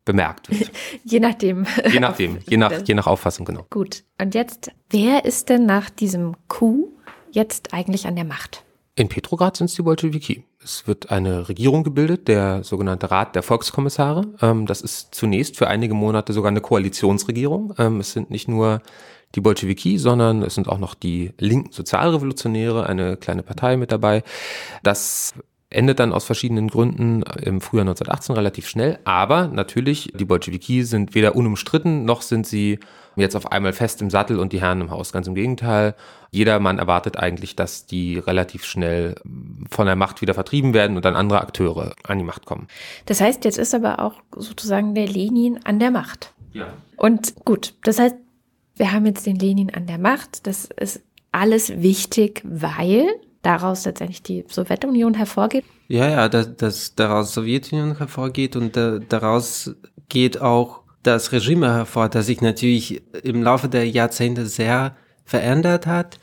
bemerkt 0.05 0.49
wird. 0.49 0.71
je 1.03 1.19
nachdem. 1.19 1.65
Je 1.91 1.99
nachdem, 1.99 2.37
je 2.47 2.55
nach, 2.55 2.71
je 2.85 2.95
nach 2.95 3.05
Auffassung, 3.05 3.45
genau. 3.45 3.65
Gut. 3.69 4.05
Und 4.19 4.33
jetzt, 4.33 4.71
wer 4.89 5.25
ist 5.25 5.49
denn 5.49 5.65
nach 5.65 5.89
diesem 5.89 6.35
Coup 6.47 6.87
jetzt 7.31 7.73
eigentlich 7.73 8.07
an 8.07 8.15
der 8.15 8.23
Macht? 8.23 8.63
In 8.95 9.09
Petrograd 9.09 9.57
sind 9.57 9.65
es 9.65 9.75
die 9.75 9.81
Bolschewiki. 9.81 10.45
Es 10.63 10.87
wird 10.87 11.11
eine 11.11 11.49
Regierung 11.49 11.83
gebildet, 11.83 12.29
der 12.29 12.63
sogenannte 12.63 13.11
Rat 13.11 13.35
der 13.35 13.43
Volkskommissare. 13.43 14.25
Ähm, 14.41 14.65
das 14.67 14.79
ist 14.79 15.13
zunächst 15.13 15.57
für 15.57 15.67
einige 15.67 15.93
Monate 15.93 16.31
sogar 16.31 16.49
eine 16.49 16.61
Koalitionsregierung. 16.61 17.73
Ähm, 17.77 17.99
es 17.99 18.13
sind 18.13 18.31
nicht 18.31 18.47
nur 18.47 18.81
die 19.35 19.41
Bolschewiki, 19.41 19.97
sondern 19.97 20.41
es 20.43 20.55
sind 20.55 20.67
auch 20.67 20.79
noch 20.79 20.93
die 20.93 21.33
linken 21.37 21.71
Sozialrevolutionäre, 21.71 22.85
eine 22.85 23.17
kleine 23.17 23.43
Partei 23.43 23.77
mit 23.77 23.91
dabei. 23.91 24.23
Das 24.83 25.33
endet 25.69 25.99
dann 25.99 26.13
aus 26.13 26.23
verschiedenen 26.23 26.69
Gründen 26.69 27.23
im 27.41 27.59
Frühjahr 27.59 27.83
1918 27.83 28.35
relativ 28.35 28.67
schnell. 28.69 28.99
Aber 29.03 29.47
natürlich, 29.47 30.13
die 30.15 30.25
Bolschewiki 30.25 30.83
sind 30.83 31.13
weder 31.13 31.35
unumstritten, 31.35 32.05
noch 32.05 32.21
sind 32.21 32.47
sie 32.47 32.79
jetzt 33.17 33.35
auf 33.35 33.51
einmal 33.51 33.73
fest 33.73 34.01
im 34.01 34.09
Sattel 34.09 34.39
und 34.39 34.53
die 34.53 34.61
Herren 34.61 34.79
im 34.81 34.91
Haus. 34.91 35.11
Ganz 35.11 35.27
im 35.27 35.35
Gegenteil. 35.35 35.95
Jeder 36.31 36.59
Mann 36.59 36.77
erwartet 36.77 37.17
eigentlich, 37.17 37.55
dass 37.55 37.85
die 37.85 38.19
relativ 38.19 38.63
schnell 38.63 39.15
von 39.69 39.87
der 39.87 39.95
Macht 39.95 40.21
wieder 40.21 40.33
vertrieben 40.33 40.73
werden 40.73 40.95
und 40.95 41.03
dann 41.03 41.15
andere 41.15 41.41
Akteure 41.41 41.95
an 42.03 42.19
die 42.19 42.23
Macht 42.23 42.45
kommen. 42.45 42.67
Das 43.07 43.19
heißt, 43.19 43.43
jetzt 43.43 43.57
ist 43.57 43.73
aber 43.73 43.99
auch 43.99 44.21
sozusagen 44.35 44.93
der 44.93 45.07
Lenin 45.07 45.59
an 45.63 45.79
der 45.79 45.91
Macht. 45.91 46.33
Ja. 46.53 46.67
Und 46.95 47.35
gut, 47.43 47.73
das 47.83 47.99
heißt, 47.99 48.15
wir 48.77 48.91
haben 48.91 49.05
jetzt 49.05 49.25
den 49.25 49.37
Lenin 49.37 49.73
an 49.73 49.87
der 49.87 49.97
Macht. 49.97 50.47
Das 50.47 50.65
ist 50.79 51.01
alles 51.31 51.81
wichtig, 51.81 52.41
weil 52.43 53.07
daraus 53.41 53.85
letztendlich 53.85 54.23
die 54.23 54.45
Sowjetunion 54.47 55.13
hervorgeht? 55.13 55.63
Ja, 55.87 56.09
ja, 56.09 56.29
dass, 56.29 56.55
dass 56.57 56.95
daraus 56.95 57.33
Sowjetunion 57.33 57.97
hervorgeht 57.97 58.55
und 58.55 58.75
da, 58.75 58.99
daraus 58.99 59.75
geht 60.09 60.41
auch 60.41 60.81
das 61.03 61.31
Regime 61.31 61.73
hervor, 61.73 62.09
das 62.09 62.25
sich 62.25 62.41
natürlich 62.41 63.01
im 63.23 63.43
Laufe 63.43 63.69
der 63.69 63.89
Jahrzehnte 63.89 64.45
sehr 64.45 64.95
verändert 65.23 65.87
hat, 65.87 66.19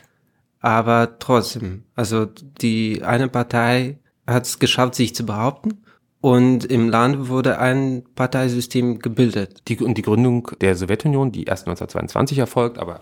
aber 0.59 1.17
trotzdem, 1.17 1.83
also 1.95 2.25
die 2.61 3.01
eine 3.03 3.27
Partei 3.27 3.99
hat 4.27 4.45
es 4.45 4.59
geschafft, 4.59 4.95
sich 4.95 5.15
zu 5.15 5.25
behaupten 5.25 5.84
und 6.25 6.65
im 6.65 6.89
Land 6.89 7.29
wurde 7.29 7.59
ein 7.59 8.01
Parteisystem 8.15 8.97
gebildet. 8.97 9.61
Die, 9.67 9.77
und 9.77 9.95
die 9.95 10.01
Gründung 10.01 10.49
der 10.59 10.75
Sowjetunion, 10.75 11.31
die 11.31 11.43
erst 11.43 11.67
1922 11.67 12.39
erfolgt, 12.39 12.79
aber 12.79 13.01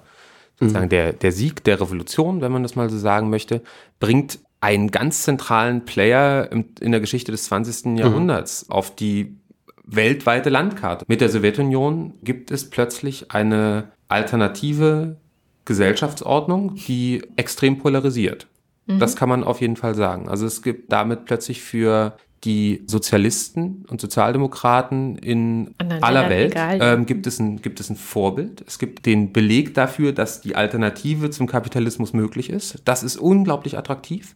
sozusagen 0.59 0.87
mhm. 0.87 0.89
der, 0.89 1.13
der 1.13 1.31
Sieg 1.31 1.63
der 1.63 1.79
Revolution, 1.79 2.41
wenn 2.41 2.51
man 2.51 2.63
das 2.63 2.75
mal 2.75 2.89
so 2.89 2.97
sagen 2.97 3.29
möchte, 3.29 3.61
bringt 4.01 4.39
einen 4.59 4.91
ganz 4.91 5.23
zentralen 5.23 5.85
Player 5.85 6.51
in 6.51 6.91
der 6.91 6.99
Geschichte 6.99 7.31
des 7.31 7.45
20. 7.45 7.85
Mhm. 7.85 7.95
Jahrhunderts 7.95 8.67
mhm. 8.67 8.73
auf 8.73 8.93
die 8.93 9.37
weltweite 9.85 10.49
Landkarte. 10.49 11.05
Mit 11.07 11.21
der 11.21 11.29
Sowjetunion 11.29 12.15
gibt 12.23 12.51
es 12.51 12.69
plötzlich 12.69 13.31
eine 13.31 13.93
alternative 14.09 15.15
Gesellschaftsordnung, 15.63 16.75
die 16.75 17.23
extrem 17.37 17.77
polarisiert. 17.77 18.47
Mhm. 18.85 18.99
Das 18.99 19.15
kann 19.15 19.29
man 19.29 19.45
auf 19.45 19.61
jeden 19.61 19.77
Fall 19.77 19.95
sagen. 19.95 20.27
Also 20.27 20.45
es 20.45 20.61
gibt 20.61 20.91
damit 20.91 21.23
plötzlich 21.23 21.61
für 21.61 22.17
die 22.43 22.83
Sozialisten 22.87 23.85
und 23.87 24.01
Sozialdemokraten 24.01 25.17
in 25.17 25.75
aller 26.01 26.29
Welt 26.29 26.53
ähm, 26.57 27.05
gibt, 27.05 27.25
es 27.25 27.39
ein, 27.39 27.61
gibt 27.61 27.79
es 27.79 27.89
ein 27.89 27.95
Vorbild. 27.95 28.63
Es 28.67 28.79
gibt 28.79 29.05
den 29.05 29.31
Beleg 29.31 29.73
dafür, 29.73 30.11
dass 30.11 30.41
die 30.41 30.55
Alternative 30.55 31.29
zum 31.29 31.47
Kapitalismus 31.47 32.11
möglich 32.11 32.49
ist. 32.49 32.81
Das 32.85 33.01
ist 33.03 33.17
unglaublich 33.17 33.77
attraktiv 33.77 34.35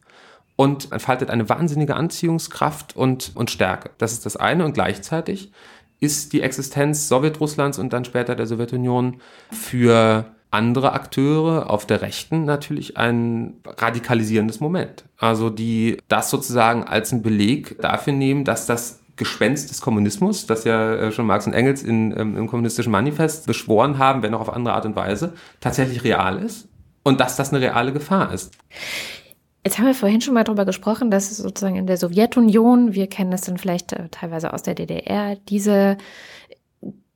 und 0.55 0.91
entfaltet 0.91 1.29
eine 1.29 1.49
wahnsinnige 1.49 1.95
Anziehungskraft 1.95 2.95
und, 2.95 3.31
und 3.35 3.51
Stärke. 3.51 3.89
Das 3.97 4.13
ist 4.13 4.25
das 4.25 4.37
eine 4.37 4.63
und 4.63 4.73
gleichzeitig 4.73 5.51
ist 5.99 6.31
die 6.31 6.41
Existenz 6.41 7.07
Sowjetrusslands 7.07 7.77
und 7.77 7.91
dann 7.91 8.05
später 8.05 8.35
der 8.35 8.45
Sowjetunion 8.45 9.19
für 9.51 10.31
andere 10.51 10.93
Akteure 10.93 11.69
auf 11.69 11.85
der 11.85 12.01
Rechten 12.01 12.45
natürlich 12.45 12.97
ein 12.97 13.55
radikalisierendes 13.65 14.59
Moment. 14.59 15.05
Also 15.17 15.49
die 15.49 15.97
das 16.07 16.29
sozusagen 16.29 16.83
als 16.83 17.11
ein 17.11 17.21
Beleg 17.21 17.81
dafür 17.81 18.13
nehmen, 18.13 18.45
dass 18.45 18.65
das 18.65 19.01
Gespenst 19.17 19.71
des 19.71 19.81
Kommunismus, 19.81 20.45
das 20.45 20.63
ja 20.63 20.93
äh, 20.93 21.11
schon 21.11 21.25
Marx 21.25 21.47
und 21.47 21.53
Engels 21.53 21.83
in, 21.83 22.15
ähm, 22.17 22.37
im 22.37 22.47
kommunistischen 22.47 22.91
Manifest 22.91 23.47
beschworen 23.47 23.97
haben, 23.97 24.21
wenn 24.21 24.33
auch 24.33 24.41
auf 24.41 24.53
andere 24.53 24.75
Art 24.75 24.85
und 24.85 24.95
Weise, 24.95 25.33
tatsächlich 25.59 26.03
real 26.03 26.37
ist 26.37 26.69
und 27.03 27.19
dass 27.19 27.35
das 27.35 27.51
eine 27.51 27.61
reale 27.61 27.91
Gefahr 27.91 28.31
ist. 28.31 28.53
Jetzt 29.65 29.79
haben 29.79 29.85
wir 29.87 29.95
vorhin 29.95 30.21
schon 30.21 30.33
mal 30.33 30.43
darüber 30.43 30.65
gesprochen, 30.65 31.11
dass 31.11 31.35
sozusagen 31.35 31.75
in 31.75 31.87
der 31.87 31.97
Sowjetunion, 31.97 32.93
wir 32.93 33.07
kennen 33.07 33.31
das 33.31 33.41
dann 33.41 33.57
vielleicht 33.57 33.91
äh, 33.91 34.07
teilweise 34.11 34.53
aus 34.53 34.63
der 34.63 34.75
DDR, 34.75 35.35
diese 35.49 35.97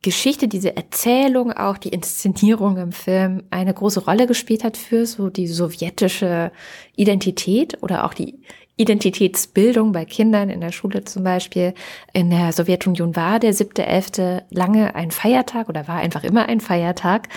Geschichte, 0.02 0.48
diese 0.48 0.76
Erzählung, 0.76 1.52
auch 1.52 1.78
die 1.78 1.90
Inszenierung 1.90 2.78
im 2.78 2.92
Film 2.92 3.44
eine 3.52 3.74
große 3.74 4.04
Rolle 4.06 4.26
gespielt 4.26 4.64
hat 4.64 4.76
für 4.76 5.06
so 5.06 5.30
die 5.30 5.48
sowjetische 5.48 6.52
Identität 6.96 7.82
oder 7.84 8.06
auch 8.06 8.16
die 8.16 8.42
Identitätsbildung 8.78 9.92
bei 9.92 10.06
Kindern 10.06 10.50
in 10.50 10.60
der 10.60 10.72
Schule 10.72 11.04
zum 11.04 11.24
Beispiel. 11.24 11.76
In 12.14 12.32
der 12.32 12.52
Sowjetunion 12.52 13.16
war 13.16 13.40
der 13.40 13.54
siebte, 13.54 13.86
elfte 13.86 14.44
lange 14.50 14.96
ein 14.96 15.12
Feiertag 15.12 15.70
oder 15.70 15.88
war 15.88 15.98
einfach 15.98 16.24
immer 16.24 16.48
ein 16.48 16.62
Feiertag. 16.62 17.30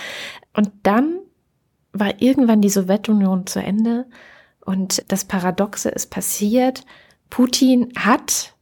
Und 0.53 0.71
dann 0.81 1.19
war 1.93 2.19
irgendwann 2.19 2.61
die 2.61 2.69
Sowjetunion 2.69 3.45
zu 3.45 3.59
Ende 3.59 4.07
und 4.65 5.03
das 5.11 5.25
Paradoxe 5.25 5.89
ist 5.89 6.09
passiert. 6.09 6.83
Putin 7.29 7.93
hat 7.95 8.54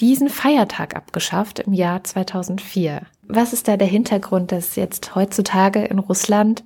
diesen 0.00 0.28
Feiertag 0.28 0.96
abgeschafft 0.96 1.60
im 1.60 1.72
Jahr 1.72 2.02
2004 2.02 3.02
was 3.32 3.52
ist 3.52 3.68
da 3.68 3.76
der 3.76 3.86
Hintergrund, 3.86 4.52
dass 4.52 4.76
jetzt 4.76 5.14
heutzutage 5.14 5.84
in 5.84 5.98
Russland 5.98 6.64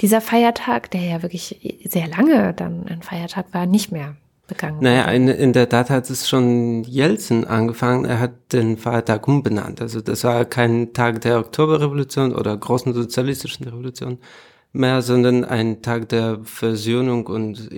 dieser 0.00 0.20
Feiertag, 0.20 0.90
der 0.90 1.02
ja 1.02 1.22
wirklich 1.22 1.78
sehr 1.88 2.08
lange 2.08 2.52
dann 2.52 2.86
ein 2.88 3.02
Feiertag 3.02 3.46
war, 3.52 3.66
nicht 3.66 3.92
mehr 3.92 4.16
begangen 4.48 4.80
Naja, 4.80 5.04
in, 5.12 5.28
in 5.28 5.52
der 5.52 5.68
Tat 5.68 5.88
hat 5.88 6.10
es 6.10 6.28
schon 6.28 6.82
Jelzin 6.84 7.44
angefangen. 7.44 8.04
Er 8.04 8.18
hat 8.18 8.52
den 8.52 8.76
Feiertag 8.76 9.26
umbenannt. 9.28 9.80
Also 9.80 10.00
das 10.00 10.24
war 10.24 10.44
kein 10.44 10.92
Tag 10.92 11.20
der 11.20 11.38
Oktoberrevolution 11.38 12.34
oder 12.34 12.56
großen 12.56 12.92
sozialistischen 12.92 13.66
Revolution 13.66 14.18
mehr, 14.72 15.02
sondern 15.02 15.44
ein 15.44 15.82
Tag 15.82 16.08
der 16.08 16.40
Versöhnung 16.42 17.26
und 17.26 17.70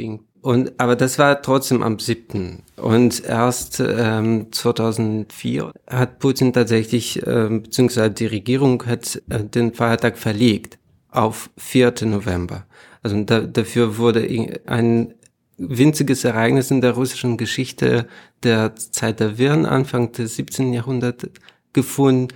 und, 0.47 0.79
aber 0.79 0.95
das 0.95 1.19
war 1.19 1.43
trotzdem 1.43 1.83
am 1.83 1.99
7. 1.99 2.63
Und 2.77 3.25
erst 3.25 3.81
ähm, 3.81 4.47
2004 4.53 5.73
hat 5.91 6.21
Putin 6.21 6.53
tatsächlich, 6.53 7.21
äh, 7.27 7.49
beziehungsweise 7.51 8.13
die 8.13 8.27
Regierung 8.27 8.87
hat 8.87 9.21
äh, 9.29 9.43
den 9.43 9.75
Feiertag 9.75 10.17
verlegt 10.17 10.79
auf 11.11 11.51
4. 11.57 11.95
November. 12.03 12.65
Also 13.03 13.21
da, 13.25 13.41
dafür 13.41 13.99
wurde 13.99 14.25
ein 14.67 15.15
winziges 15.59 16.23
Ereignis 16.23 16.71
in 16.71 16.81
der 16.81 16.93
russischen 16.93 17.39
Geschichte 17.39 18.07
der 18.45 18.77
Zeit 18.77 19.19
der 19.19 19.39
Wirren, 19.39 19.67
Anfang 19.67 20.13
des 20.13 20.37
17. 20.37 20.73
Jahrhunderts 20.73 21.27
gefunden. 21.73 22.29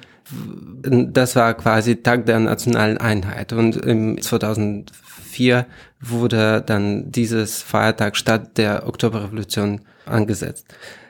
Das 1.12 1.36
war 1.36 1.54
quasi 1.54 1.94
Tag 1.94 2.26
der 2.26 2.40
nationalen 2.40 2.98
Einheit. 2.98 3.52
Und 3.52 3.76
im 3.76 4.20
2004 4.20 5.09
2004 5.30 5.66
wurde 6.00 6.62
dann 6.64 7.10
dieses 7.10 7.62
Feiertag 7.62 8.16
statt 8.16 8.58
der 8.58 8.86
Oktoberrevolution 8.86 9.82
angesetzt. 10.06 10.66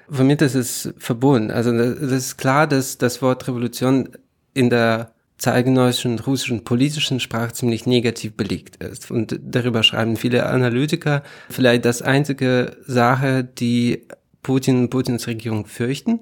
Womit 0.08 0.42
ist 0.42 0.54
es 0.54 0.92
verbunden? 0.98 1.50
Also 1.50 1.72
das 1.76 2.12
ist 2.12 2.36
klar, 2.36 2.66
dass 2.66 2.98
das 2.98 3.22
Wort 3.22 3.46
Revolution 3.46 4.10
in 4.54 4.70
der 4.70 5.12
zeitgenössischen 5.38 6.18
russischen 6.18 6.64
politischen 6.64 7.20
Sprache 7.20 7.52
ziemlich 7.52 7.86
negativ 7.86 8.34
belegt 8.34 8.82
ist. 8.82 9.10
Und 9.10 9.38
darüber 9.42 9.82
schreiben 9.82 10.16
viele 10.16 10.46
Analytiker. 10.46 11.22
Vielleicht 11.48 11.84
das 11.84 12.02
einzige 12.02 12.76
Sache, 12.86 13.44
die 13.44 14.06
Putin 14.42 14.80
und 14.80 14.90
Putins 14.90 15.26
Regierung 15.26 15.66
fürchten, 15.66 16.20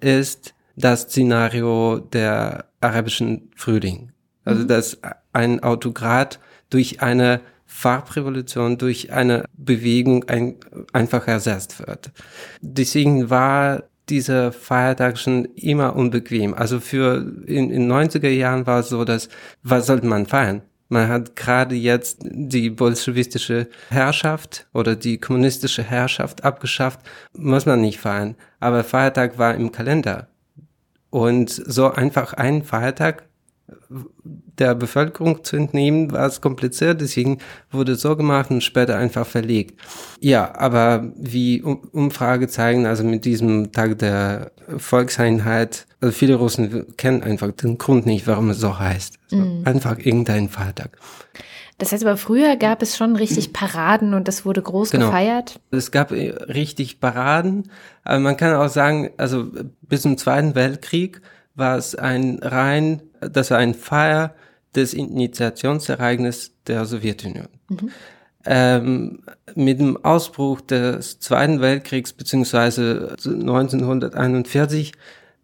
ist, 0.00 0.54
das 0.76 1.02
Szenario 1.02 1.98
der 1.98 2.66
arabischen 2.80 3.50
Frühling. 3.56 4.12
Also, 4.44 4.62
mhm. 4.62 4.68
dass 4.68 4.98
ein 5.32 5.62
Autokrat 5.62 6.38
durch 6.70 7.02
eine 7.02 7.40
Farbrevolution, 7.66 8.78
durch 8.78 9.12
eine 9.12 9.44
Bewegung 9.56 10.24
ein, 10.28 10.56
einfach 10.92 11.28
ersetzt 11.28 11.78
wird. 11.86 12.10
Deswegen 12.60 13.30
war 13.30 13.84
dieser 14.08 14.50
Feiertag 14.52 15.18
schon 15.18 15.44
immer 15.54 15.94
unbequem. 15.94 16.52
Also 16.52 16.80
für 16.80 17.24
in, 17.46 17.70
in 17.70 17.90
90er 17.90 18.28
Jahren 18.28 18.66
war 18.66 18.80
es 18.80 18.88
so, 18.88 19.04
dass 19.04 19.28
was 19.62 19.86
sollte 19.86 20.06
man 20.06 20.26
feiern? 20.26 20.62
Man 20.88 21.06
hat 21.06 21.36
gerade 21.36 21.76
jetzt 21.76 22.18
die 22.24 22.68
bolschewistische 22.68 23.68
Herrschaft 23.90 24.66
oder 24.74 24.96
die 24.96 25.18
kommunistische 25.18 25.84
Herrschaft 25.84 26.42
abgeschafft, 26.42 26.98
muss 27.32 27.64
man 27.64 27.80
nicht 27.80 28.00
feiern. 28.00 28.34
Aber 28.58 28.82
Feiertag 28.82 29.38
war 29.38 29.54
im 29.54 29.70
Kalender. 29.70 30.26
Und 31.10 31.50
so 31.50 31.92
einfach 31.92 32.32
ein 32.32 32.64
Feiertag 32.64 33.29
der 34.58 34.74
Bevölkerung 34.74 35.44
zu 35.44 35.56
entnehmen, 35.56 36.12
war 36.12 36.26
es 36.26 36.40
kompliziert, 36.40 37.00
deswegen 37.00 37.38
wurde 37.70 37.92
es 37.92 38.02
so 38.02 38.16
gemacht 38.16 38.50
und 38.50 38.62
später 38.62 38.96
einfach 38.96 39.26
verlegt. 39.26 39.80
Ja, 40.20 40.54
aber 40.56 41.12
wie 41.16 41.62
Umfrage 41.62 42.48
zeigen, 42.48 42.86
also 42.86 43.04
mit 43.04 43.24
diesem 43.24 43.72
Tag 43.72 43.98
der 43.98 44.52
Volkseinheit, 44.76 45.86
also 46.00 46.12
viele 46.12 46.36
Russen 46.36 46.96
kennen 46.96 47.22
einfach 47.22 47.52
den 47.52 47.78
Grund 47.78 48.06
nicht, 48.06 48.26
warum 48.26 48.50
es 48.50 48.58
so 48.58 48.78
heißt. 48.78 49.18
Mhm. 49.30 49.62
Einfach 49.64 49.98
irgendein 49.98 50.48
Feiertag. 50.48 50.96
Das 51.78 51.92
heißt 51.92 52.04
aber, 52.04 52.18
früher 52.18 52.56
gab 52.56 52.82
es 52.82 52.96
schon 52.96 53.16
richtig 53.16 53.52
Paraden 53.54 54.14
und 54.14 54.28
das 54.28 54.44
wurde 54.44 54.62
groß 54.62 54.90
genau. 54.90 55.06
gefeiert? 55.06 55.60
Es 55.70 55.90
gab 55.90 56.12
äh, 56.12 56.30
richtig 56.30 57.00
Paraden, 57.00 57.70
aber 58.04 58.20
man 58.20 58.36
kann 58.36 58.54
auch 58.54 58.68
sagen, 58.68 59.10
also 59.16 59.50
bis 59.80 60.02
zum 60.02 60.18
Zweiten 60.18 60.54
Weltkrieg 60.54 61.22
war 61.54 61.76
es 61.76 61.94
ein 61.94 62.38
rein 62.42 63.02
das 63.20 63.50
war 63.50 63.58
ein 63.58 63.74
Feier 63.74 64.34
des 64.74 64.94
Initiationsereignisses 64.94 66.52
der 66.66 66.84
Sowjetunion. 66.84 67.48
Mhm. 67.68 67.90
Ähm, 68.46 69.22
mit 69.54 69.80
dem 69.80 70.02
Ausbruch 70.02 70.62
des 70.62 71.20
Zweiten 71.20 71.60
Weltkriegs 71.60 72.14
beziehungsweise 72.14 73.16
1941 73.22 74.92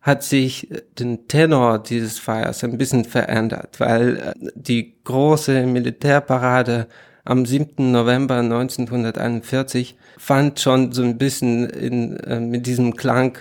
hat 0.01 0.23
sich 0.23 0.69
den 0.99 1.29
Tenor 1.29 1.83
dieses 1.83 2.19
Feiers 2.19 2.65
ein 2.65 2.79
bisschen 2.79 3.05
verändert, 3.05 3.81
weil 3.81 4.17
äh, 4.17 4.33
die 4.55 4.95
große 5.05 5.67
Militärparade 5.67 6.87
am 7.25 7.45
7. 7.45 7.91
November 7.91 8.37
1941 8.37 9.97
fand 10.17 10.61
schon 10.61 10.93
so 10.93 11.03
ein 11.03 11.19
bisschen 11.19 11.69
in, 11.69 12.17
äh, 12.19 12.41
mit 12.41 12.67
diesem 12.67 12.97
Klang 12.97 13.37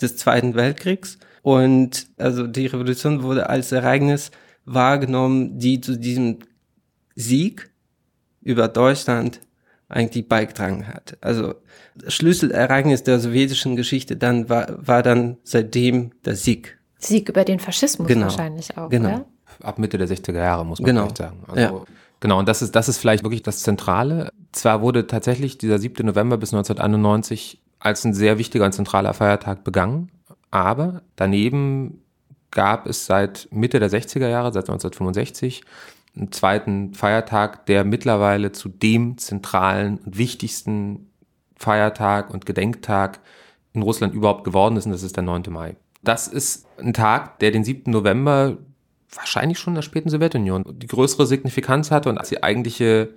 des 0.00 0.16
Zweiten 0.16 0.54
Weltkriegs 0.54 1.18
und 1.42 2.06
also 2.18 2.46
die 2.46 2.66
Revolution 2.66 3.22
wurde 3.22 3.48
als 3.48 3.72
Ereignis 3.72 4.30
wahrgenommen, 4.64 5.58
die 5.58 5.80
zu 5.80 5.98
diesem 5.98 6.38
Sieg 7.14 7.70
über 8.42 8.68
Deutschland 8.68 9.40
eigentlich 9.88 10.28
beigetragen 10.28 10.86
hat. 10.86 11.16
Also 11.20 11.54
das 11.96 12.14
Schlüsselereignis 12.14 13.02
der 13.02 13.18
sowjetischen 13.18 13.76
Geschichte 13.76 14.16
dann 14.16 14.48
war, 14.48 14.68
war 14.76 15.02
dann 15.02 15.38
seitdem 15.42 16.12
der 16.24 16.36
Sieg. 16.36 16.78
Sieg 16.98 17.28
über 17.28 17.44
den 17.44 17.58
Faschismus 17.58 18.06
genau. 18.06 18.26
wahrscheinlich 18.26 18.76
auch, 18.76 18.88
genau. 18.88 19.08
Oder? 19.08 19.26
Ab 19.62 19.78
Mitte 19.78 19.98
der 19.98 20.08
60er 20.08 20.36
Jahre, 20.36 20.64
muss 20.64 20.78
man 20.78 20.86
genau. 20.86 21.02
vielleicht 21.02 21.18
sagen. 21.18 21.42
Also, 21.48 21.60
ja. 21.60 21.84
Genau, 22.20 22.38
und 22.38 22.48
das 22.48 22.62
ist, 22.62 22.76
das 22.76 22.88
ist 22.88 22.98
vielleicht 22.98 23.24
wirklich 23.24 23.42
das 23.42 23.62
Zentrale. 23.62 24.30
Zwar 24.52 24.82
wurde 24.82 25.06
tatsächlich 25.06 25.58
dieser 25.58 25.78
7. 25.78 26.06
November 26.06 26.36
bis 26.36 26.52
1991 26.52 27.60
als 27.78 28.04
ein 28.04 28.12
sehr 28.12 28.38
wichtiger 28.38 28.66
und 28.66 28.72
zentraler 28.72 29.14
Feiertag 29.14 29.64
begangen, 29.64 30.10
aber 30.50 31.02
daneben 31.16 32.02
gab 32.50 32.86
es 32.86 33.06
seit 33.06 33.48
Mitte 33.50 33.78
der 33.78 33.90
60er 33.90 34.28
Jahre, 34.28 34.52
seit 34.52 34.64
1965, 34.64 35.62
einen 36.16 36.32
zweiten 36.32 36.94
Feiertag, 36.94 37.66
der 37.66 37.84
mittlerweile 37.84 38.52
zu 38.52 38.68
dem 38.68 39.16
zentralen 39.18 39.98
und 39.98 40.18
wichtigsten 40.18 41.10
Feiertag 41.56 42.30
und 42.30 42.46
Gedenktag 42.46 43.20
in 43.72 43.82
Russland 43.82 44.14
überhaupt 44.14 44.44
geworden 44.44 44.76
ist, 44.76 44.86
und 44.86 44.92
das 44.92 45.04
ist 45.04 45.16
der 45.16 45.22
9. 45.22 45.44
Mai. 45.50 45.76
Das 46.02 46.26
ist 46.26 46.66
ein 46.78 46.92
Tag, 46.92 47.38
der 47.38 47.52
den 47.52 47.62
7. 47.62 47.90
November 47.90 48.56
wahrscheinlich 49.14 49.58
schon 49.58 49.72
in 49.72 49.76
der 49.76 49.82
späten 49.82 50.08
Sowjetunion 50.08 50.64
die 50.68 50.86
größere 50.86 51.26
Signifikanz 51.26 51.90
hatte 51.90 52.08
und 52.08 52.18
als 52.18 52.28
die 52.28 52.42
eigentliche 52.42 53.10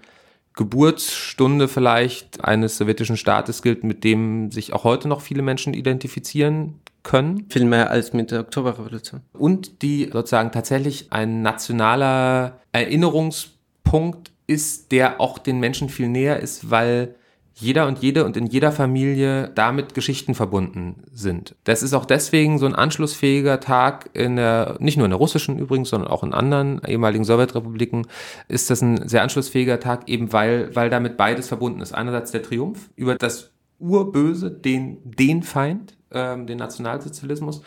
Geburtsstunde 0.56 1.68
vielleicht 1.68 2.44
eines 2.44 2.78
sowjetischen 2.78 3.18
Staates 3.18 3.62
gilt, 3.62 3.84
mit 3.84 4.04
dem 4.04 4.52
sich 4.52 4.74
auch 4.74 4.84
heute 4.84 5.08
noch 5.08 5.22
viele 5.22 5.42
Menschen 5.42 5.74
identifizieren 5.74 6.80
können. 7.02 7.46
Viel 7.50 7.66
mehr 7.66 7.90
als 7.90 8.14
mit 8.14 8.32
der 8.32 8.42
Oktoberrevolution. 8.42 9.22
Und 9.34 9.82
die 9.82 10.10
sozusagen 10.12 10.52
tatsächlich 10.52 11.08
ein 11.12 11.42
nationaler 11.42 12.60
Erinnerungspunkt 12.72 14.32
ist, 14.48 14.92
der 14.92 15.20
auch 15.20 15.38
den 15.38 15.60
Menschen 15.60 15.90
viel 15.90 16.08
näher 16.08 16.40
ist, 16.40 16.70
weil 16.70 17.16
jeder 17.56 17.88
und 17.88 18.00
jede 18.00 18.26
und 18.26 18.36
in 18.36 18.48
jeder 18.48 18.72
Familie 18.72 19.52
damit 19.54 19.94
Geschichten 19.94 20.34
verbunden 20.34 21.04
sind. 21.12 21.56
Das 21.64 21.84
ist 21.84 21.94
auch 21.94 22.06
deswegen 22.06 22.58
so 22.58 22.66
ein 22.66 22.76
anschlussfähiger 22.76 23.60
Tag 23.60 24.10
in 24.14 24.38
der, 24.38 24.78
nicht 24.80 24.98
nur 24.98 25.06
in 25.06 25.12
der 25.12 25.20
russischen 25.20 25.60
übrigens, 25.60 25.90
sondern 25.90 26.10
auch 26.10 26.24
in 26.24 26.34
anderen 26.34 26.82
ehemaligen 26.86 27.24
Sowjetrepubliken 27.24 28.08
ist 28.48 28.70
das 28.70 28.82
ein 28.82 29.08
sehr 29.08 29.22
anschlussfähiger 29.22 29.80
Tag, 29.80 30.10
eben 30.10 30.34
weil, 30.34 30.76
weil 30.76 30.90
damit 30.90 31.16
beides 31.16 31.48
verbunden 31.48 31.82
ist. 31.82 31.94
Einerseits 31.94 32.32
der 32.32 32.42
Triumph 32.42 32.90
über 32.96 33.16
das 33.16 33.52
Urböse, 33.80 34.50
den, 34.50 34.98
den 35.04 35.44
Feind, 35.44 35.96
ähm, 36.12 36.48
den 36.48 36.58
Nationalsozialismus. 36.58 37.62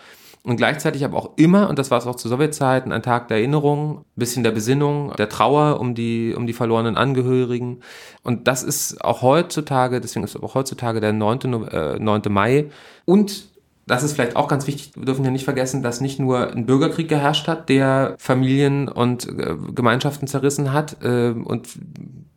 Und 0.47 0.59
gleichzeitig 0.59 1.05
aber 1.05 1.17
auch 1.17 1.31
immer, 1.35 1.69
und 1.69 1.77
das 1.77 1.91
war 1.91 1.99
es 1.99 2.07
auch 2.07 2.15
zu 2.15 2.29
Sowjetzeiten, 2.29 2.93
ein 2.93 3.03
Tag 3.03 3.27
der 3.27 3.39
Erinnerung, 3.39 4.05
bisschen 4.15 4.45
der 4.45 4.53
Besinnung, 4.53 5.13
der 5.19 5.29
Trauer 5.29 5.81
um 5.81 5.97
die, 5.97 6.37
um 6.37 6.47
die 6.47 6.53
verlorenen 6.53 6.97
Angehörigen. 6.97 7.81
Und 8.23 8.47
das 8.47 8.63
ist 8.63 9.05
auch 9.05 9.23
heutzutage, 9.23 10.01
deswegen 10.01 10.23
ist 10.23 10.41
auch 10.41 10.55
heutzutage 10.55 11.01
der 11.01 11.13
9. 11.13 11.65
Äh, 11.65 11.99
9. 11.99 12.23
Mai. 12.29 12.67
Und 13.05 13.49
das 13.89 14.05
ist 14.05 14.13
vielleicht 14.13 14.37
auch 14.37 14.47
ganz 14.47 14.69
wichtig, 14.69 14.93
wir 14.95 15.05
dürfen 15.05 15.25
ja 15.25 15.33
nicht 15.33 15.45
vergessen, 15.45 15.83
dass 15.83 16.01
nicht 16.01 16.21
nur 16.21 16.53
ein 16.53 16.65
Bürgerkrieg 16.65 17.09
geherrscht 17.09 17.49
hat, 17.49 17.69
der 17.69 18.15
Familien 18.17 18.89
und 18.89 19.29
äh, 19.29 19.57
Gemeinschaften 19.75 20.29
zerrissen 20.29 20.73
hat 20.73 21.03
äh, 21.03 21.31
und 21.31 21.71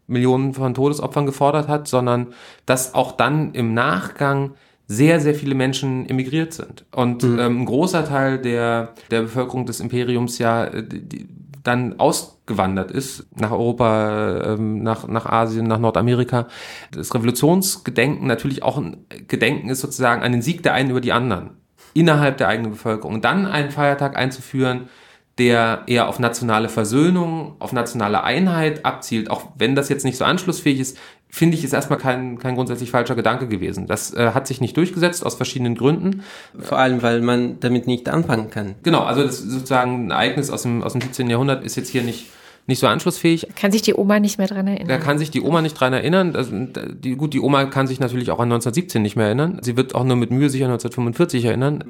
Millionen 0.07 0.55
von 0.55 0.73
Todesopfern 0.73 1.27
gefordert 1.27 1.67
hat, 1.67 1.87
sondern 1.87 2.33
dass 2.65 2.95
auch 2.95 3.11
dann 3.11 3.53
im 3.53 3.75
Nachgang 3.75 4.55
sehr, 4.91 5.19
sehr 5.19 5.35
viele 5.35 5.53
Menschen 5.53 6.09
emigriert 6.09 6.51
sind. 6.51 6.83
Und 6.91 7.21
mhm. 7.21 7.39
ähm, 7.39 7.61
ein 7.61 7.65
großer 7.65 8.05
Teil 8.05 8.39
der, 8.39 8.95
der 9.11 9.21
Bevölkerung 9.21 9.67
des 9.67 9.79
Imperiums 9.79 10.39
ja 10.39 10.65
äh, 10.65 10.83
die, 10.83 11.27
dann 11.63 11.99
ausgewandert 11.99 12.89
ist 12.89 13.27
nach 13.35 13.51
Europa, 13.51 14.53
ähm, 14.53 14.81
nach, 14.81 15.07
nach 15.07 15.27
Asien, 15.27 15.67
nach 15.67 15.77
Nordamerika. 15.77 16.47
Das 16.91 17.13
Revolutionsgedenken 17.13 18.25
natürlich 18.25 18.63
auch 18.63 18.77
ein 18.77 19.05
Gedenken 19.27 19.69
ist 19.69 19.81
sozusagen 19.81 20.23
an 20.23 20.31
den 20.31 20.41
Sieg 20.41 20.63
der 20.63 20.73
einen 20.73 20.89
über 20.89 21.01
die 21.01 21.11
anderen 21.11 21.51
innerhalb 21.93 22.37
der 22.37 22.47
eigenen 22.47 22.71
Bevölkerung. 22.71 23.13
Und 23.15 23.25
dann 23.25 23.45
einen 23.45 23.69
Feiertag 23.69 24.17
einzuführen, 24.17 24.89
der 25.37 25.83
eher 25.87 26.07
auf 26.07 26.19
nationale 26.19 26.69
Versöhnung, 26.69 27.55
auf 27.59 27.73
nationale 27.73 28.23
Einheit 28.23 28.85
abzielt, 28.85 29.29
auch 29.29 29.43
wenn 29.55 29.75
das 29.75 29.89
jetzt 29.89 30.03
nicht 30.03 30.17
so 30.17 30.25
anschlussfähig 30.25 30.79
ist, 30.79 30.97
finde 31.29 31.55
ich, 31.55 31.63
ist 31.63 31.73
erstmal 31.73 31.99
kein, 31.99 32.39
kein 32.39 32.55
grundsätzlich 32.55 32.89
falscher 32.91 33.15
Gedanke 33.15 33.47
gewesen. 33.47 33.85
Das 33.87 34.13
äh, 34.13 34.31
hat 34.33 34.47
sich 34.47 34.61
nicht 34.61 34.75
durchgesetzt 34.75 35.25
aus 35.25 35.35
verschiedenen 35.35 35.75
Gründen. 35.75 36.23
Vor 36.57 36.79
allem, 36.79 37.01
weil 37.03 37.21
man 37.21 37.59
damit 37.59 37.87
nicht 37.87 38.09
anfangen 38.09 38.49
kann. 38.49 38.75
Genau, 38.83 39.01
also 39.01 39.23
das 39.23 39.37
sozusagen 39.37 40.07
ein 40.07 40.11
Ereignis 40.11 40.49
aus 40.49 40.63
dem, 40.63 40.81
aus 40.81 40.93
dem 40.93 41.01
17. 41.01 41.29
Jahrhundert 41.29 41.63
ist 41.63 41.75
jetzt 41.75 41.89
hier 41.89 42.01
nicht, 42.01 42.25
nicht 42.65 42.79
so 42.79 42.87
anschlussfähig. 42.87 43.47
Kann 43.55 43.71
sich 43.71 43.83
die 43.83 43.93
Oma 43.93 44.19
nicht 44.19 44.39
mehr 44.39 44.47
dran 44.47 44.65
erinnern? 44.65 44.87
Da 44.87 44.97
kann 44.97 45.19
sich 45.19 45.29
die 45.29 45.41
Oma 45.41 45.61
nicht 45.61 45.79
dran 45.79 45.93
erinnern. 45.93 46.33
Das, 46.33 46.49
die, 46.51 47.15
gut, 47.15 47.33
die 47.33 47.39
Oma 47.39 47.65
kann 47.65 47.85
sich 47.85 47.99
natürlich 47.99 48.31
auch 48.31 48.39
an 48.39 48.51
1917 48.51 49.01
nicht 49.01 49.15
mehr 49.15 49.27
erinnern. 49.27 49.59
Sie 49.61 49.77
wird 49.77 49.93
auch 49.93 50.03
nur 50.03 50.15
mit 50.15 50.31
Mühe 50.31 50.49
sich 50.49 50.63
an 50.63 50.71
1945 50.71 51.45
erinnern. 51.45 51.83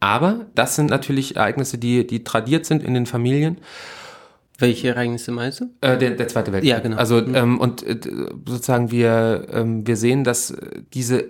Aber 0.00 0.46
das 0.54 0.76
sind 0.76 0.88
natürlich 0.88 1.36
Ereignisse, 1.36 1.76
die, 1.76 2.06
die 2.06 2.24
tradiert 2.24 2.64
sind 2.64 2.82
in 2.82 2.94
den 2.94 3.04
Familien. 3.04 3.58
Welche 4.58 4.88
Ereignisse 4.88 5.30
meinst 5.30 5.60
du? 5.60 5.66
Äh, 5.80 5.96
der, 5.98 6.10
der 6.10 6.28
Zweite 6.28 6.52
Weltkrieg. 6.52 6.70
Ja, 6.70 6.80
genau. 6.80 6.96
Also 6.96 7.22
mhm. 7.22 7.34
ähm, 7.34 7.60
und 7.60 7.84
äh, 7.84 7.98
sozusagen 8.46 8.90
wir 8.90 9.46
ähm, 9.52 9.86
wir 9.86 9.96
sehen, 9.96 10.24
dass 10.24 10.54
diese 10.92 11.26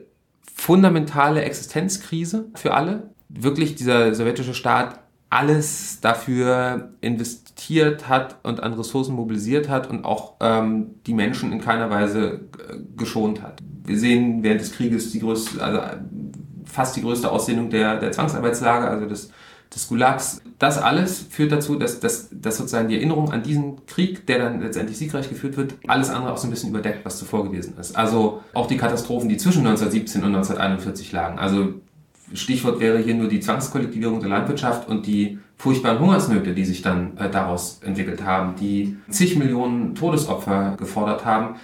fundamentale 0.55 1.43
Existenzkrise 1.43 2.47
für 2.55 2.75
alle 2.75 3.11
wirklich 3.29 3.75
dieser 3.75 4.15
sowjetische 4.15 4.55
Staat 4.55 5.01
alles 5.31 6.01
dafür 6.01 6.95
investiert 7.03 8.09
hat 8.09 8.37
und 8.43 8.63
an 8.63 8.73
Ressourcen 8.73 9.15
mobilisiert 9.15 9.69
hat 9.69 9.91
und 9.91 10.05
auch 10.05 10.37
ähm, 10.41 10.95
die 11.07 11.13
Menschen 11.13 11.53
in 11.53 11.61
keiner 11.61 11.91
Weise 11.91 12.49
äh, 12.69 12.79
geschont 12.97 13.43
hat. 13.43 13.63
Wir 13.85 13.99
sehen 13.99 14.43
während 14.43 14.63
des 14.63 14.73
Krieges 14.73 15.11
die 15.13 15.21
größte, 15.21 15.63
also 15.63 15.81
fast 16.65 16.97
die 16.97 17.03
größte 17.03 17.31
Ausdehnung 17.31 17.69
der, 17.69 18.01
der 18.01 18.13
Zwangsarbeitslager, 18.13 18.91
also 18.91 19.07
des 19.07 19.31
des 19.75 19.89
Gulags. 19.89 20.41
Das 20.59 20.79
alles 20.79 21.27
führt 21.31 21.53
dazu, 21.53 21.77
dass, 21.77 22.01
dass, 22.01 22.29
dass 22.31 22.57
sozusagen 22.57 22.89
die 22.89 22.97
Erinnerung 22.97 23.33
an 23.33 23.43
diesen 23.43 23.85
Krieg, 23.87 24.27
der 24.27 24.39
dann 24.39 24.61
letztendlich 24.61 24.99
siegreich 24.99 25.29
geführt 25.29 25.57
wird, 25.57 25.75
alles 25.87 26.11
andere 26.11 26.33
auch 26.33 26.39
so 26.39 26.47
ein 26.47 26.51
bisschen 26.51 26.71
überdeckt, 26.71 27.05
was 27.05 27.19
zuvor 27.19 27.45
gewesen 27.45 27.75
ist. 27.79 27.97
Also 27.97 28.43
auch 28.55 28.67
die 28.67 28.77
Katastrophen, 28.77 29.29
die 29.29 29.37
zwischen 29.37 29.67
1917 29.67 30.23
und 30.23 30.35
1941 30.35 31.13
lagen. 31.13 31.39
Also 31.39 31.75
Stichwort 32.35 32.81
wäre 32.81 32.99
hier 32.99 33.15
nur 33.15 33.29
die 33.29 33.41
Zwangskollektivierung 33.41 34.21
der 34.21 34.29
Landwirtschaft 34.29 34.89
und 34.89 35.07
die 35.07 35.39
furchtbaren 35.57 35.99
Hungersnöte, 35.99 36.55
die 36.55 36.65
sich 36.65 36.83
dann 36.83 37.17
äh, 37.17 37.29
daraus 37.31 37.81
entwickelt 37.83 38.25
haben, 38.25 38.55
die 38.57 38.97
zig 39.11 39.37
Millionen 39.37 39.95
Todesopfer 39.95 40.77
gefordert 40.79 41.25
haben. 41.25 41.57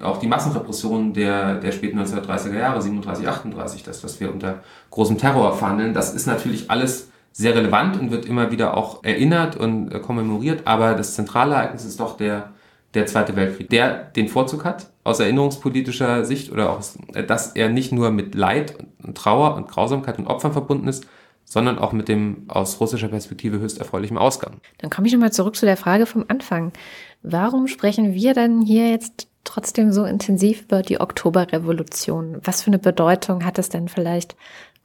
Auch 0.00 0.18
die 0.18 0.26
Massenrepression 0.26 1.12
der, 1.12 1.56
der 1.56 1.72
späten 1.72 1.98
1930er 1.98 2.56
Jahre, 2.56 2.80
37, 2.80 3.28
38, 3.28 3.82
das, 3.82 4.02
was 4.04 4.20
wir 4.20 4.32
unter 4.32 4.60
großem 4.90 5.18
Terror 5.18 5.54
verhandeln, 5.54 5.92
das 5.92 6.14
ist 6.14 6.26
natürlich 6.26 6.70
alles 6.70 7.11
sehr 7.32 7.54
relevant 7.54 7.98
und 7.98 8.10
wird 8.10 8.26
immer 8.26 8.50
wieder 8.50 8.76
auch 8.76 9.02
erinnert 9.04 9.56
und 9.56 9.92
äh, 9.92 9.98
kommemoriert, 9.98 10.66
aber 10.66 10.94
das 10.94 11.14
zentrale 11.14 11.54
Ereignis 11.54 11.84
ist 11.84 11.98
doch 11.98 12.16
der, 12.16 12.52
der 12.94 13.06
Zweite 13.06 13.34
Weltkrieg, 13.36 13.70
der 13.70 14.04
den 14.04 14.28
Vorzug 14.28 14.64
hat, 14.64 14.90
aus 15.02 15.18
erinnerungspolitischer 15.18 16.24
Sicht 16.24 16.52
oder 16.52 16.70
auch, 16.70 16.82
äh, 17.14 17.24
dass 17.24 17.48
er 17.56 17.70
nicht 17.70 17.92
nur 17.92 18.10
mit 18.10 18.34
Leid 18.34 18.76
und 19.02 19.16
Trauer 19.16 19.56
und 19.56 19.68
Grausamkeit 19.68 20.18
und 20.18 20.26
Opfern 20.26 20.52
verbunden 20.52 20.88
ist, 20.88 21.06
sondern 21.44 21.78
auch 21.78 21.92
mit 21.92 22.08
dem 22.08 22.44
aus 22.48 22.80
russischer 22.80 23.08
Perspektive 23.08 23.58
höchst 23.58 23.78
erfreulichen 23.78 24.16
Ausgang. 24.16 24.60
Dann 24.78 24.90
komme 24.90 25.06
ich 25.06 25.12
nochmal 25.12 25.32
zurück 25.32 25.56
zu 25.56 25.66
der 25.66 25.76
Frage 25.76 26.06
vom 26.06 26.24
Anfang. 26.28 26.72
Warum 27.22 27.66
sprechen 27.66 28.14
wir 28.14 28.34
denn 28.34 28.62
hier 28.62 28.90
jetzt 28.90 29.28
trotzdem 29.44 29.92
so 29.92 30.04
intensiv 30.04 30.62
über 30.62 30.82
die 30.82 31.00
Oktoberrevolution? 31.00 32.38
Was 32.42 32.62
für 32.62 32.68
eine 32.68 32.78
Bedeutung 32.78 33.44
hat 33.44 33.58
es 33.58 33.68
denn 33.68 33.88
vielleicht 33.88 34.36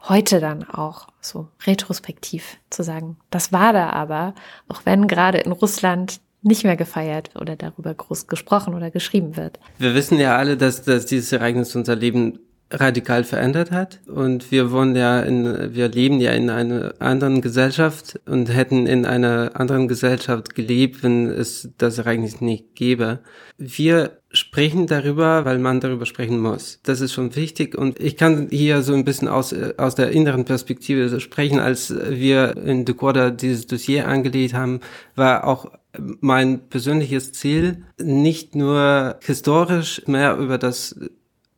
heute 0.10 0.40
dann 0.40 0.64
auch 0.64 1.08
so 1.22 1.48
retrospektiv 1.66 2.58
zu 2.70 2.84
sagen, 2.84 3.18
das 3.30 3.52
war 3.52 3.74
da 3.74 3.90
aber, 3.90 4.34
auch 4.68 4.82
wenn 4.86 5.08
gerade 5.08 5.40
in 5.40 5.52
Russland 5.52 6.20
nicht 6.42 6.64
mehr 6.64 6.78
gefeiert 6.78 7.32
oder 7.40 7.56
darüber 7.56 7.94
groß 7.94 8.28
gesprochen 8.28 8.74
oder 8.74 8.92
geschrieben 8.92 9.36
wird. 9.36 9.60
Wir 9.78 9.94
wissen 9.96 10.20
ja 10.20 10.38
alle, 10.38 10.56
dass, 10.56 10.84
dass 10.84 11.06
dieses 11.06 11.32
Ereignis 11.32 11.76
unser 11.76 11.96
Leben 11.96 12.40
radikal 12.72 13.24
verändert 13.24 13.72
hat. 13.72 14.00
Und 14.08 14.52
wir 14.52 14.72
wohnen 14.72 14.96
ja 14.96 15.22
in, 15.22 15.74
wir 15.74 15.88
leben 15.90 16.20
ja 16.20 16.32
in 16.32 16.50
einer 16.50 16.94
anderen 17.00 17.42
Gesellschaft 17.42 18.20
und 18.26 18.54
hätten 18.54 18.88
in 18.88 19.06
einer 19.06 19.52
anderen 19.54 19.88
Gesellschaft 19.88 20.56
gelebt, 20.56 21.04
wenn 21.04 21.28
es 21.28 21.70
das 21.78 21.98
Ereignis 21.98 22.42
nicht 22.42 22.76
gäbe. 22.76 23.20
Wir 23.58 24.20
sprechen 24.32 24.88
darüber, 24.88 25.46
weil 25.46 25.58
man 25.60 25.80
darüber 25.80 26.06
sprechen 26.06 26.40
muss. 26.40 26.80
Das 26.84 27.02
ist 27.02 27.14
schon 27.14 27.36
wichtig 27.36 27.78
und 27.78 28.00
ich 28.00 28.18
kann 28.18 28.50
hier 28.52 28.82
so 28.82 28.94
ein 28.94 29.06
bisschen 29.06 29.28
aus, 29.28 29.56
aus 29.78 29.96
der 29.96 30.12
inneren 30.12 30.46
Perspektive 30.46 31.20
sprechen, 31.20 31.60
als 31.60 31.94
wir 32.10 32.58
in 32.58 32.86
Decoder 32.86 33.32
dieses 33.32 33.68
Dossier 33.68 34.08
angelegt 34.08 34.54
haben, 34.54 34.82
war 35.16 35.48
auch 35.48 35.72
mein 36.20 36.68
persönliches 36.70 37.32
Ziel, 37.32 37.84
nicht 38.00 38.56
nur 38.56 39.18
historisch 39.22 40.04
mehr 40.06 40.38
über 40.38 40.58
das 40.58 41.00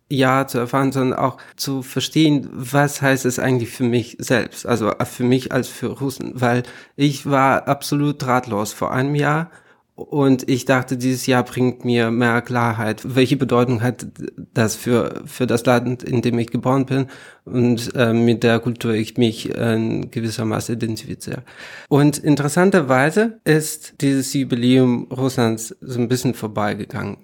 ja 0.09 0.47
zu 0.47 0.57
erfahren, 0.57 0.91
sondern 0.91 1.17
auch 1.17 1.37
zu 1.55 1.81
verstehen, 1.81 2.49
was 2.51 3.01
heißt 3.01 3.25
es 3.25 3.39
eigentlich 3.39 3.69
für 3.69 3.83
mich 3.83 4.17
selbst, 4.19 4.65
also 4.65 4.91
für 5.03 5.23
mich 5.23 5.51
als 5.51 5.67
für 5.67 5.87
Russen, 5.87 6.33
weil 6.35 6.63
ich 6.95 7.25
war 7.25 7.67
absolut 7.67 8.25
ratlos 8.25 8.73
vor 8.73 8.91
einem 8.91 9.15
Jahr 9.15 9.51
und 9.99 10.49
ich 10.49 10.63
dachte, 10.63 10.95
dieses 10.95 11.25
Jahr 11.25 11.43
bringt 11.43 11.83
mir 11.83 12.09
mehr 12.09 12.41
Klarheit. 12.41 13.01
Welche 13.03 13.35
Bedeutung 13.35 13.81
hat 13.81 14.07
das 14.53 14.77
für, 14.77 15.21
für 15.25 15.45
das 15.45 15.65
Land, 15.65 16.03
in 16.03 16.21
dem 16.21 16.39
ich 16.39 16.51
geboren 16.51 16.85
bin 16.85 17.07
und 17.43 17.93
äh, 17.95 18.13
mit 18.13 18.43
der 18.43 18.59
Kultur 18.59 18.93
ich 18.93 19.17
mich 19.17 19.53
äh, 19.53 20.01
gewissermaßen 20.09 20.75
identifiziere. 20.75 21.43
Und 21.89 22.17
interessanterweise 22.17 23.39
ist 23.43 23.95
dieses 24.01 24.33
Jubiläum 24.33 25.07
Russlands 25.11 25.75
so 25.81 25.99
ein 25.99 26.07
bisschen 26.07 26.33
vorbeigegangen 26.33 27.17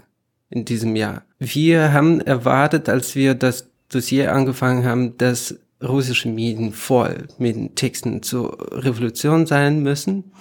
in 0.49 0.65
diesem 0.65 0.95
Jahr. 0.95 1.23
Wir 1.39 1.93
haben 1.93 2.21
erwartet, 2.21 2.89
als 2.89 3.15
wir 3.15 3.35
das 3.35 3.69
Dossier 3.89 4.33
angefangen 4.33 4.85
haben, 4.85 5.17
dass 5.17 5.59
russische 5.83 6.29
Medien 6.29 6.73
voll 6.73 7.27
mit 7.37 7.75
Texten 7.75 8.23
zur 8.23 8.57
Revolution 8.71 9.45
sein 9.45 9.83
müssen. 9.83 10.31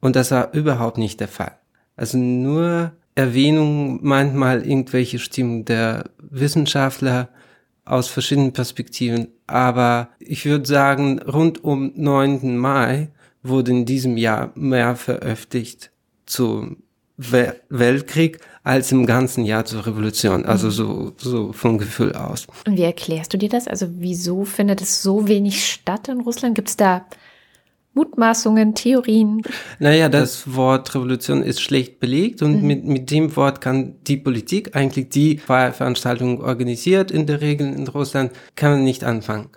Und 0.00 0.16
das 0.16 0.30
war 0.30 0.52
überhaupt 0.52 0.98
nicht 0.98 1.20
der 1.20 1.28
Fall. 1.28 1.56
Also 1.96 2.18
nur 2.18 2.92
Erwähnung, 3.14 4.00
manchmal 4.02 4.66
irgendwelche 4.66 5.18
Stimmen 5.18 5.64
der 5.64 6.10
Wissenschaftler 6.18 7.28
aus 7.84 8.08
verschiedenen 8.08 8.52
Perspektiven. 8.52 9.28
Aber 9.46 10.08
ich 10.18 10.44
würde 10.44 10.66
sagen, 10.66 11.20
rund 11.20 11.62
um 11.62 11.92
9. 11.94 12.56
Mai 12.56 13.10
wurde 13.42 13.72
in 13.72 13.84
diesem 13.84 14.16
Jahr 14.16 14.52
mehr 14.54 14.96
veröffentlicht 14.96 15.90
zum 16.26 16.82
Weltkrieg 17.16 18.38
als 18.64 18.92
im 18.92 19.06
ganzen 19.06 19.44
Jahr 19.44 19.64
zur 19.64 19.86
Revolution. 19.86 20.44
Also 20.44 20.68
mhm. 20.68 20.70
so, 20.70 21.12
so 21.16 21.52
vom 21.52 21.78
Gefühl 21.78 22.12
aus. 22.12 22.46
Und 22.66 22.76
wie 22.76 22.82
erklärst 22.82 23.32
du 23.32 23.38
dir 23.38 23.48
das? 23.48 23.68
Also 23.68 23.86
wieso 23.98 24.44
findet 24.44 24.80
es 24.80 25.02
so 25.02 25.28
wenig 25.28 25.64
statt 25.64 26.08
in 26.08 26.20
Russland? 26.20 26.54
Gibt 26.54 26.68
es 26.68 26.76
da 26.76 27.04
Mutmaßungen, 27.94 28.74
Theorien? 28.74 29.42
Naja, 29.78 30.08
das 30.08 30.54
Wort 30.54 30.94
Revolution 30.94 31.42
ist 31.42 31.60
schlecht 31.60 32.00
belegt 32.00 32.40
und 32.40 32.62
mhm. 32.62 32.66
mit, 32.66 32.84
mit 32.84 33.10
dem 33.10 33.36
Wort 33.36 33.60
kann 33.60 33.96
die 34.06 34.16
Politik 34.16 34.74
eigentlich 34.74 35.10
die 35.10 35.38
Veranstaltung 35.38 36.40
organisiert 36.40 37.10
in 37.10 37.26
der 37.26 37.40
Regel 37.40 37.66
in 37.66 37.86
Russland, 37.88 38.32
kann 38.56 38.72
man 38.72 38.84
nicht 38.84 39.04
anfangen. 39.04 39.50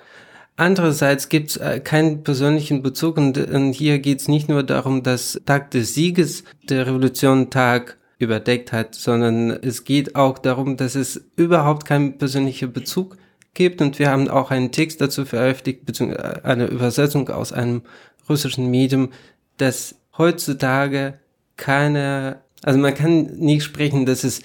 Andererseits 0.57 1.27
gibt 1.27 1.51
es 1.51 1.57
äh, 1.57 1.81
keinen 1.81 2.23
persönlichen 2.23 2.81
Bezug 2.81 3.17
und, 3.17 3.37
und 3.37 3.73
hier 3.73 3.99
geht 3.99 4.21
es 4.21 4.27
nicht 4.29 4.47
nur 4.47 4.63
darum, 4.63 5.03
dass 5.03 5.41
Tag 5.45 5.71
des 5.71 5.93
Sieges 5.93 6.45
der 6.69 6.87
Revolution 6.87 7.49
Tag 7.49 7.97
überdeckt 8.19 8.71
hat, 8.71 8.95
sondern 8.95 9.49
es 9.51 9.83
geht 9.83 10.15
auch 10.15 10.37
darum, 10.37 10.77
dass 10.77 10.95
es 10.95 11.25
überhaupt 11.35 11.85
keinen 11.85 12.17
persönlichen 12.17 12.71
Bezug 12.71 13.17
gibt 13.53 13.81
und 13.81 13.99
wir 13.99 14.09
haben 14.09 14.29
auch 14.29 14.51
einen 14.51 14.71
Text 14.71 15.01
dazu 15.01 15.25
veröffentlicht, 15.25 15.85
beziehungsweise 15.85 16.45
eine 16.45 16.67
Übersetzung 16.67 17.27
aus 17.29 17.51
einem 17.51 17.81
russischen 18.29 18.69
Medium, 18.69 19.09
dass 19.57 19.95
heutzutage 20.17 21.19
keine, 21.57 22.41
also 22.63 22.79
man 22.79 22.93
kann 22.93 23.25
nicht 23.37 23.63
sprechen, 23.63 24.05
dass 24.05 24.23
es, 24.23 24.41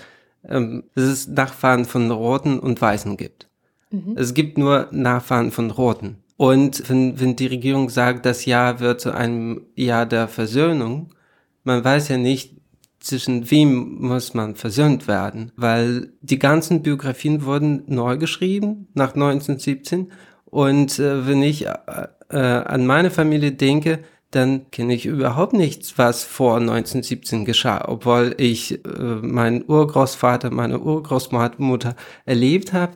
ähm, 0.48 0.84
dass 0.94 1.04
es 1.04 1.28
Nachfahren 1.28 1.84
von 1.84 2.11
Roten 2.11 2.58
und 2.58 2.80
Weißen 2.80 3.16
gibt. 3.16 3.49
Mhm. 3.91 4.14
Es 4.16 4.34
gibt 4.34 4.59
nur 4.59 4.88
Nachfahren 4.91 5.51
von 5.51 5.70
Roten. 5.70 6.16
Und 6.36 6.88
wenn, 6.88 7.20
wenn 7.20 7.36
die 7.36 7.47
Regierung 7.47 7.91
sagt, 7.91 8.24
das 8.24 8.47
Jahr 8.47 8.80
wird 8.80 9.01
zu 9.01 9.14
einem 9.14 9.62
Jahr 9.74 10.07
der 10.07 10.26
Versöhnung, 10.26 11.12
man 11.64 11.84
weiß 11.84 12.09
ja 12.09 12.16
nicht, 12.16 12.61
zwischen 13.01 13.51
wem 13.51 13.97
muss 14.01 14.34
man 14.34 14.55
versöhnt 14.57 15.09
werden, 15.09 15.53
weil 15.57 16.12
die 16.20 16.38
ganzen 16.38 16.82
Biografien 16.82 17.45
wurden 17.45 17.82
neu 17.86 18.18
geschrieben 18.18 18.88
nach 18.95 19.14
1917 19.14 20.12
und 20.45 20.99
äh, 20.99 21.26
wenn 21.26 21.43
ich 21.43 21.66
äh, 21.66 21.72
äh, 22.28 22.36
an 22.36 22.86
meine 22.86 23.11
Familie 23.11 23.53
denke, 23.53 24.01
dann 24.30 24.70
kenne 24.70 24.95
ich 24.95 25.07
überhaupt 25.07 25.55
nichts, 25.55 25.99
was 25.99 26.22
vor 26.22 26.57
1917 26.59 27.45
geschah, 27.45 27.84
obwohl 27.88 28.34
ich 28.38 28.84
äh, 28.84 28.99
meinen 29.22 29.64
Urgroßvater, 29.66 30.51
meine 30.51 30.78
Urgroßmutter 30.78 31.97
erlebt 32.26 32.72
habe. 32.72 32.93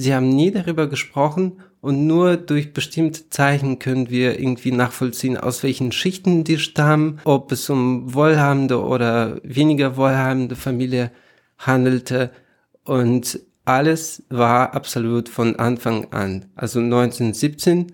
Sie 0.00 0.14
haben 0.14 0.28
nie 0.28 0.52
darüber 0.52 0.86
gesprochen 0.86 1.60
und 1.80 2.06
nur 2.06 2.36
durch 2.36 2.72
bestimmte 2.72 3.30
Zeichen 3.30 3.80
können 3.80 4.10
wir 4.10 4.38
irgendwie 4.38 4.70
nachvollziehen, 4.70 5.36
aus 5.36 5.64
welchen 5.64 5.90
Schichten 5.90 6.44
die 6.44 6.58
stammen, 6.58 7.18
ob 7.24 7.50
es 7.50 7.68
um 7.68 8.14
wohlhabende 8.14 8.80
oder 8.80 9.40
weniger 9.42 9.96
wohlhabende 9.96 10.54
Familie 10.54 11.10
handelte. 11.58 12.30
Und 12.84 13.40
alles 13.64 14.22
war 14.28 14.72
absolut 14.74 15.28
von 15.28 15.56
Anfang 15.56 16.12
an. 16.12 16.46
Also 16.54 16.78
1917 16.78 17.90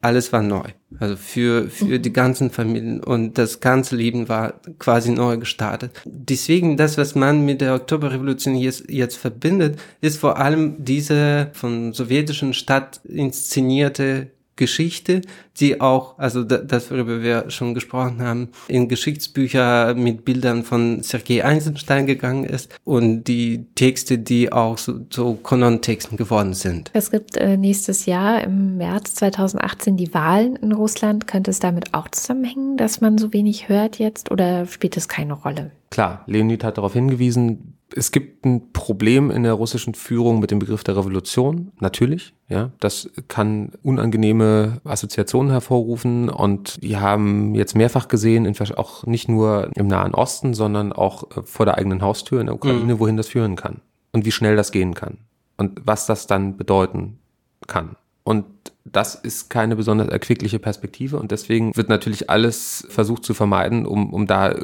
alles 0.00 0.32
war 0.32 0.42
neu. 0.42 0.64
Also 1.00 1.16
für, 1.16 1.68
für 1.68 1.98
die 1.98 2.12
ganzen 2.12 2.50
Familien 2.50 3.02
und 3.02 3.36
das 3.36 3.60
ganze 3.60 3.96
Leben 3.96 4.28
war 4.28 4.60
quasi 4.78 5.10
neu 5.10 5.36
gestartet. 5.38 5.90
Deswegen 6.04 6.76
das, 6.76 6.96
was 6.98 7.14
man 7.14 7.44
mit 7.44 7.60
der 7.60 7.74
Oktoberrevolution 7.74 8.54
jetzt, 8.54 8.88
jetzt 8.88 9.16
verbindet, 9.16 9.78
ist 10.00 10.18
vor 10.18 10.38
allem 10.38 10.76
diese 10.84 11.50
von 11.52 11.92
sowjetischen 11.92 12.54
Stadt 12.54 13.00
inszenierte 13.04 14.30
Geschichte, 14.58 15.22
die 15.56 15.80
auch, 15.80 16.18
also 16.18 16.44
das, 16.44 16.90
worüber 16.90 17.22
wir 17.22 17.50
schon 17.50 17.72
gesprochen 17.72 18.20
haben, 18.20 18.50
in 18.68 18.88
Geschichtsbücher 18.88 19.94
mit 19.94 20.24
Bildern 20.24 20.64
von 20.64 21.02
Sergei 21.02 21.44
Eisenstein 21.44 22.06
gegangen 22.06 22.44
ist 22.44 22.78
und 22.84 23.24
die 23.24 23.66
Texte, 23.74 24.18
die 24.18 24.52
auch 24.52 24.76
so, 24.76 25.00
so 25.10 25.34
Konon-Texten 25.34 26.16
geworden 26.16 26.52
sind. 26.52 26.90
Es 26.92 27.10
gibt 27.10 27.36
äh, 27.36 27.56
nächstes 27.56 28.04
Jahr 28.04 28.42
im 28.42 28.76
März 28.76 29.14
2018 29.14 29.96
die 29.96 30.12
Wahlen 30.12 30.56
in 30.56 30.72
Russland. 30.72 31.26
Könnte 31.26 31.50
es 31.50 31.60
damit 31.60 31.94
auch 31.94 32.08
zusammenhängen, 32.08 32.76
dass 32.76 33.00
man 33.00 33.16
so 33.16 33.32
wenig 33.32 33.68
hört 33.68 33.98
jetzt 33.98 34.30
oder 34.30 34.66
spielt 34.66 34.96
es 34.96 35.08
keine 35.08 35.32
Rolle? 35.32 35.70
Klar, 35.90 36.24
Leonid 36.26 36.64
hat 36.64 36.76
darauf 36.76 36.92
hingewiesen, 36.92 37.77
es 37.94 38.12
gibt 38.12 38.44
ein 38.44 38.72
Problem 38.72 39.30
in 39.30 39.42
der 39.42 39.54
russischen 39.54 39.94
Führung 39.94 40.40
mit 40.40 40.50
dem 40.50 40.58
Begriff 40.58 40.84
der 40.84 40.96
Revolution, 40.96 41.72
natürlich. 41.80 42.34
Ja, 42.48 42.70
das 42.80 43.10
kann 43.28 43.72
unangenehme 43.82 44.80
Assoziationen 44.84 45.50
hervorrufen 45.50 46.28
und 46.28 46.82
die 46.82 46.96
haben 46.96 47.54
jetzt 47.54 47.76
mehrfach 47.76 48.08
gesehen, 48.08 48.50
auch 48.76 49.06
nicht 49.06 49.28
nur 49.28 49.70
im 49.74 49.86
Nahen 49.86 50.14
Osten, 50.14 50.54
sondern 50.54 50.92
auch 50.92 51.30
äh, 51.36 51.42
vor 51.44 51.66
der 51.66 51.76
eigenen 51.76 52.02
Haustür 52.02 52.40
in 52.40 52.46
der 52.46 52.54
Ukraine, 52.54 52.94
mhm. 52.94 52.98
wohin 52.98 53.16
das 53.16 53.28
führen 53.28 53.56
kann 53.56 53.80
und 54.12 54.24
wie 54.24 54.32
schnell 54.32 54.56
das 54.56 54.72
gehen 54.72 54.94
kann 54.94 55.18
und 55.56 55.80
was 55.84 56.06
das 56.06 56.26
dann 56.26 56.56
bedeuten 56.56 57.18
kann. 57.66 57.96
Und 58.24 58.44
das 58.84 59.14
ist 59.14 59.50
keine 59.50 59.76
besonders 59.76 60.08
erquickliche 60.08 60.58
Perspektive 60.58 61.18
und 61.18 61.30
deswegen 61.30 61.76
wird 61.76 61.88
natürlich 61.88 62.30
alles 62.30 62.86
versucht 62.88 63.24
zu 63.24 63.34
vermeiden, 63.34 63.86
um, 63.86 64.12
um 64.12 64.26
da 64.26 64.54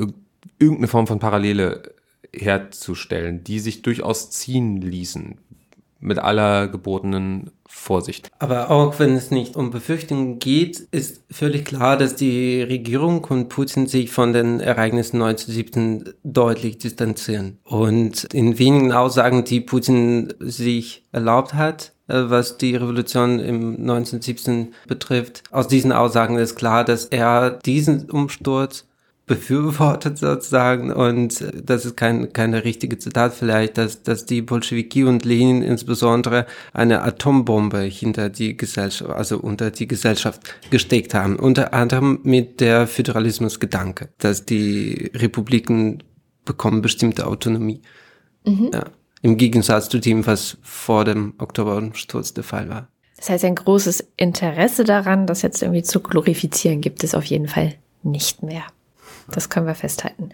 irgendeine 0.59 0.89
Form 0.89 1.07
von 1.07 1.18
Parallele 1.18 1.94
herzustellen, 2.39 3.45
die 3.45 3.61
sich 3.61 3.82
durchaus 3.82 4.30
ziehen 4.30 4.80
ließen 4.80 5.39
mit 6.05 6.18
aller 6.18 6.68
gebotenen 6.68 7.51
Vorsicht. 7.66 8.30
Aber 8.39 8.70
auch 8.70 8.99
wenn 8.99 9.16
es 9.16 9.30
nicht 9.30 9.57
um 9.57 9.70
Befürchtungen 9.70 10.39
geht, 10.39 10.78
ist 10.78 11.24
völlig 11.30 11.64
klar, 11.64 11.97
dass 11.97 12.14
die 12.14 12.62
Regierung 12.62 13.24
und 13.24 13.49
Putin 13.49 13.87
sich 13.87 14.11
von 14.11 14.32
den 14.32 14.61
Ereignissen 14.61 15.16
1917 15.22 16.14
deutlich 16.22 16.78
distanzieren. 16.78 17.59
Und 17.64 18.24
in 18.35 18.59
wenigen 18.59 18.93
Aussagen, 18.93 19.45
die 19.45 19.61
Putin 19.61 20.35
sich 20.41 21.05
erlaubt 21.11 21.55
hat, 21.55 21.93
äh, 22.07 22.24
was 22.26 22.59
die 22.59 22.76
Revolution 22.76 23.41
im 23.41 23.76
1917 23.80 24.74
betrifft, 24.87 25.43
aus 25.51 25.68
diesen 25.68 25.91
Aussagen 25.91 26.37
ist 26.37 26.55
klar, 26.55 26.85
dass 26.85 27.07
er 27.07 27.51
diesen 27.51 28.11
Umsturz 28.11 28.87
befürwortet 29.27 30.18
sozusagen 30.18 30.93
und 30.93 31.45
das 31.55 31.87
ist 31.87 31.97
kein 31.97 32.33
keine 32.35 32.64
richtige 32.64 32.99
Zitat 32.99 33.33
vielleicht, 33.33 33.79
dass 33.79 34.03
dass 34.03 34.27
die 34.27 34.43
Bolschewiki 34.43 35.05
und 35.05 35.25
Lenin 35.25 35.62
insbesondere 35.62 36.47
eine 36.75 37.03
Atombombe 37.03 37.81
hinter 37.81 38.29
die 38.29 38.57
Gesellschaft, 38.57 39.11
also 39.11 39.39
unter 39.39 39.70
die 39.70 39.89
Gesellschaft 39.89 40.43
gesteckt 40.70 41.14
haben, 41.14 41.37
unter 41.37 41.72
anderem 41.72 42.20
mit 42.22 42.61
der 42.61 42.87
Föderalismusgedanke, 42.87 44.11
dass 44.18 44.45
die 44.45 45.11
Republiken 45.14 46.03
bekommen 46.45 46.83
bestimmte 46.83 47.27
Autonomie. 47.27 47.81
Mhm. 48.45 48.70
Ja, 48.75 48.85
Im 49.22 49.39
Gegensatz 49.39 49.89
zu 49.89 50.01
dem, 50.01 50.27
was 50.27 50.59
vor 50.61 51.07
dem 51.07 51.33
Oktobersturz 51.39 52.35
der 52.35 52.45
Fall 52.45 52.68
war. 52.68 52.89
Das 53.16 53.31
heißt, 53.31 53.45
ein 53.47 53.55
großes 53.55 54.07
Interesse 54.18 54.85
daran, 54.85 55.27
das 55.27 55.41
jetzt 55.41 55.62
irgendwie 55.62 55.83
zu 55.83 56.01
glorifizieren, 56.01 56.83
gibt 56.83 57.03
es 57.05 57.14
auf 57.14 57.25
jeden 57.25 57.49
Fall 57.49 57.75
nicht 58.03 58.43
mehr. 58.43 58.64
Das 59.33 59.49
können 59.49 59.66
wir 59.66 59.75
festhalten. 59.75 60.31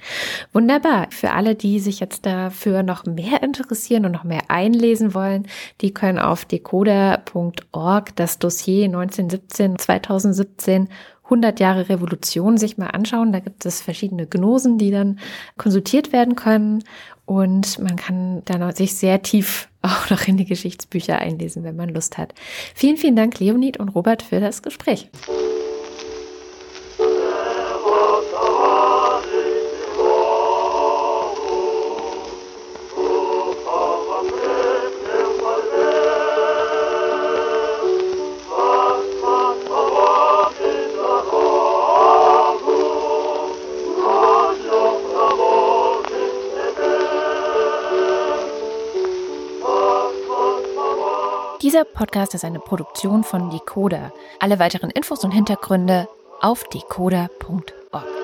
Wunderbar. 0.52 1.06
Für 1.10 1.32
alle, 1.32 1.54
die 1.54 1.80
sich 1.80 2.00
jetzt 2.00 2.26
dafür 2.26 2.82
noch 2.82 3.04
mehr 3.06 3.42
interessieren 3.42 4.04
und 4.06 4.12
noch 4.12 4.24
mehr 4.24 4.42
einlesen 4.48 5.14
wollen, 5.14 5.46
die 5.80 5.94
können 5.94 6.18
auf 6.18 6.44
decoder.org 6.44 8.16
das 8.16 8.38
Dossier 8.38 8.84
1917, 8.86 9.78
2017 9.78 10.88
100 11.30 11.60
Jahre 11.60 11.88
Revolution 11.88 12.58
sich 12.58 12.76
mal 12.76 12.88
anschauen. 12.88 13.32
Da 13.32 13.38
gibt 13.38 13.64
es 13.64 13.80
verschiedene 13.80 14.26
Gnosen, 14.26 14.78
die 14.78 14.90
dann 14.90 15.20
konsultiert 15.56 16.12
werden 16.12 16.34
können. 16.34 16.82
Und 17.24 17.78
man 17.78 17.94
kann 17.94 18.42
dann 18.44 18.74
sich 18.74 18.96
sehr 18.96 19.22
tief 19.22 19.68
auch 19.82 20.10
noch 20.10 20.26
in 20.26 20.36
die 20.36 20.44
Geschichtsbücher 20.44 21.18
einlesen, 21.18 21.62
wenn 21.62 21.76
man 21.76 21.88
Lust 21.88 22.18
hat. 22.18 22.34
Vielen, 22.74 22.96
vielen 22.96 23.16
Dank, 23.16 23.38
Leonid 23.38 23.78
und 23.78 23.90
Robert, 23.90 24.22
für 24.22 24.40
das 24.40 24.62
Gespräch. 24.62 25.08
Dieser 51.70 51.84
Podcast 51.84 52.34
ist 52.34 52.44
eine 52.44 52.58
Produktion 52.58 53.22
von 53.22 53.48
Decoder. 53.48 54.12
Alle 54.40 54.58
weiteren 54.58 54.90
Infos 54.90 55.22
und 55.22 55.30
Hintergründe 55.30 56.08
auf 56.40 56.64
decoder.org. 56.64 58.19